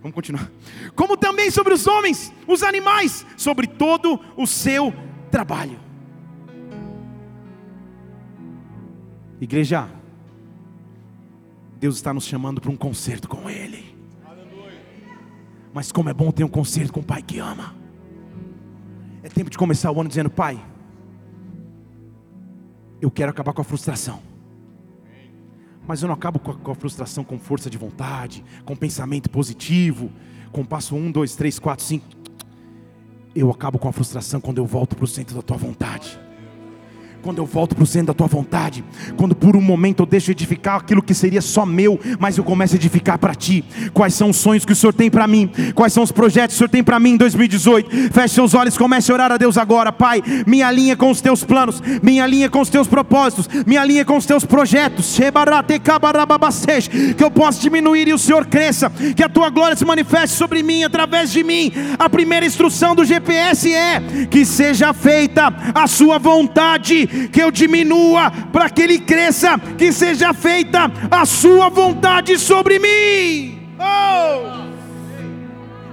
Vamos 0.00 0.14
continuar. 0.14 0.50
Como 0.94 1.16
também 1.16 1.50
sobre 1.50 1.74
os 1.74 1.86
homens, 1.86 2.32
os 2.46 2.62
animais, 2.62 3.26
sobre 3.36 3.66
todo 3.66 4.20
o 4.36 4.46
seu 4.46 4.92
trabalho. 5.30 5.78
Igreja, 9.40 9.88
Deus 11.78 11.96
está 11.96 12.12
nos 12.12 12.26
chamando 12.26 12.60
para 12.60 12.70
um 12.70 12.76
concerto 12.76 13.28
com 13.28 13.48
Ele. 13.48 13.96
Mas 15.72 15.92
como 15.92 16.08
é 16.08 16.14
bom 16.14 16.30
ter 16.30 16.44
um 16.44 16.48
concerto 16.48 16.92
com 16.92 17.00
o 17.00 17.04
Pai 17.04 17.22
que 17.22 17.38
ama. 17.38 17.76
É 19.22 19.28
tempo 19.28 19.50
de 19.50 19.58
começar 19.58 19.90
o 19.92 20.00
ano 20.00 20.08
dizendo: 20.08 20.30
Pai, 20.30 20.60
eu 23.00 23.10
quero 23.10 23.30
acabar 23.30 23.52
com 23.52 23.60
a 23.60 23.64
frustração. 23.64 24.20
Mas 25.86 26.02
eu 26.02 26.08
não 26.08 26.14
acabo 26.14 26.38
com 26.38 26.70
a, 26.70 26.74
frustração 26.74 27.24
com 27.24 27.38
força 27.38 27.70
de 27.70 27.78
vontade, 27.78 28.44
com 28.64 28.76
pensamento 28.76 29.30
positivo, 29.30 30.12
com 30.52 30.64
passo 30.64 30.94
um, 30.94 31.10
dois, 31.10 31.34
três, 31.34 31.58
quatro, 31.58 31.84
cinco. 31.84 32.06
Eu 33.34 33.50
acabo 33.50 33.78
com 33.78 33.88
a 33.88 33.92
frustração 33.92 34.40
quando 34.40 34.58
eu 34.58 34.66
volto 34.66 34.94
para 34.96 35.04
o 35.04 35.08
centro 35.08 35.34
da 35.34 35.42
tua 35.42 35.56
vontade. 35.56 36.18
Quando 37.22 37.38
eu 37.38 37.46
volto 37.46 37.74
para 37.74 37.84
o 37.84 37.86
centro 37.86 38.08
da 38.08 38.14
tua 38.14 38.26
vontade, 38.26 38.84
quando 39.16 39.34
por 39.34 39.56
um 39.56 39.60
momento 39.60 40.02
eu 40.02 40.06
deixo 40.06 40.30
edificar 40.30 40.76
aquilo 40.76 41.02
que 41.02 41.14
seria 41.14 41.40
só 41.40 41.66
meu, 41.66 41.98
mas 42.18 42.38
eu 42.38 42.44
começo 42.44 42.74
a 42.74 42.76
edificar 42.76 43.18
para 43.18 43.34
ti. 43.34 43.64
Quais 43.92 44.14
são 44.14 44.30
os 44.30 44.36
sonhos 44.36 44.64
que 44.64 44.72
o 44.72 44.76
Senhor 44.76 44.92
tem 44.92 45.10
para 45.10 45.26
mim? 45.26 45.50
Quais 45.74 45.92
são 45.92 46.02
os 46.02 46.12
projetos 46.12 46.54
que 46.54 46.56
o 46.56 46.58
Senhor 46.58 46.68
tem 46.68 46.84
para 46.84 46.98
mim 47.00 47.10
em 47.10 47.16
2018? 47.16 48.12
Feche 48.12 48.34
seus 48.34 48.54
olhos, 48.54 48.78
comece 48.78 49.10
a 49.10 49.14
orar 49.14 49.32
a 49.32 49.36
Deus 49.36 49.58
agora, 49.58 49.90
Pai. 49.92 50.22
Me 50.46 50.62
alinha 50.62 50.96
com 50.96 51.10
os 51.10 51.20
teus 51.20 51.42
planos, 51.44 51.82
me 52.02 52.20
alinha 52.20 52.48
com 52.48 52.60
os 52.60 52.68
teus 52.68 52.86
propósitos, 52.86 53.48
me 53.66 53.76
alinha 53.76 54.04
com 54.04 54.16
os 54.16 54.26
teus 54.26 54.44
projetos. 54.44 55.18
Que 57.16 57.24
eu 57.24 57.30
possa 57.30 57.60
diminuir 57.60 58.08
e 58.08 58.12
o 58.12 58.18
Senhor 58.18 58.46
cresça, 58.46 58.90
que 59.16 59.22
a 59.22 59.28
tua 59.28 59.50
glória 59.50 59.76
se 59.76 59.84
manifeste 59.84 60.36
sobre 60.36 60.62
mim, 60.62 60.84
através 60.84 61.32
de 61.32 61.42
mim. 61.42 61.72
A 61.98 62.08
primeira 62.08 62.46
instrução 62.46 62.94
do 62.94 63.04
GPS 63.04 63.72
é 63.72 64.02
que 64.30 64.44
seja 64.44 64.92
feita 64.92 65.52
a 65.74 65.86
sua 65.86 66.18
vontade 66.18 67.07
que 67.32 67.40
eu 67.40 67.50
diminua, 67.50 68.30
para 68.52 68.70
que 68.70 68.82
Ele 68.82 68.98
cresça, 68.98 69.58
que 69.76 69.92
seja 69.92 70.32
feita 70.32 70.90
a 71.10 71.24
Sua 71.24 71.68
vontade 71.68 72.38
sobre 72.38 72.78
mim. 72.78 73.58
Oh! 73.78 74.68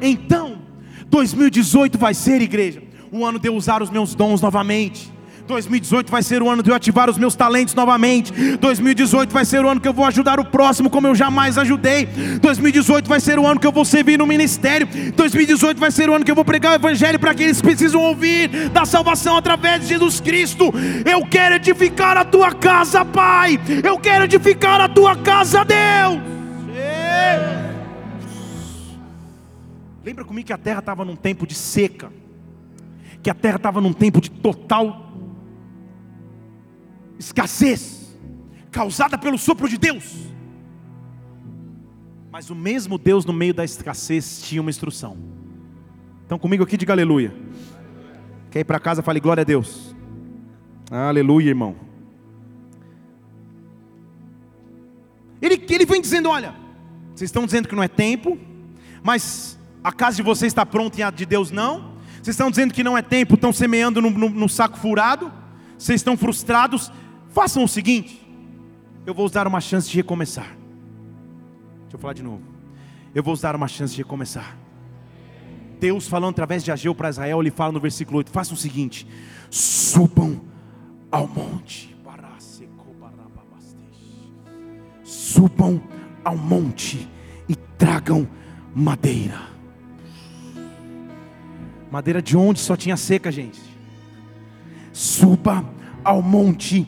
Então, 0.01 0.57
2018 1.07 1.97
vai 1.97 2.13
ser, 2.13 2.41
igreja, 2.41 2.83
um 3.11 3.25
ano 3.25 3.39
de 3.39 3.47
eu 3.47 3.55
usar 3.55 3.81
os 3.81 3.89
meus 3.89 4.13
dons 4.13 4.41
novamente 4.41 5.14
2018 5.47 6.11
vai 6.11 6.23
ser 6.23 6.41
o 6.41 6.49
ano 6.49 6.63
de 6.63 6.69
eu 6.71 6.75
ativar 6.75 7.09
os 7.09 7.17
meus 7.17 7.35
talentos 7.35 7.73
novamente. 7.73 8.31
2018 8.57 9.31
vai 9.31 9.45
ser 9.45 9.63
o 9.63 9.69
ano 9.69 9.79
que 9.79 9.87
eu 9.87 9.93
vou 9.93 10.05
ajudar 10.05 10.39
o 10.39 10.45
próximo 10.45 10.89
como 10.89 11.07
eu 11.07 11.15
jamais 11.15 11.57
ajudei. 11.57 12.07
2018 12.41 13.07
vai 13.07 13.19
ser 13.19 13.37
o 13.37 13.45
ano 13.45 13.59
que 13.59 13.67
eu 13.67 13.71
vou 13.71 13.85
servir 13.85 14.17
no 14.17 14.25
ministério. 14.25 14.87
2018 15.15 15.79
vai 15.79 15.91
ser 15.91 16.09
o 16.09 16.13
ano 16.13 16.25
que 16.25 16.31
eu 16.31 16.35
vou 16.35 16.45
pregar 16.45 16.71
o 16.73 16.75
evangelho 16.75 17.19
para 17.19 17.31
aqueles 17.31 17.57
que 17.57 17.67
precisam 17.67 18.01
ouvir 18.01 18.69
da 18.69 18.85
salvação 18.85 19.37
através 19.37 19.81
de 19.81 19.87
Jesus 19.87 20.19
Cristo. 20.19 20.73
Eu 21.05 21.25
quero 21.25 21.55
edificar 21.55 22.17
a 22.17 22.25
tua 22.25 22.51
casa, 22.51 23.05
Pai. 23.05 23.59
Eu 23.83 23.99
quero 23.99 24.25
edificar 24.25 24.81
a 24.81 24.89
tua 24.89 25.15
casa, 25.15 25.63
Deus. 25.63 26.35
Lembra 30.03 30.23
comigo 30.23 30.45
que 30.45 30.53
a 30.53 30.57
terra 30.57 30.79
estava 30.79 31.03
num 31.03 31.15
tempo 31.15 31.47
de 31.47 31.55
seca, 31.55 32.11
que 33.23 33.29
a 33.29 33.33
terra 33.33 33.55
estava 33.55 33.81
num 33.81 33.93
tempo 33.93 34.21
de 34.21 34.29
total 34.29 35.04
escassez 37.17 38.15
causada 38.71 39.17
pelo 39.17 39.37
sopro 39.37 39.69
de 39.69 39.77
Deus. 39.77 40.13
Mas 42.31 42.49
o 42.49 42.55
mesmo 42.55 42.97
Deus 42.97 43.25
no 43.25 43.31
meio 43.31 43.53
da 43.53 43.63
escassez 43.63 44.41
tinha 44.41 44.61
uma 44.61 44.69
instrução. 44.69 45.17
Então 46.25 46.37
comigo 46.37 46.63
aqui 46.63 46.75
diga 46.75 46.93
aleluia. 46.93 47.33
Quer 48.51 48.59
ir 48.59 48.63
para 48.65 48.79
casa, 48.79 49.01
fale 49.01 49.19
glória 49.19 49.41
a 49.41 49.45
Deus. 49.45 49.95
Aleluia, 50.91 51.49
irmão. 51.49 51.75
Ele, 55.41 55.63
ele 55.69 55.85
vem 55.85 56.01
dizendo: 56.01 56.29
olha, 56.29 56.53
vocês 57.13 57.29
estão 57.29 57.45
dizendo 57.45 57.67
que 57.67 57.75
não 57.75 57.83
é 57.83 57.87
tempo, 57.87 58.37
mas 59.03 59.57
a 59.83 59.91
casa 59.91 60.17
de 60.17 60.23
vocês 60.23 60.51
está 60.51 60.65
pronta 60.65 60.99
e 60.99 61.03
a 61.03 61.11
de 61.11 61.25
Deus 61.25 61.51
não. 61.51 61.95
Vocês 62.15 62.33
estão 62.33 62.49
dizendo 62.49 62.73
que 62.73 62.83
não 62.83 62.97
é 62.97 63.01
tempo, 63.01 63.35
estão 63.35 63.53
semeando 63.53 64.01
no, 64.01 64.09
no, 64.09 64.29
no 64.29 64.49
saco 64.49 64.77
furado. 64.77 65.31
Vocês 65.77 65.99
estão 65.99 66.17
frustrados, 66.17 66.91
Façam 67.35 67.65
o 67.65 67.67
seguinte: 67.67 68.25
eu 69.05 69.13
vou 69.13 69.25
usar 69.25 69.45
uma 69.45 69.59
chance 69.59 69.89
de 69.89 69.97
recomeçar. 69.97 70.55
Deixa 71.81 71.95
eu 71.95 71.99
falar 71.99 72.13
de 72.13 72.23
novo. 72.23 72.41
Eu 73.13 73.21
vou 73.21 73.33
usar 73.33 73.53
uma 73.57 73.67
chance 73.67 73.93
de 73.93 74.01
recomeçar. 74.01 74.57
Deus 75.77 76.07
falando 76.07 76.31
através 76.31 76.63
de 76.63 76.71
Ageu 76.71 76.95
para 76.95 77.09
Israel, 77.09 77.41
ele 77.41 77.51
fala 77.51 77.73
no 77.73 77.79
versículo 77.81 78.19
8: 78.19 78.31
façam 78.31 78.53
o 78.53 78.57
seguinte: 78.57 79.05
subam 79.51 80.41
ao 81.11 81.27
monte. 81.27 81.93
Subam 85.03 85.81
ao 86.23 86.37
monte 86.37 87.09
e 87.49 87.55
tragam 87.55 88.25
madeira. 88.73 89.41
Madeira 91.91 92.21
de 92.21 92.37
onde 92.37 92.61
só 92.61 92.77
tinha 92.77 92.95
seca, 92.95 93.29
gente. 93.29 93.59
Suba 94.93 95.65
ao 96.05 96.21
monte 96.21 96.87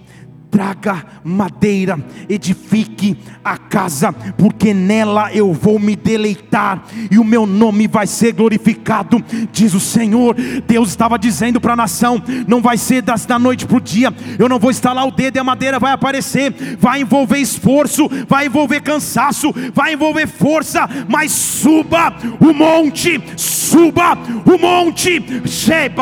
traga 0.50 1.06
madeira, 1.24 1.98
edifique 2.30 3.18
a 3.44 3.57
casa, 3.70 4.14
porque 4.38 4.74
nela 4.74 5.34
eu 5.34 5.54
vou 5.54 5.80
me 5.80 5.96
deleitar 5.96 6.84
e 7.10 7.18
o 7.18 7.24
meu 7.24 7.46
nome 7.46 7.88
vai 7.88 8.08
ser 8.08 8.34
glorificado, 8.34 9.24
diz 9.52 9.74
o 9.74 9.80
Senhor. 9.80 10.36
Deus 10.68 10.90
estava 10.90 11.18
dizendo 11.18 11.60
para 11.60 11.74
a 11.74 11.76
nação: 11.76 12.22
não 12.48 12.62
vai 12.62 12.78
ser 12.78 13.02
das, 13.02 13.26
da 13.26 13.38
noite 13.38 13.66
para 13.66 13.78
o 13.78 13.82
dia, 13.82 14.14
eu 14.40 14.50
não 14.50 14.60
vou 14.60 14.72
estalar 14.72 15.08
o 15.08 15.12
dedo 15.12 15.38
e 15.38 15.40
a 15.40 15.44
madeira 15.44 15.80
vai 15.80 15.92
aparecer, 15.92 16.78
vai 16.80 17.02
envolver 17.02 17.40
esforço, 17.40 18.10
vai 18.28 18.48
envolver 18.48 18.82
cansaço, 18.82 19.54
vai 19.74 19.94
envolver 19.94 20.28
força, 20.28 20.88
mas 21.08 21.32
suba 21.32 22.14
o 22.40 22.54
monte, 22.54 23.22
suba 23.36 24.18
o 24.46 24.58
monte, 24.58 25.22
suba 25.46 25.98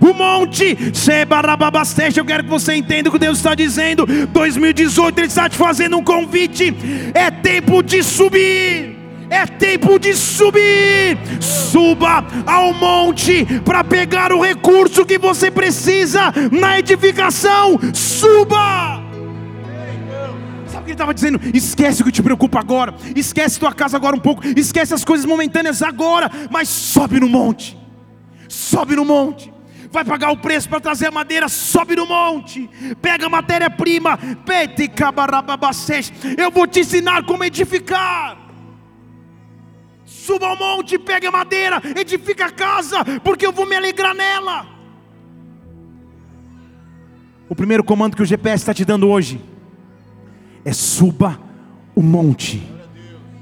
o 0.00 0.14
monte, 0.14 0.76
eu 2.16 2.24
quero 2.24 2.44
que 2.44 2.50
você 2.50 2.74
entenda 2.74 3.08
o 3.08 3.12
que 3.12 3.18
Deus 3.18 3.38
está 3.38 3.54
dizendo. 3.54 4.06
2018 4.32 5.18
Ele 5.18 5.26
está 5.26 5.48
te 5.48 5.56
fazendo 5.58 5.98
um 5.98 6.04
convite. 6.04 6.72
É 7.12 7.30
tempo 7.30 7.82
de 7.82 8.02
subir. 8.02 8.96
É 9.28 9.44
tempo 9.44 9.98
de 9.98 10.14
subir. 10.14 11.18
Suba 11.40 12.24
ao 12.46 12.72
monte 12.72 13.44
para 13.64 13.82
pegar 13.82 14.32
o 14.32 14.40
recurso 14.40 15.04
que 15.04 15.18
você 15.18 15.50
precisa 15.50 16.32
na 16.52 16.78
edificação. 16.78 17.78
Suba. 17.92 19.02
Sabe 20.66 20.78
o 20.78 20.84
que 20.84 20.90
ele 20.90 20.92
estava 20.92 21.12
dizendo? 21.12 21.40
Esquece 21.52 22.02
o 22.02 22.04
que 22.04 22.12
te 22.12 22.22
preocupa 22.22 22.60
agora. 22.60 22.94
Esquece 23.16 23.58
tua 23.58 23.72
casa 23.72 23.96
agora 23.96 24.14
um 24.14 24.20
pouco. 24.20 24.42
Esquece 24.56 24.94
as 24.94 25.04
coisas 25.04 25.26
momentâneas 25.26 25.82
agora. 25.82 26.30
Mas 26.50 26.68
sobe 26.68 27.18
no 27.18 27.28
monte. 27.28 27.76
Sobe 28.48 28.94
no 28.94 29.04
monte 29.04 29.57
vai 29.90 30.04
pagar 30.04 30.30
o 30.30 30.36
preço 30.36 30.68
para 30.68 30.80
trazer 30.80 31.06
a 31.06 31.10
madeira, 31.10 31.48
sobe 31.48 31.96
no 31.96 32.06
monte, 32.06 32.68
pega 33.00 33.26
a 33.26 33.30
matéria-prima, 33.30 34.18
eu 36.36 36.50
vou 36.50 36.66
te 36.66 36.80
ensinar 36.80 37.24
como 37.24 37.44
edificar. 37.44 38.36
Suba 40.04 40.48
ao 40.48 40.56
monte, 40.56 40.98
pega 40.98 41.28
a 41.28 41.32
madeira, 41.32 41.80
edifica 41.96 42.46
a 42.46 42.50
casa, 42.50 43.04
porque 43.22 43.46
eu 43.46 43.52
vou 43.52 43.66
me 43.66 43.76
alegrar 43.76 44.14
nela. 44.14 44.66
O 47.48 47.54
primeiro 47.54 47.82
comando 47.82 48.14
que 48.14 48.22
o 48.22 48.26
GPS 48.26 48.62
está 48.62 48.74
te 48.74 48.84
dando 48.84 49.08
hoje 49.08 49.40
é 50.64 50.72
suba 50.72 51.40
o 51.94 52.02
monte. 52.02 52.58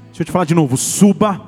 Deixa 0.07 0.21
eu 0.21 0.25
te 0.25 0.31
falar 0.31 0.45
de 0.45 0.55
novo: 0.55 0.77
suba 0.77 1.41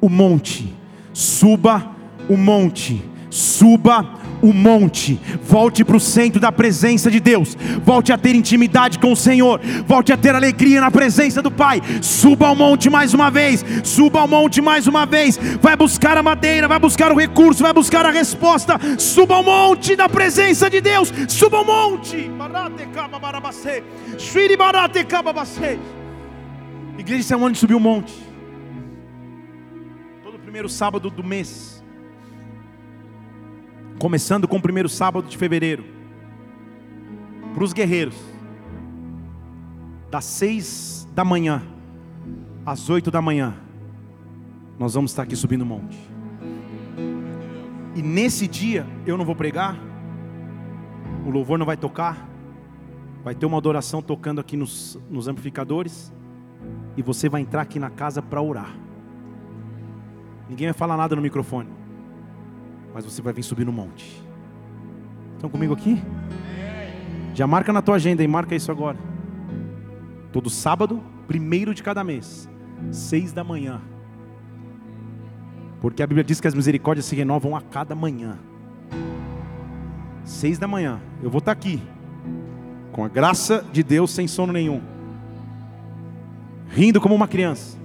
o 0.00 0.08
monte, 0.08 0.72
suba 1.12 1.90
o 2.28 2.36
monte, 2.36 3.04
suba 3.30 4.23
o 4.44 4.52
monte, 4.52 5.18
volte 5.42 5.82
para 5.82 5.96
o 5.96 6.00
centro 6.00 6.38
da 6.38 6.52
presença 6.52 7.10
de 7.10 7.18
Deus, 7.18 7.56
volte 7.82 8.12
a 8.12 8.18
ter 8.18 8.34
intimidade 8.34 8.98
com 8.98 9.10
o 9.10 9.16
Senhor, 9.16 9.58
volte 9.86 10.12
a 10.12 10.18
ter 10.18 10.34
alegria 10.34 10.82
na 10.82 10.90
presença 10.90 11.40
do 11.40 11.50
Pai. 11.50 11.80
Suba 12.02 12.48
ao 12.48 12.54
monte 12.54 12.90
mais 12.90 13.14
uma 13.14 13.30
vez, 13.30 13.64
suba 13.82 14.20
ao 14.20 14.28
monte 14.28 14.60
mais 14.60 14.86
uma 14.86 15.06
vez, 15.06 15.38
vai 15.62 15.74
buscar 15.74 16.18
a 16.18 16.22
madeira, 16.22 16.68
vai 16.68 16.78
buscar 16.78 17.10
o 17.10 17.18
recurso, 17.18 17.62
vai 17.62 17.72
buscar 17.72 18.04
a 18.04 18.10
resposta. 18.10 18.78
Suba 18.98 19.36
ao 19.36 19.42
monte 19.42 19.96
da 19.96 20.10
presença 20.10 20.68
de 20.68 20.82
Deus, 20.82 21.10
suba 21.26 21.56
ao 21.56 21.64
monte. 21.64 22.30
Igreja, 26.98 27.20
isso 27.22 27.32
é 27.32 27.36
um 27.38 27.46
ano 27.46 27.54
de 27.54 27.60
subir 27.60 27.74
o 27.74 27.80
monte. 27.80 28.12
Todo 30.22 30.38
primeiro 30.38 30.68
sábado 30.68 31.08
do 31.08 31.24
mês 31.24 31.73
começando 33.98 34.48
com 34.48 34.56
o 34.56 34.60
primeiro 34.60 34.88
sábado 34.88 35.28
de 35.28 35.36
fevereiro, 35.36 35.84
para 37.54 37.62
os 37.62 37.72
guerreiros, 37.72 38.16
das 40.10 40.24
seis 40.24 41.08
da 41.14 41.24
manhã 41.24 41.62
às 42.66 42.88
oito 42.90 43.10
da 43.10 43.22
manhã, 43.22 43.54
nós 44.78 44.94
vamos 44.94 45.10
estar 45.10 45.22
aqui 45.22 45.36
subindo 45.36 45.62
o 45.62 45.66
monte. 45.66 45.98
E 47.94 48.02
nesse 48.02 48.48
dia 48.48 48.86
eu 49.06 49.16
não 49.16 49.24
vou 49.24 49.36
pregar, 49.36 49.78
o 51.24 51.30
louvor 51.30 51.58
não 51.58 51.66
vai 51.66 51.76
tocar, 51.76 52.28
vai 53.22 53.34
ter 53.34 53.46
uma 53.46 53.58
adoração 53.58 54.02
tocando 54.02 54.40
aqui 54.40 54.56
nos, 54.56 54.98
nos 55.08 55.28
amplificadores, 55.28 56.12
e 56.96 57.02
você 57.02 57.28
vai 57.28 57.40
entrar 57.40 57.62
aqui 57.62 57.78
na 57.78 57.90
casa 57.90 58.20
para 58.20 58.42
orar. 58.42 58.74
Ninguém 60.48 60.66
vai 60.68 60.74
falar 60.74 60.96
nada 60.96 61.14
no 61.14 61.22
microfone 61.22 61.83
mas 62.94 63.04
você 63.04 63.20
vai 63.20 63.32
vir 63.32 63.42
subir 63.42 63.66
no 63.66 63.72
monte. 63.72 64.24
Estão 65.34 65.50
comigo 65.50 65.74
aqui? 65.74 66.00
Já 67.34 67.44
marca 67.44 67.72
na 67.72 67.82
tua 67.82 67.96
agenda 67.96 68.22
e 68.22 68.28
marca 68.28 68.54
isso 68.54 68.70
agora. 68.70 68.96
Todo 70.32 70.48
sábado, 70.48 71.02
primeiro 71.26 71.74
de 71.74 71.82
cada 71.82 72.04
mês, 72.04 72.48
seis 72.92 73.32
da 73.32 73.42
manhã. 73.42 73.82
Porque 75.80 76.04
a 76.04 76.06
Bíblia 76.06 76.22
diz 76.22 76.40
que 76.40 76.46
as 76.46 76.54
misericórdias 76.54 77.04
se 77.06 77.16
renovam 77.16 77.56
a 77.56 77.60
cada 77.60 77.96
manhã. 77.96 78.38
seis 80.24 80.56
da 80.56 80.68
manhã, 80.68 81.00
eu 81.20 81.28
vou 81.28 81.40
estar 81.40 81.52
aqui, 81.52 81.82
com 82.92 83.04
a 83.04 83.08
graça 83.08 83.62
de 83.72 83.82
Deus, 83.82 84.12
sem 84.12 84.26
sono 84.26 84.52
nenhum, 84.52 84.80
rindo 86.68 87.00
como 87.00 87.14
uma 87.14 87.28
criança, 87.28 87.76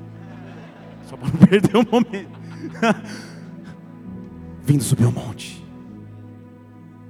só 1.07 1.17
para 1.17 1.27
não 1.27 1.35
perder 1.45 1.75
o 1.75 1.85
momento, 1.91 2.39
vindo 4.69 4.83
subir 4.83 5.05
o 5.05 5.11
monte. 5.11 5.65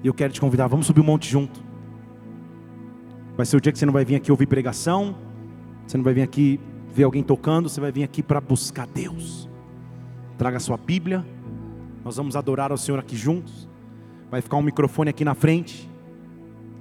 E 0.01 0.07
eu 0.07 0.13
quero 0.13 0.31
te 0.31 0.39
convidar, 0.39 0.67
vamos 0.67 0.85
subir 0.85 1.01
o 1.01 1.03
monte 1.03 1.29
junto. 1.29 1.61
Vai 3.35 3.45
ser 3.45 3.57
o 3.57 3.61
dia 3.61 3.69
que 3.69 3.77
você 3.77 3.85
não 3.85 3.91
vai 3.91 4.05
vir 4.05 4.15
aqui 4.15 4.31
ouvir 4.31 4.47
pregação, 4.47 5.13
você 5.85 5.97
não 5.97 6.03
vai 6.05 6.13
vir 6.13 6.21
aqui 6.21 6.57
ver 6.93 7.03
alguém 7.03 7.21
tocando, 7.21 7.67
você 7.67 7.81
vai 7.81 7.91
vir 7.91 8.03
aqui 8.03 8.23
para 8.23 8.39
buscar 8.39 8.87
Deus. 8.87 9.49
Traga 10.37 10.55
a 10.55 10.59
sua 10.61 10.77
Bíblia, 10.77 11.25
nós 12.05 12.15
vamos 12.15 12.37
adorar 12.37 12.71
ao 12.71 12.77
Senhor 12.77 12.97
aqui 12.97 13.17
juntos. 13.17 13.67
Vai 14.31 14.39
ficar 14.39 14.55
um 14.55 14.61
microfone 14.61 15.09
aqui 15.09 15.25
na 15.25 15.35
frente, 15.35 15.89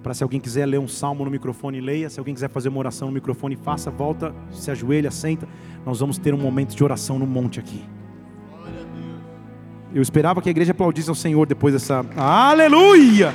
para 0.01 0.15
se 0.15 0.23
alguém 0.23 0.39
quiser 0.39 0.65
ler 0.65 0.79
um 0.79 0.87
salmo 0.87 1.25
no 1.25 1.31
microfone, 1.31 1.81
leia. 1.81 2.09
Se 2.09 2.21
alguém 2.21 2.35
quiser 2.35 2.51
fazer 2.51 2.69
uma 2.69 2.79
oração 2.79 3.09
no 3.09 3.15
microfone, 3.15 3.57
faça, 3.57 3.91
volta, 3.91 4.33
se 4.53 4.71
ajoelha, 4.71 5.11
senta. 5.11 5.49
Nós 5.85 5.99
vamos 5.99 6.19
ter 6.19 6.33
um 6.33 6.39
momento 6.39 6.77
de 6.77 6.85
oração 6.85 7.19
no 7.19 7.27
monte 7.27 7.59
aqui. 7.59 7.83
Eu 9.93 10.03
esperava 10.03 10.43
que 10.43 10.49
a 10.49 10.51
igreja 10.51 10.73
aplaudisse 10.73 11.09
ao 11.09 11.15
Senhor 11.15 11.47
depois 11.47 11.73
dessa. 11.73 12.05
Aleluia! 12.17 13.33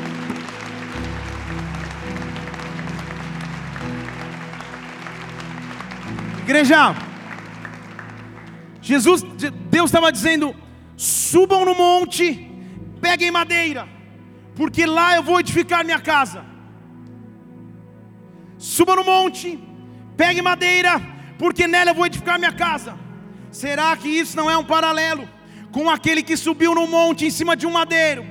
Igreja, 6.44 6.96
Jesus, 8.82 9.24
Deus 9.70 9.86
estava 9.86 10.12
dizendo: 10.12 10.54
subam 10.96 11.66
no 11.66 11.74
monte, 11.74 12.52
peguem 13.02 13.32
madeira, 13.32 13.88
porque 14.56 14.86
lá 14.86 15.16
eu 15.16 15.24
vou 15.24 15.40
edificar 15.40 15.84
minha 15.84 16.00
casa. 16.00 16.44
Suba 18.58 18.96
no 18.96 19.04
monte, 19.04 19.60
pegue 20.16 20.42
madeira, 20.42 21.02
porque 21.38 21.68
nela 21.68 21.92
eu 21.92 21.96
vou 21.96 22.06
edificar 22.06 22.38
minha 22.38 22.54
casa. 22.54 22.98
Será 23.52 23.96
que 23.98 24.08
isso 24.08 24.38
não 24.38 24.50
é 24.50 24.58
um 24.58 24.64
paralelo? 24.64 25.28
Com 25.74 25.90
aquele 25.90 26.22
que 26.22 26.38
subiu 26.38 26.76
no 26.76 26.86
monte 26.88 27.26
em 27.26 27.32
cima 27.32 27.58
de 27.58 27.66
um 27.66 27.72
madeiro, 27.72 28.24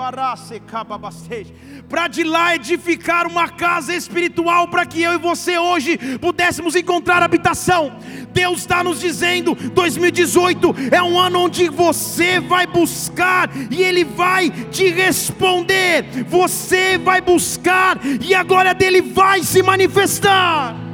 para 1.88 2.08
de 2.08 2.22
lá 2.22 2.54
edificar 2.54 3.26
uma 3.26 3.48
casa 3.48 3.94
espiritual 3.94 4.68
para 4.68 4.86
que 4.86 5.02
eu 5.02 5.12
e 5.12 5.18
você 5.18 5.58
hoje 5.58 5.98
pudéssemos 6.18 6.76
encontrar 6.76 7.22
habitação. 7.22 7.92
Deus 8.32 8.60
está 8.60 8.84
nos 8.84 9.00
dizendo: 9.00 9.54
2018 9.54 10.74
é 10.92 11.02
um 11.02 11.18
ano 11.18 11.40
onde 11.40 11.68
você 11.68 12.38
vai 12.38 12.66
buscar 12.66 13.50
e 13.70 13.82
Ele 13.82 14.04
vai 14.04 14.48
te 14.48 14.88
responder. 14.88 16.04
Você 16.28 16.96
vai 16.96 17.20
buscar 17.20 17.98
e 18.24 18.34
a 18.34 18.44
glória 18.44 18.72
dele 18.72 19.02
vai 19.02 19.42
se 19.42 19.62
manifestar. 19.62 20.91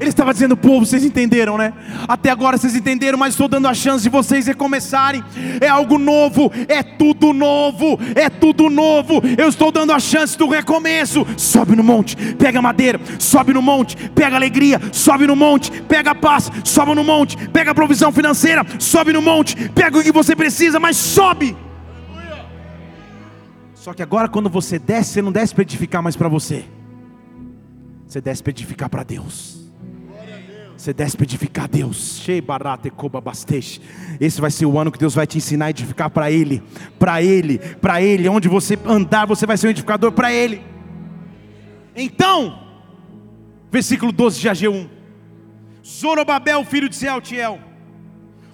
Ele 0.00 0.10
estava 0.10 0.32
dizendo, 0.32 0.56
povo, 0.56 0.84
vocês 0.84 1.04
entenderam, 1.04 1.56
né? 1.56 1.72
Até 2.06 2.30
agora 2.30 2.58
vocês 2.58 2.74
entenderam, 2.74 3.18
mas 3.18 3.34
estou 3.34 3.48
dando 3.48 3.66
a 3.66 3.74
chance 3.74 4.02
de 4.02 4.08
vocês 4.08 4.46
recomeçarem. 4.46 5.24
É 5.60 5.68
algo 5.68 5.98
novo, 5.98 6.50
é 6.68 6.82
tudo 6.82 7.32
novo, 7.32 7.98
é 8.14 8.28
tudo 8.28 8.68
novo. 8.68 9.22
Eu 9.38 9.48
estou 9.48 9.72
dando 9.72 9.92
a 9.92 9.98
chance 9.98 10.36
do 10.36 10.48
recomeço. 10.48 11.26
Sobe 11.36 11.74
no 11.74 11.82
monte, 11.82 12.16
pega 12.34 12.60
madeira, 12.60 13.00
sobe 13.18 13.52
no 13.52 13.62
monte, 13.62 13.96
pega 14.10 14.36
alegria, 14.36 14.80
sobe 14.92 15.26
no 15.26 15.36
monte, 15.36 15.70
pega 15.82 16.14
paz, 16.14 16.50
sobe 16.64 16.94
no 16.94 17.04
monte, 17.04 17.36
pega 17.48 17.74
provisão 17.74 18.12
financeira, 18.12 18.64
sobe 18.78 19.12
no 19.12 19.22
monte, 19.22 19.68
pega 19.70 19.98
o 19.98 20.02
que 20.02 20.12
você 20.12 20.36
precisa, 20.36 20.78
mas 20.78 20.96
sobe. 20.96 21.56
Só 23.74 23.94
que 23.94 24.02
agora 24.02 24.28
quando 24.28 24.50
você 24.50 24.78
desce, 24.78 25.12
você 25.12 25.22
não 25.22 25.30
desce 25.30 25.54
para 25.54 25.62
edificar 25.62 26.02
mais 26.02 26.16
para 26.16 26.28
você. 26.28 26.64
Você 28.06 28.20
desce 28.20 28.42
para 28.42 28.50
edificar 28.50 28.88
para 28.88 29.02
Deus. 29.02 29.65
Você 30.76 30.92
desce 30.92 31.16
para 31.16 31.24
edificar 31.24 31.68
Deus. 31.68 32.26
Esse 34.20 34.40
vai 34.40 34.50
ser 34.50 34.66
o 34.66 34.78
ano 34.78 34.92
que 34.92 34.98
Deus 34.98 35.14
vai 35.14 35.26
te 35.26 35.38
ensinar 35.38 35.66
a 35.66 35.70
edificar 35.70 36.10
para 36.10 36.30
Ele. 36.30 36.62
Para 36.98 37.22
Ele, 37.22 37.58
para 37.58 38.02
Ele. 38.02 38.28
Onde 38.28 38.48
você 38.48 38.78
andar, 38.84 39.26
você 39.26 39.46
vai 39.46 39.56
ser 39.56 39.68
um 39.68 39.70
edificador 39.70 40.12
para 40.12 40.32
Ele. 40.32 40.62
Então, 41.94 42.60
versículo 43.70 44.12
12 44.12 44.40
de 44.40 44.48
AG1. 44.48 44.88
Zorobabel, 45.84 46.64
filho 46.64 46.88
de 46.88 46.96
Sealtiel, 46.96 47.60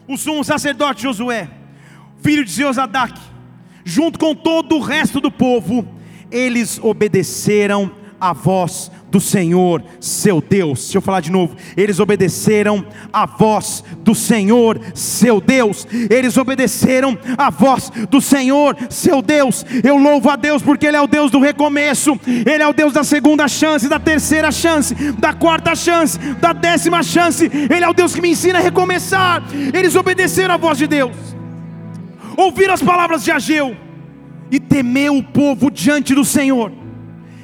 o 0.06 0.18
sumo 0.18 0.44
sacerdote 0.44 1.02
Josué, 1.02 1.48
filho 2.20 2.44
de 2.44 2.50
Zeozadak, 2.50 3.18
junto 3.84 4.18
com 4.18 4.34
todo 4.34 4.76
o 4.76 4.80
resto 4.80 5.18
do 5.18 5.30
povo, 5.30 5.88
eles 6.30 6.78
obedeceram 6.82 7.90
a 8.20 8.34
voz 8.34 8.90
do 9.12 9.20
Senhor, 9.20 9.84
seu 10.00 10.40
Deus. 10.40 10.80
Deixa 10.84 10.96
eu 10.96 11.02
falar 11.02 11.20
de 11.20 11.30
novo. 11.30 11.54
Eles 11.76 12.00
obedeceram 12.00 12.82
a 13.12 13.26
voz 13.26 13.84
do 13.98 14.14
Senhor, 14.14 14.80
seu 14.94 15.38
Deus. 15.38 15.86
Eles 16.08 16.38
obedeceram 16.38 17.16
a 17.36 17.50
voz 17.50 17.92
do 18.08 18.22
Senhor, 18.22 18.74
seu 18.88 19.20
Deus. 19.20 19.66
Eu 19.84 19.98
louvo 19.98 20.30
a 20.30 20.36
Deus 20.36 20.62
porque 20.62 20.86
Ele 20.86 20.96
é 20.96 21.00
o 21.00 21.06
Deus 21.06 21.30
do 21.30 21.38
recomeço. 21.38 22.18
Ele 22.26 22.62
é 22.62 22.66
o 22.66 22.72
Deus 22.72 22.94
da 22.94 23.04
segunda 23.04 23.46
chance, 23.48 23.86
da 23.86 23.98
terceira 23.98 24.50
chance, 24.50 24.94
da 24.94 25.34
quarta 25.34 25.74
chance, 25.76 26.18
da 26.40 26.54
décima 26.54 27.02
chance. 27.02 27.44
Ele 27.44 27.84
é 27.84 27.88
o 27.88 27.92
Deus 27.92 28.14
que 28.14 28.22
me 28.22 28.30
ensina 28.30 28.60
a 28.60 28.62
recomeçar. 28.62 29.42
Eles 29.74 29.94
obedeceram 29.94 30.54
a 30.54 30.56
voz 30.56 30.78
de 30.78 30.86
Deus. 30.86 31.14
Ouviram 32.34 32.72
as 32.72 32.82
palavras 32.82 33.22
de 33.22 33.30
Ageu 33.30 33.76
e 34.50 34.58
temeu 34.58 35.18
o 35.18 35.22
povo 35.22 35.70
diante 35.70 36.14
do 36.14 36.24
Senhor. 36.24 36.72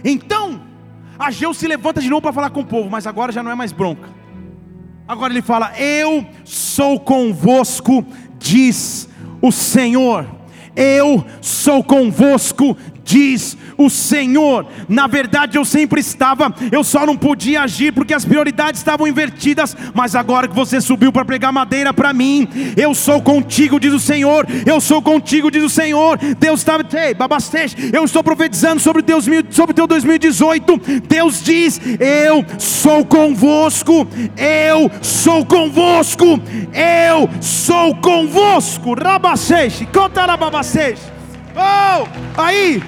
Então, 0.02 0.47
Ageu 1.18 1.52
se 1.52 1.66
levanta 1.66 2.00
de 2.00 2.08
novo 2.08 2.22
para 2.22 2.32
falar 2.32 2.50
com 2.50 2.60
o 2.60 2.66
povo, 2.66 2.88
mas 2.88 3.06
agora 3.06 3.32
já 3.32 3.42
não 3.42 3.50
é 3.50 3.54
mais 3.54 3.72
bronca. 3.72 4.08
Agora 5.06 5.32
ele 5.32 5.42
fala: 5.42 5.72
Eu 5.78 6.24
sou 6.44 7.00
convosco, 7.00 8.04
diz 8.38 9.08
o 9.42 9.50
Senhor. 9.50 10.26
Eu 10.76 11.24
sou 11.40 11.82
convosco, 11.82 12.76
diz 13.02 13.56
o 13.78 13.88
Senhor. 13.88 14.66
Na 14.88 15.06
verdade, 15.06 15.56
eu 15.56 15.64
sempre 15.64 16.00
estava, 16.00 16.52
eu 16.72 16.82
só 16.82 17.06
não 17.06 17.16
podia 17.16 17.62
agir 17.62 17.92
porque 17.92 18.12
as 18.12 18.24
prioridades 18.24 18.80
estavam 18.80 19.06
invertidas. 19.06 19.76
Mas 19.94 20.16
agora 20.16 20.48
que 20.48 20.54
você 20.54 20.80
subiu 20.80 21.12
para 21.12 21.24
pregar 21.24 21.52
madeira 21.52 21.92
para 21.94 22.12
mim, 22.12 22.48
eu 22.76 22.92
sou 22.94 23.22
contigo, 23.22 23.78
diz 23.78 23.92
o 23.92 24.00
Senhor. 24.00 24.44
Eu 24.66 24.80
sou 24.80 25.00
contigo, 25.00 25.50
diz 25.50 25.62
o 25.62 25.70
Senhor. 25.70 26.18
Deus 26.38 26.60
está, 26.60 26.78
ei, 26.94 27.14
babastej, 27.14 27.76
eu 27.92 28.04
estou 28.04 28.24
profetizando 28.24 28.80
sobre 28.80 29.00
Deus, 29.00 29.24
sobre 29.50 29.72
teu 29.72 29.86
2018. 29.86 30.80
Deus 31.08 31.42
diz: 31.42 31.80
Eu 32.00 32.44
sou 32.58 33.04
convosco, 33.04 34.08
eu 34.36 34.90
sou 35.00 35.46
convosco, 35.46 36.40
eu 36.74 37.30
sou 37.40 37.94
convosco. 37.94 38.94
Rabastej, 38.94 39.86
contarababastej. 39.92 40.96
Oh, 41.54 42.06
aí, 42.36 42.82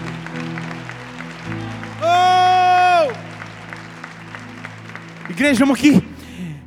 Oh! 2.03 3.13
Igreja, 5.31 5.61
vamos 5.61 5.79
aqui. 5.79 6.03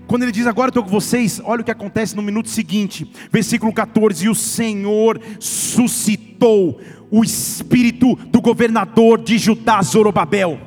Quando 0.07 0.23
ele 0.23 0.31
diz 0.31 0.45
agora 0.45 0.69
estou 0.69 0.83
com 0.83 0.89
vocês, 0.89 1.41
olha 1.43 1.61
o 1.61 1.63
que 1.65 1.71
acontece 1.71 2.15
no 2.15 2.21
minuto 2.21 2.49
seguinte, 2.49 3.11
versículo 3.31 3.73
14: 3.73 4.25
E 4.25 4.29
o 4.29 4.35
Senhor 4.35 5.19
suscitou 5.39 6.79
o 7.09 7.23
espírito 7.23 8.15
do 8.15 8.41
governador 8.41 9.21
de 9.21 9.37
Judá, 9.37 9.81
Zorobabel. 9.81 10.59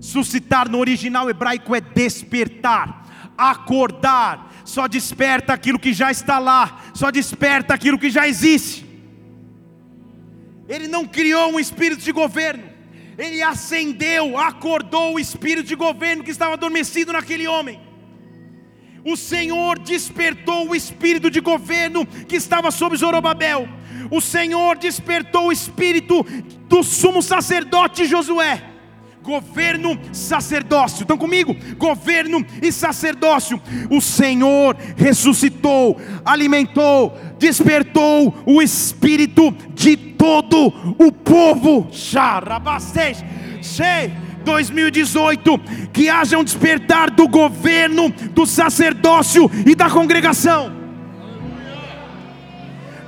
Suscitar 0.00 0.68
no 0.68 0.78
original 0.78 1.28
hebraico 1.30 1.74
é 1.74 1.80
despertar, 1.80 3.32
acordar, 3.36 4.52
só 4.64 4.86
desperta 4.86 5.52
aquilo 5.52 5.78
que 5.78 5.92
já 5.92 6.10
está 6.10 6.38
lá, 6.38 6.82
só 6.94 7.10
desperta 7.10 7.74
aquilo 7.74 7.98
que 7.98 8.10
já 8.10 8.28
existe. 8.28 8.86
Ele 10.68 10.88
não 10.88 11.06
criou 11.06 11.52
um 11.52 11.60
espírito 11.60 12.02
de 12.02 12.12
governo, 12.12 12.64
ele 13.18 13.42
acendeu, 13.42 14.38
acordou 14.38 15.14
o 15.14 15.20
espírito 15.20 15.66
de 15.66 15.74
governo 15.74 16.22
que 16.22 16.30
estava 16.30 16.54
adormecido 16.54 17.12
naquele 17.12 17.46
homem. 17.46 17.80
O 19.04 19.16
Senhor 19.16 19.78
despertou 19.78 20.68
o 20.68 20.74
espírito 20.74 21.30
de 21.30 21.40
governo 21.40 22.04
que 22.04 22.36
estava 22.36 22.70
sobre 22.70 22.98
Zorobabel. 22.98 23.68
O 24.10 24.20
Senhor 24.20 24.76
despertou 24.76 25.46
o 25.46 25.52
espírito 25.52 26.24
do 26.68 26.82
sumo 26.82 27.22
sacerdote 27.22 28.04
Josué. 28.04 28.75
Governo, 29.26 29.98
sacerdócio. 30.12 31.02
Estão 31.02 31.18
comigo? 31.18 31.56
Governo 31.76 32.46
e 32.62 32.70
sacerdócio. 32.70 33.60
O 33.90 34.00
Senhor 34.00 34.76
ressuscitou, 34.96 36.00
alimentou, 36.24 37.12
despertou 37.36 38.32
o 38.46 38.62
espírito 38.62 39.50
de 39.74 39.96
todo 39.96 40.68
o 40.96 41.10
povo. 41.10 41.88
2018, 44.44 45.58
que 45.92 46.08
haja 46.08 46.38
um 46.38 46.44
despertar 46.44 47.10
do 47.10 47.26
governo, 47.26 48.10
do 48.30 48.46
sacerdócio 48.46 49.50
e 49.66 49.74
da 49.74 49.90
congregação. 49.90 50.75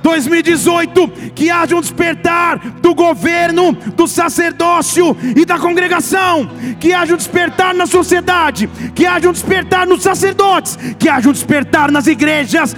2018, 0.01 1.07
que 1.35 1.49
haja 1.49 1.75
um 1.75 1.81
despertar 1.81 2.59
do 2.81 2.93
governo, 2.93 3.73
do 3.95 4.07
sacerdócio 4.07 5.15
e 5.35 5.45
da 5.45 5.57
congregação, 5.57 6.49
que 6.79 6.93
haja 6.93 7.13
um 7.13 7.17
despertar 7.17 7.73
na 7.73 7.85
sociedade, 7.85 8.69
que 8.95 9.05
haja 9.05 9.29
um 9.29 9.33
despertar 9.33 9.85
nos 9.85 10.03
sacerdotes, 10.03 10.77
que 10.97 11.09
haja 11.09 11.29
um 11.29 11.33
despertar 11.33 11.91
nas 11.91 12.07
igrejas, 12.07 12.75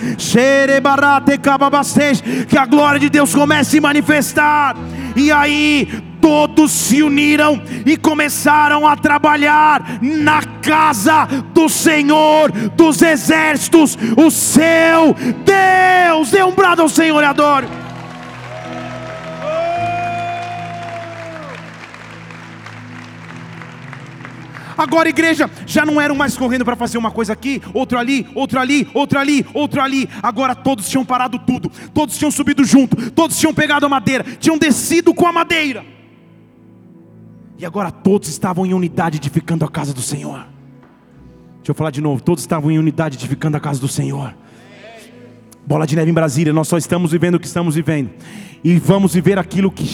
que 2.47 2.57
a 2.57 2.65
glória 2.65 2.99
de 2.99 3.09
Deus 3.09 3.33
comece 3.33 3.61
a 3.61 3.71
se 3.71 3.79
manifestar, 3.79 4.75
e 5.15 5.31
aí 5.31 6.10
todos 6.21 6.71
se 6.71 7.01
uniram 7.01 7.61
e 7.85 7.97
começaram 7.97 8.87
a 8.87 8.95
trabalhar 8.95 9.99
na 10.01 10.43
casa 10.61 11.25
do 11.53 11.67
Senhor 11.67 12.51
dos 12.75 13.01
exércitos, 13.01 13.97
o 14.15 14.29
seu 14.29 15.15
Deus. 15.43 16.29
Dê 16.31 16.43
um 16.43 16.53
brado 16.53 16.83
ao 16.83 16.89
Senhor 16.89 17.21
e 17.21 17.25
adore. 17.25 17.67
Agora, 24.81 25.07
igreja, 25.09 25.47
já 25.67 25.85
não 25.85 26.01
eram 26.01 26.15
mais 26.15 26.35
correndo 26.35 26.65
para 26.65 26.75
fazer 26.75 26.97
uma 26.97 27.11
coisa 27.11 27.33
aqui, 27.33 27.61
outra 27.71 27.99
ali, 27.99 28.27
outra 28.33 28.61
ali, 28.61 28.87
outra 28.95 29.19
ali, 29.19 29.45
outra 29.53 29.83
ali. 29.83 30.09
Agora 30.23 30.55
todos 30.55 30.89
tinham 30.89 31.05
parado 31.05 31.37
tudo, 31.37 31.71
todos 31.93 32.17
tinham 32.17 32.31
subido 32.31 32.63
junto, 32.63 33.11
todos 33.11 33.37
tinham 33.37 33.53
pegado 33.53 33.85
a 33.85 33.89
madeira, 33.89 34.23
tinham 34.39 34.57
descido 34.57 35.13
com 35.13 35.27
a 35.27 35.31
madeira. 35.31 36.00
E 37.61 37.65
agora 37.65 37.91
todos 37.91 38.27
estavam 38.27 38.65
em 38.65 38.73
unidade 38.73 39.17
edificando 39.17 39.63
a 39.63 39.69
casa 39.69 39.93
do 39.93 40.01
Senhor. 40.01 40.47
Deixa 41.57 41.69
eu 41.69 41.75
falar 41.75 41.91
de 41.91 42.01
novo, 42.01 42.19
todos 42.19 42.41
estavam 42.41 42.71
em 42.71 42.79
unidade 42.79 43.17
edificando 43.17 43.55
a 43.55 43.59
casa 43.59 43.79
do 43.79 43.87
Senhor. 43.87 44.33
Bola 45.65 45.85
de 45.85 45.95
neve 45.95 46.11
em 46.11 46.13
Brasília, 46.13 46.51
nós 46.51 46.67
só 46.67 46.77
estamos 46.77 47.11
vivendo 47.11 47.35
o 47.35 47.39
que 47.39 47.45
estamos 47.45 47.75
vivendo 47.75 48.09
e 48.63 48.77
vamos 48.77 49.13
viver 49.13 49.39
aquilo 49.39 49.71
que 49.71 49.85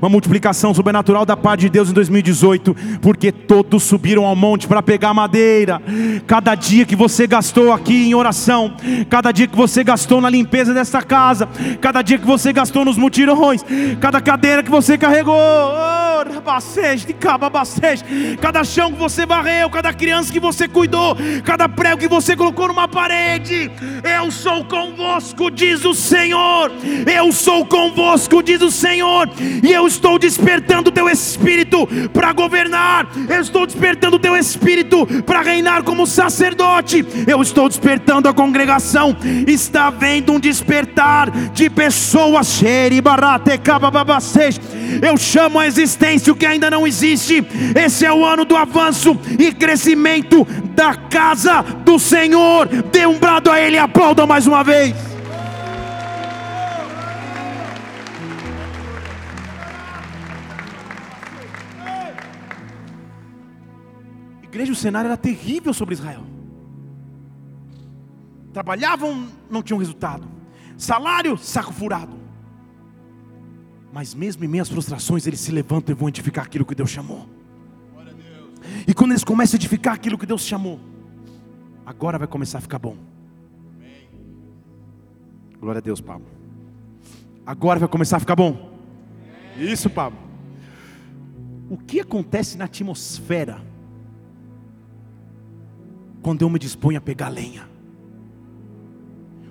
uma 0.00 0.08
multiplicação 0.08 0.74
sobrenatural 0.74 1.24
da 1.24 1.36
parte 1.36 1.62
de 1.62 1.70
Deus 1.70 1.90
em 1.90 1.92
2018, 1.92 2.76
porque 3.00 3.32
todos 3.32 3.82
subiram 3.82 4.26
ao 4.26 4.36
monte 4.36 4.68
para 4.68 4.82
pegar 4.82 5.14
madeira. 5.14 5.80
Cada 6.26 6.54
dia 6.54 6.84
que 6.84 6.94
você 6.94 7.26
gastou 7.26 7.72
aqui 7.72 8.08
em 8.08 8.14
oração, 8.14 8.74
cada 9.08 9.32
dia 9.32 9.46
que 9.46 9.56
você 9.56 9.82
gastou 9.82 10.20
na 10.20 10.28
limpeza 10.28 10.74
desta 10.74 11.02
casa, 11.02 11.48
cada 11.80 12.02
dia 12.02 12.18
que 12.18 12.26
você 12.26 12.52
gastou 12.52 12.84
nos 12.84 12.98
mutirões, 12.98 13.64
cada 14.00 14.20
cadeira 14.20 14.62
que 14.62 14.70
você 14.70 14.98
carregou, 14.98 15.34
oh, 15.34 16.09
cada 18.40 18.64
chão 18.64 18.92
que 18.92 18.98
você 18.98 19.24
varreu, 19.24 19.70
cada 19.70 19.92
criança 19.92 20.32
que 20.32 20.40
você 20.40 20.66
cuidou, 20.68 21.16
cada 21.44 21.68
prego 21.68 21.98
que 22.00 22.08
você 22.08 22.36
colocou 22.36 22.68
numa 22.68 22.88
parede, 22.88 23.70
eu 24.02 24.30
sou 24.30 24.64
convosco, 24.64 25.50
diz 25.50 25.84
o 25.84 25.94
Senhor. 25.94 26.72
Eu 27.06 27.32
sou 27.32 27.64
convosco, 27.64 28.42
diz 28.42 28.60
o 28.60 28.70
Senhor, 28.70 29.28
e 29.62 29.72
eu 29.72 29.86
estou 29.86 30.18
despertando 30.18 30.90
o 30.90 30.92
teu 30.92 31.08
espírito 31.08 31.88
para 32.12 32.32
governar, 32.32 33.08
eu 33.28 33.40
estou 33.40 33.66
despertando 33.66 34.16
o 34.16 34.18
teu 34.18 34.36
espírito 34.36 35.06
para 35.24 35.42
reinar 35.42 35.82
como 35.82 36.06
sacerdote, 36.06 37.04
eu 37.26 37.40
estou 37.42 37.68
despertando 37.68 38.28
a 38.28 38.34
congregação. 38.34 39.16
Está 39.46 39.86
havendo 39.86 40.32
um 40.32 40.40
despertar 40.40 41.30
de 41.52 41.70
pessoas, 41.70 42.60
eu 45.02 45.16
chamo 45.16 45.58
a 45.58 45.66
existência 45.66 46.09
o 46.30 46.34
que 46.34 46.46
ainda 46.46 46.70
não 46.70 46.86
existe. 46.86 47.44
Esse 47.76 48.04
é 48.04 48.12
o 48.12 48.24
ano 48.24 48.44
do 48.44 48.56
avanço 48.56 49.18
e 49.38 49.52
crescimento 49.52 50.44
da 50.74 50.94
casa 50.94 51.62
do 51.62 51.98
Senhor. 51.98 52.66
Dê 52.90 53.06
um 53.06 53.18
brado 53.18 53.50
a 53.50 53.60
Ele 53.60 53.76
e 53.76 53.78
aplauda 53.78 54.26
mais 54.26 54.46
uma 54.46 54.64
vez. 54.64 54.94
Igreja, 64.42 64.72
o 64.72 64.76
cenário 64.76 65.06
era 65.06 65.16
terrível 65.16 65.72
sobre 65.72 65.94
Israel. 65.94 66.24
Trabalhavam, 68.52 69.28
não 69.48 69.62
tinham 69.62 69.78
resultado. 69.78 70.28
Salário, 70.76 71.38
saco 71.38 71.72
furado. 71.72 72.19
Mas 73.92 74.14
mesmo 74.14 74.44
em 74.44 74.48
meio 74.48 74.62
às 74.62 74.68
frustrações, 74.68 75.26
eles 75.26 75.40
se 75.40 75.50
levantam 75.50 75.94
e 75.94 75.98
vão 75.98 76.08
edificar 76.08 76.44
aquilo 76.44 76.64
que 76.64 76.74
Deus 76.74 76.90
chamou. 76.90 77.28
E 78.86 78.94
quando 78.94 79.12
eles 79.12 79.24
começam 79.24 79.56
a 79.56 79.58
edificar 79.58 79.94
aquilo 79.94 80.16
que 80.16 80.26
Deus 80.26 80.42
chamou, 80.42 80.78
agora 81.84 82.18
vai 82.18 82.28
começar 82.28 82.58
a 82.58 82.60
ficar 82.60 82.78
bom. 82.78 82.96
Glória 85.60 85.78
a 85.78 85.82
Deus, 85.82 86.00
Pablo. 86.00 86.26
Agora 87.44 87.80
vai 87.80 87.88
começar 87.88 88.16
a 88.16 88.20
ficar 88.20 88.36
bom. 88.36 88.78
Isso, 89.58 89.90
Pablo. 89.90 90.18
O 91.68 91.76
que 91.76 92.00
acontece 92.00 92.56
na 92.56 92.64
atmosfera 92.64 93.60
quando 96.22 96.42
eu 96.42 96.50
me 96.50 96.58
disponho 96.58 96.98
a 96.98 97.00
pegar 97.00 97.28
lenha. 97.28 97.68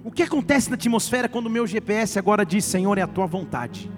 O 0.04 0.12
que 0.12 0.24
acontece 0.24 0.70
na 0.70 0.76
atmosfera 0.76 1.28
quando 1.28 1.48
o 1.48 1.50
meu 1.50 1.68
GPS 1.68 2.18
agora 2.18 2.46
diz: 2.46 2.64
Senhor, 2.66 2.98
é 2.98 3.02
a 3.02 3.08
tua 3.08 3.26
vontade? 3.26 3.92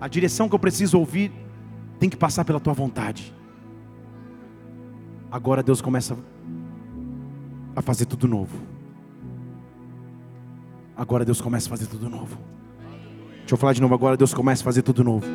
A 0.00 0.08
direção 0.08 0.48
que 0.48 0.54
eu 0.54 0.58
preciso 0.58 0.98
ouvir 0.98 1.32
tem 1.98 2.08
que 2.08 2.16
passar 2.16 2.44
pela 2.44 2.60
tua 2.60 2.72
vontade. 2.72 3.34
Agora 5.30 5.62
Deus 5.62 5.80
começa 5.80 6.16
a 7.74 7.82
fazer 7.82 8.06
tudo 8.06 8.28
novo. 8.28 8.56
Agora 10.96 11.24
Deus 11.24 11.40
começa 11.40 11.68
a 11.68 11.70
fazer 11.70 11.86
tudo 11.86 12.08
novo. 12.08 12.38
Deixa 13.38 13.54
eu 13.54 13.58
falar 13.58 13.72
de 13.72 13.80
novo. 13.80 13.94
Agora 13.94 14.16
Deus 14.16 14.32
começa 14.32 14.62
a 14.62 14.64
fazer 14.64 14.82
tudo 14.82 15.04
novo 15.04 15.26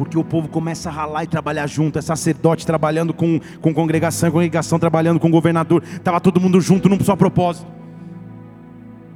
porque 0.00 0.16
o 0.16 0.24
povo 0.24 0.48
começa 0.48 0.88
a 0.88 0.92
ralar 0.92 1.24
e 1.24 1.26
trabalhar 1.26 1.66
junto, 1.66 1.98
é 1.98 2.00
sacerdote 2.00 2.64
trabalhando 2.64 3.12
com, 3.12 3.38
com 3.60 3.74
congregação, 3.74 4.30
congregação 4.30 4.78
trabalhando 4.78 5.20
com 5.20 5.30
governador, 5.30 5.82
estava 5.82 6.18
todo 6.18 6.40
mundo 6.40 6.58
junto 6.58 6.88
num 6.88 6.98
só 7.00 7.14
propósito. 7.14 7.79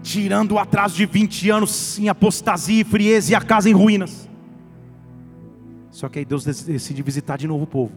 Tirando 0.04 0.52
o 0.52 0.58
atraso 0.58 0.94
de 0.94 1.06
20 1.06 1.48
anos 1.48 1.98
em 1.98 2.10
apostasia 2.10 2.82
e 2.82 2.84
frieza 2.84 3.32
e 3.32 3.34
a 3.34 3.40
casa 3.40 3.70
em 3.70 3.72
ruínas. 3.72 4.28
Só 5.90 6.10
que 6.10 6.18
aí 6.18 6.24
Deus 6.26 6.44
decide 6.44 7.02
visitar 7.02 7.38
de 7.38 7.48
novo 7.48 7.64
o 7.64 7.66
povo, 7.66 7.92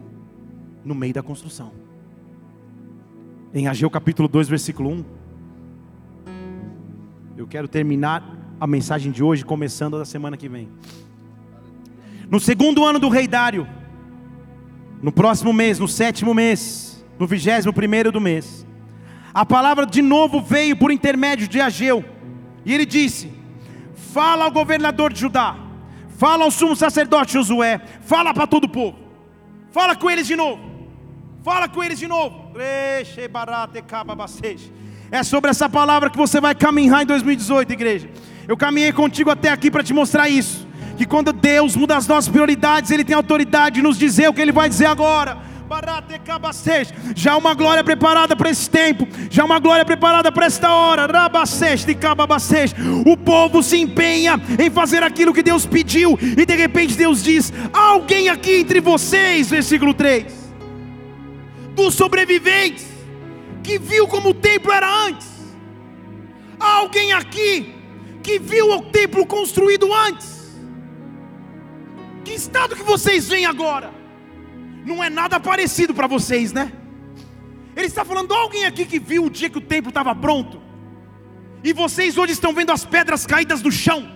no 0.82 0.94
meio 0.94 1.12
da 1.12 1.22
construção. 1.22 1.70
Em 3.52 3.68
Ageu 3.68 3.90
capítulo 3.90 4.26
2, 4.26 4.48
versículo 4.48 4.90
1. 4.90 5.04
Eu 7.36 7.46
quero 7.46 7.68
terminar 7.68 8.24
a 8.58 8.66
mensagem 8.66 9.12
de 9.12 9.22
hoje, 9.22 9.44
começando 9.44 9.98
da 9.98 10.06
semana 10.06 10.36
que 10.36 10.48
vem. 10.48 10.68
No 12.30 12.40
segundo 12.40 12.86
ano 12.86 12.98
do 12.98 13.10
rei 13.10 13.28
Dário, 13.28 13.68
no 15.02 15.12
próximo 15.12 15.52
mês, 15.52 15.78
no 15.78 15.86
sétimo 15.86 16.32
mês, 16.32 17.04
no 17.18 17.26
vigésimo 17.26 17.72
primeiro 17.72 18.10
do 18.10 18.20
mês, 18.20 18.66
a 19.32 19.44
palavra 19.44 19.86
de 19.86 20.02
novo 20.02 20.40
veio 20.40 20.76
por 20.76 20.90
intermédio 20.90 21.48
de 21.48 21.60
Ageu, 21.60 22.04
e 22.64 22.72
ele 22.72 22.86
disse: 22.86 23.32
Fala 24.12 24.44
ao 24.44 24.50
governador 24.50 25.12
de 25.12 25.20
Judá, 25.20 25.56
fala 26.16 26.44
ao 26.44 26.50
sumo 26.50 26.74
sacerdote 26.74 27.32
Josué, 27.32 27.80
fala 28.02 28.32
para 28.32 28.46
todo 28.46 28.64
o 28.64 28.68
povo, 28.68 28.98
fala 29.70 29.94
com 29.94 30.10
eles 30.10 30.26
de 30.26 30.36
novo, 30.36 30.60
fala 31.42 31.68
com 31.68 31.82
eles 31.82 31.98
de 31.98 32.06
novo. 32.06 32.52
É 35.10 35.22
sobre 35.22 35.50
essa 35.50 35.68
palavra 35.68 36.10
que 36.10 36.16
você 36.16 36.40
vai 36.40 36.54
caminhar 36.54 37.02
em 37.02 37.06
2018, 37.06 37.72
igreja. 37.72 38.10
Eu 38.46 38.56
caminhei 38.56 38.92
contigo 38.92 39.30
até 39.30 39.50
aqui 39.50 39.70
para 39.70 39.82
te 39.82 39.92
mostrar 39.94 40.28
isso 40.28 40.68
que 40.98 41.06
quando 41.06 41.32
Deus 41.32 41.76
muda 41.76 41.96
as 41.96 42.08
nossas 42.08 42.28
prioridades, 42.28 42.90
Ele 42.90 43.04
tem 43.04 43.14
autoridade 43.14 43.76
de 43.76 43.82
nos 43.82 43.96
dizer 43.96 44.28
o 44.28 44.34
que 44.34 44.40
Ele 44.40 44.50
vai 44.50 44.68
dizer 44.68 44.86
agora. 44.86 45.38
Já 47.14 47.36
uma 47.36 47.52
glória 47.52 47.84
preparada 47.84 48.34
para 48.34 48.48
esse 48.48 48.70
tempo, 48.70 49.06
já 49.30 49.44
uma 49.44 49.58
glória 49.58 49.84
preparada 49.84 50.32
para 50.32 50.46
esta 50.46 50.72
hora. 50.72 51.06
O 53.06 53.16
povo 53.16 53.62
se 53.62 53.76
empenha 53.76 54.40
em 54.58 54.70
fazer 54.70 55.02
aquilo 55.02 55.34
que 55.34 55.42
Deus 55.42 55.66
pediu, 55.66 56.18
e 56.20 56.46
de 56.46 56.54
repente 56.54 56.96
Deus 56.96 57.22
diz: 57.22 57.52
Alguém 57.72 58.30
aqui 58.30 58.60
entre 58.60 58.80
vocês, 58.80 59.50
versículo 59.50 59.92
3, 59.92 60.32
dos 61.74 61.94
sobreviventes, 61.94 62.86
que 63.62 63.78
viu 63.78 64.08
como 64.08 64.30
o 64.30 64.34
templo 64.34 64.72
era 64.72 64.90
antes, 65.06 65.28
alguém 66.58 67.12
aqui 67.12 67.74
que 68.22 68.38
viu 68.38 68.70
o 68.72 68.82
templo 68.82 69.26
construído 69.26 69.92
antes, 69.92 70.56
que 72.24 72.32
estado 72.32 72.74
que 72.74 72.82
vocês 72.82 73.28
veem 73.28 73.44
agora? 73.44 73.97
Não 74.88 75.04
é 75.04 75.10
nada 75.10 75.38
parecido 75.38 75.92
para 75.92 76.06
vocês, 76.06 76.50
né? 76.50 76.72
Ele 77.76 77.86
está 77.86 78.06
falando, 78.06 78.32
alguém 78.32 78.64
aqui 78.64 78.86
que 78.86 78.98
viu 78.98 79.26
o 79.26 79.30
dia 79.30 79.50
que 79.50 79.58
o 79.58 79.60
templo 79.60 79.90
estava 79.90 80.14
pronto, 80.14 80.60
e 81.62 81.74
vocês 81.74 82.16
hoje 82.16 82.32
estão 82.32 82.54
vendo 82.54 82.72
as 82.72 82.86
pedras 82.86 83.26
caídas 83.26 83.60
do 83.60 83.70
chão, 83.70 84.10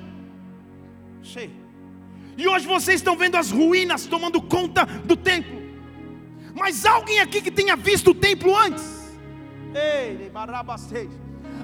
e 2.37 2.49
hoje 2.49 2.67
vocês 2.67 3.01
estão 3.01 3.17
vendo 3.17 3.37
as 3.37 3.51
ruínas 3.51 4.07
tomando 4.07 4.41
conta 4.41 4.87
do 4.87 5.15
templo, 5.15 5.61
mas 6.55 6.87
alguém 6.87 7.21
aqui 7.21 7.43
que 7.43 7.51
tenha 7.51 7.77
visto 7.77 8.11
o 8.11 8.15
templo 8.15 8.57
antes, 8.57 9.03
Ei, 9.75 10.31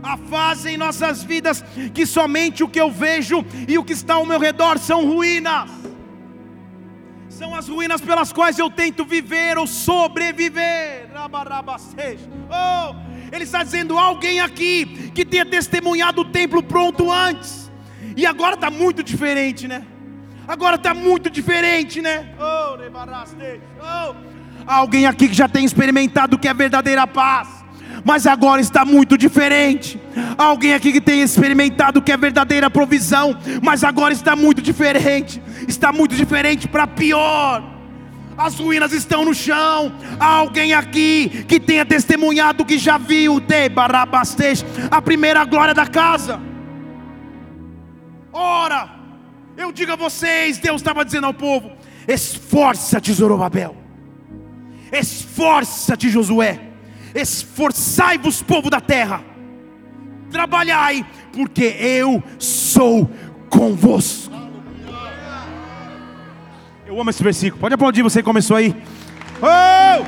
Há 0.02 0.16
fase 0.16 0.70
em 0.70 0.76
nossas 0.76 1.22
vidas 1.22 1.64
que 1.92 2.06
somente 2.06 2.62
o 2.62 2.68
que 2.68 2.80
eu 2.80 2.90
vejo 2.90 3.44
e 3.66 3.76
o 3.78 3.84
que 3.84 3.92
está 3.92 4.14
ao 4.14 4.24
meu 4.24 4.38
redor 4.38 4.78
são 4.78 5.04
ruínas. 5.04 5.70
São 7.38 7.54
as 7.54 7.68
ruínas 7.68 8.00
pelas 8.00 8.32
quais 8.32 8.58
eu 8.58 8.68
tento 8.68 9.04
viver 9.04 9.56
ou 9.56 9.64
sobreviver. 9.64 11.08
Oh, 12.50 12.96
ele 13.30 13.44
está 13.44 13.62
dizendo: 13.62 13.96
alguém 13.96 14.40
aqui 14.40 15.12
que 15.14 15.24
tenha 15.24 15.46
testemunhado 15.46 16.22
o 16.22 16.24
templo 16.24 16.60
pronto 16.60 17.12
antes, 17.12 17.70
e 18.16 18.26
agora 18.26 18.56
está 18.56 18.72
muito 18.72 19.04
diferente, 19.04 19.68
né? 19.68 19.86
Agora 20.48 20.74
está 20.74 20.92
muito 20.92 21.30
diferente, 21.30 22.02
né? 22.02 22.34
Oh, 22.40 22.76
oh. 23.80 24.16
Alguém 24.66 25.06
aqui 25.06 25.28
que 25.28 25.34
já 25.34 25.48
tem 25.48 25.64
experimentado 25.64 26.34
o 26.34 26.38
que 26.40 26.48
é 26.48 26.52
verdadeira 26.52 27.06
paz 27.06 27.57
mas 28.08 28.26
agora 28.26 28.58
está 28.58 28.86
muito 28.86 29.18
diferente. 29.18 30.00
Alguém 30.38 30.72
aqui 30.72 30.92
que 30.92 31.00
tem 31.00 31.20
experimentado 31.20 32.00
que 32.00 32.10
é 32.10 32.16
verdadeira 32.16 32.70
provisão, 32.70 33.36
mas 33.62 33.84
agora 33.84 34.14
está 34.14 34.34
muito 34.34 34.62
diferente. 34.62 35.42
Está 35.68 35.92
muito 35.92 36.16
diferente 36.16 36.66
para 36.66 36.86
pior. 36.86 37.62
As 38.34 38.58
ruínas 38.58 38.92
estão 38.94 39.26
no 39.26 39.34
chão. 39.34 39.92
Há 40.18 40.24
alguém 40.24 40.72
aqui 40.72 41.44
que 41.46 41.60
tenha 41.60 41.84
testemunhado 41.84 42.64
que 42.64 42.78
já 42.78 42.96
viu 42.96 43.40
de 43.40 43.68
Barabastej, 43.68 44.64
a 44.90 45.02
primeira 45.02 45.44
glória 45.44 45.74
da 45.74 45.86
casa. 45.86 46.40
Ora, 48.32 48.88
eu 49.54 49.70
digo 49.70 49.92
a 49.92 49.96
vocês, 49.96 50.56
Deus 50.56 50.80
estava 50.80 51.04
dizendo 51.04 51.26
ao 51.26 51.34
povo: 51.34 51.72
esforça-te, 52.08 53.12
Zorobabel, 53.12 53.76
esforça-te, 54.90 56.08
Josué 56.08 56.67
Esforçai-vos, 57.14 58.42
povo 58.42 58.68
da 58.70 58.80
terra, 58.80 59.22
trabalhai, 60.30 61.06
porque 61.32 61.64
eu 61.78 62.22
sou 62.38 63.10
convosco. 63.48 64.32
Eu 66.86 67.00
amo 67.00 67.10
esse 67.10 67.22
versículo. 67.22 67.60
Pode 67.60 67.74
aplaudir 67.74 68.02
você 68.02 68.20
que 68.20 68.24
começou 68.24 68.56
aí. 68.56 68.74
Oh! 69.42 70.04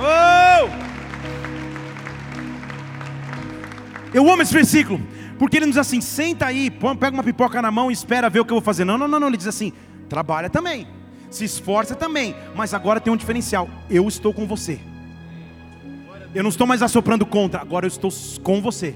Oh! 0.00 0.82
Eu 4.12 4.30
amo 4.30 4.42
esse 4.42 4.52
versículo, 4.52 5.00
porque 5.38 5.56
ele 5.56 5.66
nos 5.66 5.76
diz 5.76 5.80
assim: 5.80 6.00
senta 6.00 6.46
aí, 6.46 6.70
pega 6.70 7.10
uma 7.12 7.22
pipoca 7.22 7.62
na 7.62 7.70
mão 7.70 7.90
e 7.90 7.94
espera 7.94 8.28
ver 8.28 8.40
o 8.40 8.44
que 8.44 8.52
eu 8.52 8.56
vou 8.56 8.62
fazer. 8.62 8.84
Não, 8.84 8.98
não, 8.98 9.08
não, 9.08 9.20
não. 9.20 9.28
Ele 9.28 9.36
diz 9.36 9.46
assim: 9.46 9.72
trabalha 10.08 10.50
também, 10.50 10.86
se 11.30 11.44
esforça 11.44 11.94
também, 11.94 12.34
mas 12.54 12.74
agora 12.74 13.00
tem 13.00 13.12
um 13.12 13.16
diferencial: 13.16 13.68
eu 13.88 14.06
estou 14.08 14.34
com 14.34 14.46
você. 14.46 14.80
Eu 16.34 16.42
não 16.42 16.50
estou 16.50 16.66
mais 16.66 16.82
assoprando 16.82 17.26
contra, 17.26 17.60
agora 17.60 17.84
eu 17.84 17.88
estou 17.88 18.10
com 18.42 18.60
você. 18.62 18.94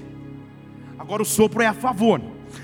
Agora 0.97 1.21
o 1.21 1.25
sopro 1.25 1.61
é 1.61 1.67
a 1.67 1.73
favor. 1.73 2.19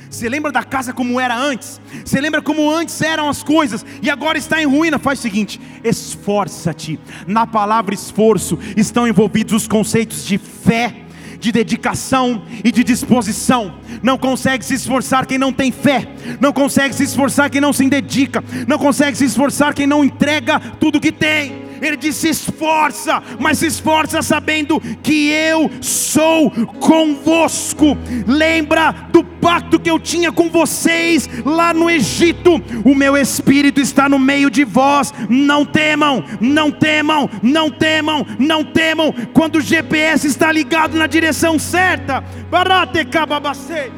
Você 0.09 0.27
lembra 0.27 0.51
da 0.51 0.63
casa 0.63 0.93
como 0.93 1.19
era 1.19 1.35
antes? 1.35 1.79
Você 2.03 2.19
lembra 2.19 2.41
como 2.41 2.69
antes 2.71 2.99
eram 3.01 3.29
as 3.29 3.43
coisas 3.43 3.85
e 4.01 4.09
agora 4.09 4.37
está 4.37 4.61
em 4.61 4.65
ruína? 4.65 4.97
Faz 4.97 5.19
o 5.19 5.21
seguinte: 5.21 5.61
esforça-te. 5.83 6.99
Na 7.27 7.45
palavra 7.45 7.93
esforço 7.93 8.57
estão 8.75 9.07
envolvidos 9.07 9.53
os 9.53 9.67
conceitos 9.67 10.25
de 10.25 10.37
fé, 10.37 11.03
de 11.39 11.51
dedicação 11.51 12.43
e 12.63 12.71
de 12.71 12.83
disposição. 12.83 13.75
Não 14.01 14.17
consegue 14.17 14.65
se 14.65 14.73
esforçar 14.73 15.25
quem 15.25 15.37
não 15.37 15.53
tem 15.53 15.71
fé, 15.71 16.07
não 16.39 16.51
consegue 16.51 16.95
se 16.95 17.03
esforçar 17.03 17.49
quem 17.49 17.61
não 17.61 17.73
se 17.73 17.87
dedica, 17.87 18.43
não 18.67 18.79
consegue 18.79 19.17
se 19.17 19.25
esforçar 19.25 19.73
quem 19.73 19.85
não 19.85 20.03
entrega 20.03 20.59
tudo 20.79 20.99
que 20.99 21.11
tem. 21.11 21.72
Ele 21.81 21.97
disse: 21.97 22.29
esforça, 22.29 23.21
mas 23.39 23.59
se 23.59 23.67
esforça 23.67 24.21
sabendo 24.21 24.79
que 25.01 25.29
eu 25.29 25.69
sou 25.81 26.49
convosco. 26.79 27.97
Lembra 28.27 28.91
do 29.11 29.23
pacto 29.23 29.79
que 29.79 29.89
eu 29.89 29.99
tinha 29.99 30.31
com 30.31 30.49
vocês 30.49 31.29
lá 31.45 31.73
no 31.73 31.89
Egito. 31.89 32.61
O 32.85 32.95
meu 32.95 33.17
espírito 33.17 33.81
está 33.81 34.07
no 34.07 34.19
meio 34.19 34.49
de 34.49 34.63
vós. 34.63 35.13
Não 35.29 35.65
temam, 35.65 36.23
não 36.39 36.71
temam, 36.71 37.29
não 37.41 37.69
temam, 37.69 38.25
não 38.39 38.63
temam. 38.63 39.13
Quando 39.33 39.57
o 39.57 39.61
GPS 39.61 40.27
está 40.27 40.51
ligado 40.51 40.97
na 40.97 41.07
direção 41.07 41.59
certa. 41.59 42.23
Barate 42.49 43.05
cababacei. 43.05 43.91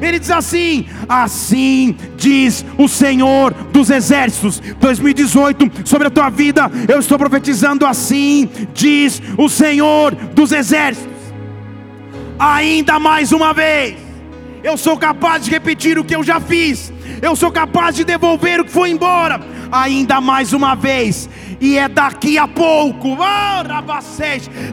Ele 0.00 0.18
diz 0.18 0.30
assim: 0.30 0.86
Assim 1.08 1.94
diz 2.16 2.64
o 2.78 2.88
Senhor 2.88 3.52
dos 3.72 3.90
Exércitos. 3.90 4.60
2018, 4.80 5.70
sobre 5.84 6.08
a 6.08 6.10
tua 6.10 6.30
vida, 6.30 6.70
eu 6.88 7.00
estou 7.00 7.18
profetizando 7.18 7.86
assim, 7.86 8.48
diz 8.72 9.22
o 9.36 9.48
Senhor 9.48 10.14
dos 10.14 10.52
Exércitos. 10.52 11.10
Ainda 12.38 12.98
mais 12.98 13.32
uma 13.32 13.52
vez, 13.52 13.96
eu 14.62 14.76
sou 14.76 14.96
capaz 14.96 15.44
de 15.44 15.50
repetir 15.50 15.98
o 15.98 16.04
que 16.04 16.16
eu 16.16 16.22
já 16.22 16.40
fiz, 16.40 16.92
eu 17.20 17.36
sou 17.36 17.50
capaz 17.50 17.94
de 17.94 18.04
devolver 18.04 18.60
o 18.60 18.64
que 18.64 18.70
foi 18.70 18.90
embora, 18.90 19.40
ainda 19.70 20.20
mais 20.20 20.52
uma 20.52 20.74
vez, 20.74 21.28
e 21.60 21.76
é 21.78 21.88
daqui 21.88 22.38
a 22.38 22.48
pouco, 22.48 23.16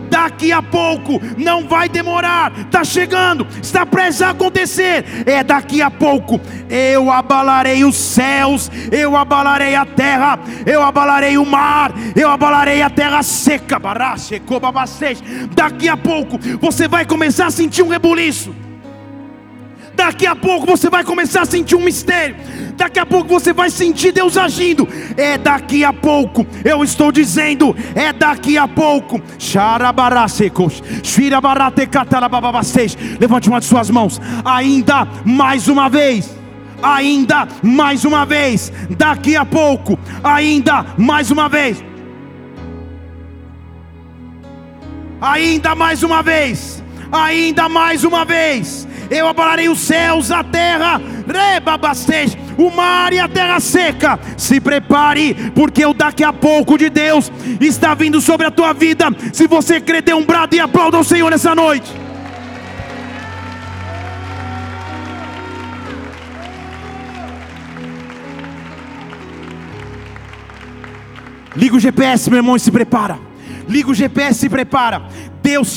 daqui 0.10 0.52
a 0.52 0.62
pouco, 0.62 1.22
não 1.38 1.68
vai 1.68 1.90
demorar, 1.90 2.52
está 2.60 2.84
chegando, 2.84 3.46
está 3.62 3.86
prestes 3.86 4.22
a 4.22 4.30
acontecer, 4.30 5.06
é 5.26 5.44
daqui 5.44 5.82
a 5.82 5.92
pouco, 5.92 6.40
eu 6.70 7.12
abalarei 7.12 7.84
os 7.84 7.96
céus, 7.96 8.72
eu 8.92 9.16
abalarei 9.16 9.76
a 9.76 9.86
terra, 9.86 10.40
eu 10.66 10.82
abalarei 10.82 11.38
o 11.38 11.46
mar, 11.46 11.92
eu 12.16 12.30
abalarei 12.30 12.82
a 12.82 12.90
terra 12.90 13.22
seca, 13.24 13.80
daqui 15.56 15.90
a 15.90 15.98
pouco 15.98 16.38
você 16.60 16.88
vai 16.88 17.06
começar 17.06 17.48
a 17.48 17.52
sentir 17.52 17.84
um 17.84 17.90
rebuliço. 17.90 18.67
Daqui 19.98 20.28
a 20.28 20.36
pouco 20.36 20.68
você 20.68 20.92
vai 20.92 21.04
começar 21.04 21.42
a 21.42 21.46
sentir 21.46 21.76
um 21.76 21.84
mistério. 21.84 22.36
Daqui 22.76 23.00
a 23.00 23.06
pouco 23.06 23.28
você 23.28 23.52
vai 23.52 23.72
sentir 23.72 24.12
Deus 24.12 24.38
agindo. 24.38 24.88
É 25.18 25.40
daqui 25.40 25.84
a 25.84 25.92
pouco. 25.92 26.46
Eu 26.64 26.84
estou 26.84 27.12
dizendo, 27.12 27.76
é 27.96 28.14
daqui 28.14 28.60
a 28.60 28.68
pouco. 28.68 29.20
Levante 33.20 33.50
uma 33.50 33.60
de 33.60 33.66
suas 33.66 33.90
mãos. 33.90 34.22
Ainda 34.46 35.08
mais 35.26 35.68
uma 35.68 35.90
vez 35.90 36.38
ainda 36.80 37.48
mais 37.64 38.06
uma 38.06 38.24
vez, 38.24 38.72
daqui 38.96 39.36
a 39.36 39.44
pouco, 39.44 39.98
ainda 40.24 40.86
mais 40.96 41.32
uma 41.32 41.50
vez, 41.50 41.84
ainda 45.20 45.74
mais 45.74 46.04
uma 46.04 46.22
vez, 46.22 46.84
ainda 47.12 47.70
mais 47.70 48.04
uma 48.04 48.26
vez, 48.26 48.88
eu 49.10 49.28
abalarei 49.28 49.70
os 49.70 49.80
céus, 49.80 50.32
a 50.32 50.44
terra, 50.44 51.02
rebabastej, 51.28 52.38
o 52.58 52.70
mar 52.70 53.14
e 53.14 53.20
a 53.20 53.28
terra 53.28 53.60
seca. 53.60 54.20
Se 54.38 54.60
prepare, 54.60 55.52
porque 55.56 55.86
o 55.86 55.94
daqui 55.94 56.24
a 56.24 56.34
pouco 56.34 56.78
de 56.78 56.90
Deus 56.90 57.32
está 57.62 57.94
vindo 57.94 58.20
sobre 58.20 58.48
a 58.48 58.52
tua 58.52 58.74
vida. 58.74 59.06
Se 59.32 59.48
você 59.48 59.80
crer, 59.80 60.02
dê 60.02 60.14
um 60.14 60.26
brado 60.26 60.56
e 60.56 60.60
aplauda 60.60 60.98
o 60.98 61.04
Senhor 61.04 61.30
nessa 61.30 61.56
noite. 61.56 62.08
Liga 71.56 71.76
o 71.76 71.80
GPS, 71.80 72.30
meu 72.30 72.38
irmão, 72.38 72.56
e 72.56 72.60
se 72.60 72.70
prepara. 72.70 73.27
Liga 73.68 73.92
o 73.92 73.94
GPS 73.94 74.32
e 74.32 74.40
se 74.42 74.50
prepara. 74.50 75.04
Deus 75.42 75.76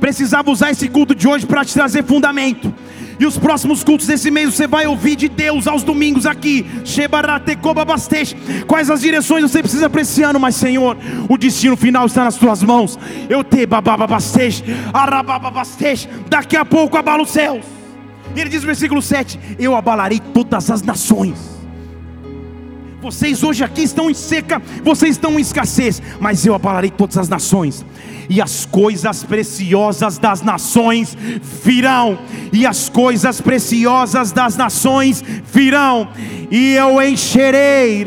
precisava 0.00 0.50
usar 0.50 0.70
esse 0.70 0.88
culto 0.88 1.14
de 1.14 1.26
hoje 1.26 1.46
para 1.46 1.64
te 1.64 1.74
trazer 1.74 2.04
fundamento. 2.04 2.72
E 3.18 3.26
os 3.26 3.38
próximos 3.38 3.84
cultos 3.84 4.06
desse 4.06 4.30
mês 4.30 4.54
você 4.54 4.66
vai 4.66 4.86
ouvir 4.86 5.16
de 5.16 5.28
Deus 5.28 5.66
aos 5.66 5.82
domingos 5.82 6.26
aqui. 6.26 6.66
Quais 8.66 8.90
as 8.90 9.00
direções 9.00 9.42
você 9.42 9.60
precisa 9.60 9.88
para 9.88 10.02
esse 10.02 10.22
ano, 10.22 10.40
mas 10.40 10.56
Senhor, 10.56 10.96
o 11.28 11.38
destino 11.38 11.76
final 11.76 12.06
está 12.06 12.24
nas 12.24 12.36
tuas 12.36 12.62
mãos. 12.62 12.98
Eu 13.28 13.44
te 13.44 13.66
Daqui 16.28 16.56
a 16.56 16.64
pouco 16.64 16.96
abalo 16.96 17.22
os 17.22 17.30
céus. 17.30 17.64
E 18.34 18.40
ele 18.40 18.50
diz 18.50 18.62
no 18.62 18.66
versículo 18.66 19.00
7: 19.00 19.38
Eu 19.58 19.76
abalarei 19.76 20.20
todas 20.32 20.70
as 20.70 20.82
nações. 20.82 21.53
Vocês 23.04 23.42
hoje 23.42 23.62
aqui 23.62 23.82
estão 23.82 24.08
em 24.08 24.14
seca, 24.14 24.62
vocês 24.82 25.10
estão 25.10 25.38
em 25.38 25.42
escassez, 25.42 26.00
mas 26.18 26.46
eu 26.46 26.54
abalarei 26.54 26.90
todas 26.90 27.18
as 27.18 27.28
nações 27.28 27.84
e 28.28 28.40
as 28.40 28.66
coisas 28.66 29.22
preciosas 29.22 30.18
das 30.18 30.42
nações 30.42 31.16
virão, 31.62 32.18
e 32.52 32.66
as 32.66 32.88
coisas 32.88 33.40
preciosas 33.40 34.32
das 34.32 34.56
nações 34.56 35.22
virão, 35.52 36.08
e 36.50 36.74
eu 36.74 37.02
encherei, 37.02 38.04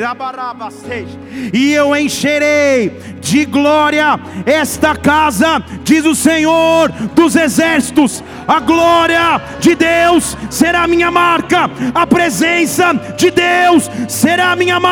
e 1.53 1.71
eu 1.73 1.95
encherei 1.95 2.91
de 3.19 3.45
glória 3.45 4.19
esta 4.45 4.95
casa, 4.95 5.61
diz 5.83 6.05
o 6.05 6.15
Senhor 6.15 6.89
dos 7.13 7.35
exércitos. 7.35 8.23
A 8.47 8.61
glória 8.61 9.41
de 9.59 9.75
Deus 9.75 10.37
será 10.49 10.87
minha 10.87 11.11
marca, 11.11 11.69
a 11.93 12.07
presença 12.07 12.93
de 13.17 13.29
Deus 13.29 13.89
será 14.07 14.55
minha 14.55 14.79
marca, 14.79 14.86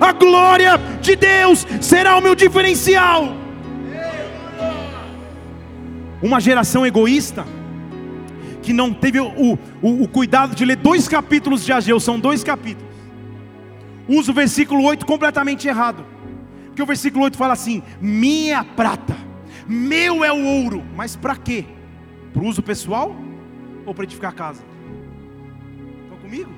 a 0.00 0.12
glória 0.12 0.78
de 1.00 1.16
Deus 1.16 1.66
será 1.80 2.16
o 2.16 2.20
meu 2.20 2.34
diferencial. 2.34 3.44
uma 6.24 6.40
geração 6.40 6.86
egoísta, 6.86 7.44
que 8.62 8.72
não 8.72 8.94
teve 8.94 9.20
o, 9.20 9.58
o, 9.82 10.02
o 10.04 10.08
cuidado 10.08 10.54
de 10.54 10.64
ler 10.64 10.76
dois 10.76 11.06
capítulos 11.06 11.64
de 11.64 11.72
Ageu, 11.72 12.00
são 12.00 12.18
dois 12.18 12.42
capítulos. 12.42 12.94
Usa 14.08 14.30
o 14.30 14.34
versículo 14.34 14.82
8 14.84 15.04
completamente 15.04 15.68
errado. 15.68 16.04
Porque 16.66 16.82
o 16.82 16.86
versículo 16.86 17.24
8 17.24 17.36
fala 17.36 17.52
assim: 17.52 17.82
minha 18.00 18.64
prata, 18.64 19.14
meu 19.68 20.24
é 20.24 20.32
o 20.32 20.44
ouro. 20.44 20.82
Mas 20.96 21.14
para 21.14 21.36
quê? 21.36 21.66
Para 22.32 22.42
o 22.42 22.46
uso 22.46 22.62
pessoal 22.62 23.14
ou 23.84 23.94
para 23.94 24.04
edificar 24.04 24.30
a 24.30 24.34
casa? 24.34 24.62
Estão 26.04 26.16
comigo? 26.18 26.50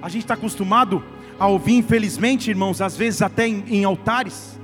A 0.00 0.08
gente 0.08 0.22
está 0.22 0.34
acostumado 0.34 1.02
a 1.38 1.46
ouvir, 1.46 1.76
infelizmente, 1.76 2.50
irmãos, 2.50 2.80
às 2.80 2.96
vezes 2.96 3.22
até 3.22 3.46
em, 3.46 3.64
em 3.68 3.84
altares. 3.84 4.58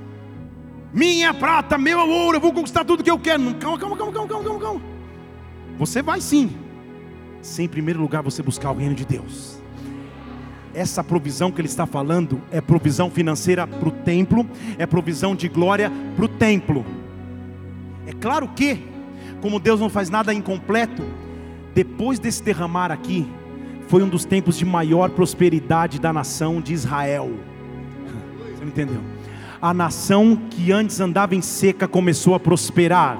Minha 0.93 1.33
prata, 1.33 1.77
meu 1.77 1.99
ouro, 1.99 2.37
eu 2.37 2.41
vou 2.41 2.53
conquistar 2.53 2.85
tudo 2.85 3.03
que 3.03 3.11
eu 3.11 3.19
quero. 3.19 3.41
Calma, 3.55 3.77
calma, 3.77 3.97
calma, 3.97 4.13
calma, 4.13 4.43
calma, 4.43 4.59
calma. 4.59 4.81
Você 5.77 6.01
vai 6.01 6.21
sim. 6.21 6.51
Se 7.41 7.63
em 7.63 7.67
primeiro 7.67 7.99
lugar 7.99 8.23
você 8.23 8.41
buscar 8.41 8.71
o 8.71 8.75
reino 8.75 8.95
de 8.95 9.05
Deus 9.05 9.55
essa 10.75 11.03
provisão 11.03 11.51
que 11.51 11.61
ele 11.61 11.69
está 11.69 11.85
falando 11.85 12.41
é 12.51 12.59
provisão 12.59 13.09
financeira 13.09 13.65
para 13.65 13.87
o 13.87 13.91
templo, 13.91 14.45
é 14.77 14.85
provisão 14.85 15.33
de 15.33 15.47
glória 15.47 15.91
para 16.15 16.25
o 16.25 16.27
templo. 16.27 16.85
É 18.05 18.11
claro 18.11 18.49
que, 18.49 18.79
como 19.41 19.59
Deus 19.59 19.79
não 19.79 19.89
faz 19.89 20.09
nada 20.09 20.33
incompleto, 20.33 21.03
depois 21.73 22.19
desse 22.19 22.43
derramar 22.43 22.91
aqui, 22.91 23.25
foi 23.95 24.03
um 24.03 24.09
dos 24.09 24.25
tempos 24.25 24.57
de 24.57 24.65
maior 24.65 25.09
prosperidade 25.11 26.01
da 26.01 26.11
nação 26.11 26.59
de 26.59 26.73
Israel. 26.73 27.31
Você 28.53 28.59
não 28.59 28.67
entendeu? 28.67 29.01
A 29.61 29.73
nação 29.73 30.35
que 30.49 30.69
antes 30.69 30.99
andava 30.99 31.33
em 31.33 31.41
seca 31.41 31.87
começou 31.87 32.35
a 32.35 32.39
prosperar 32.41 33.17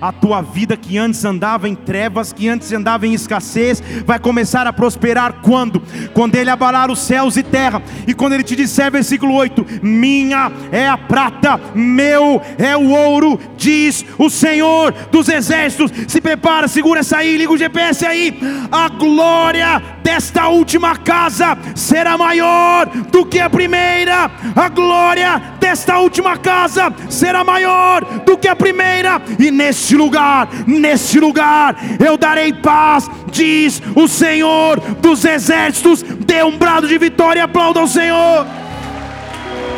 a 0.00 0.12
tua 0.12 0.42
vida 0.42 0.76
que 0.76 0.98
antes 0.98 1.24
andava 1.24 1.68
em 1.68 1.74
trevas, 1.74 2.32
que 2.32 2.48
antes 2.48 2.72
andava 2.72 3.06
em 3.06 3.14
escassez, 3.14 3.82
vai 4.04 4.18
começar 4.18 4.66
a 4.66 4.72
prosperar 4.72 5.40
quando? 5.42 5.82
Quando 6.12 6.34
Ele 6.34 6.50
abalar 6.50 6.90
os 6.90 7.00
céus 7.00 7.36
e 7.36 7.42
terra, 7.42 7.82
e 8.06 8.14
quando 8.14 8.34
Ele 8.34 8.42
te 8.42 8.56
disser, 8.56 8.90
versículo 8.90 9.34
8: 9.34 9.66
Minha 9.82 10.50
é 10.70 10.88
a 10.88 10.98
prata, 10.98 11.60
meu 11.74 12.40
é 12.58 12.76
o 12.76 12.90
ouro, 12.90 13.38
diz 13.56 14.04
o 14.18 14.28
Senhor 14.28 14.92
dos 15.10 15.28
exércitos. 15.28 15.90
Se 16.08 16.20
prepara, 16.20 16.68
segura 16.68 17.00
essa 17.00 17.18
aí, 17.18 17.36
liga 17.36 17.52
o 17.52 17.58
GPS 17.58 18.04
aí. 18.04 18.38
A 18.70 18.88
glória 18.88 19.82
desta 20.02 20.48
última 20.48 20.96
casa 20.96 21.56
será 21.74 22.16
maior 22.16 22.86
do 23.10 23.24
que 23.24 23.38
a 23.38 23.50
primeira, 23.50 24.30
a 24.54 24.68
glória 24.68 25.42
desta 25.58 25.98
última 25.98 26.36
casa 26.36 26.92
será 27.10 27.42
maior 27.42 28.04
do 28.24 28.36
que 28.36 28.48
a 28.48 28.54
primeira, 28.56 29.20
e 29.38 29.50
nesse 29.50 29.85
neste 29.86 29.96
lugar, 29.96 30.48
neste 30.66 31.20
lugar, 31.20 31.76
eu 32.04 32.16
darei 32.18 32.52
paz, 32.52 33.08
diz 33.30 33.80
o 33.94 34.08
Senhor 34.08 34.80
dos 35.00 35.24
exércitos. 35.24 36.02
Dê 36.02 36.42
um 36.42 36.58
brado 36.58 36.88
de 36.88 36.98
vitória 36.98 37.38
e 37.38 37.42
aplauda 37.42 37.80
o 37.82 37.86
Senhor. 37.86 38.44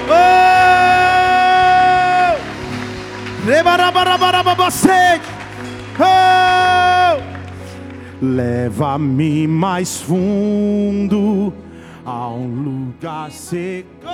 Oh! 0.08 0.48
Oh! 6.00 7.20
Leva-me 8.22 9.46
mais 9.46 10.00
fundo 10.00 11.52
a 12.04 12.28
um 12.30 12.46
lugar 12.46 13.30
seco. 13.30 14.08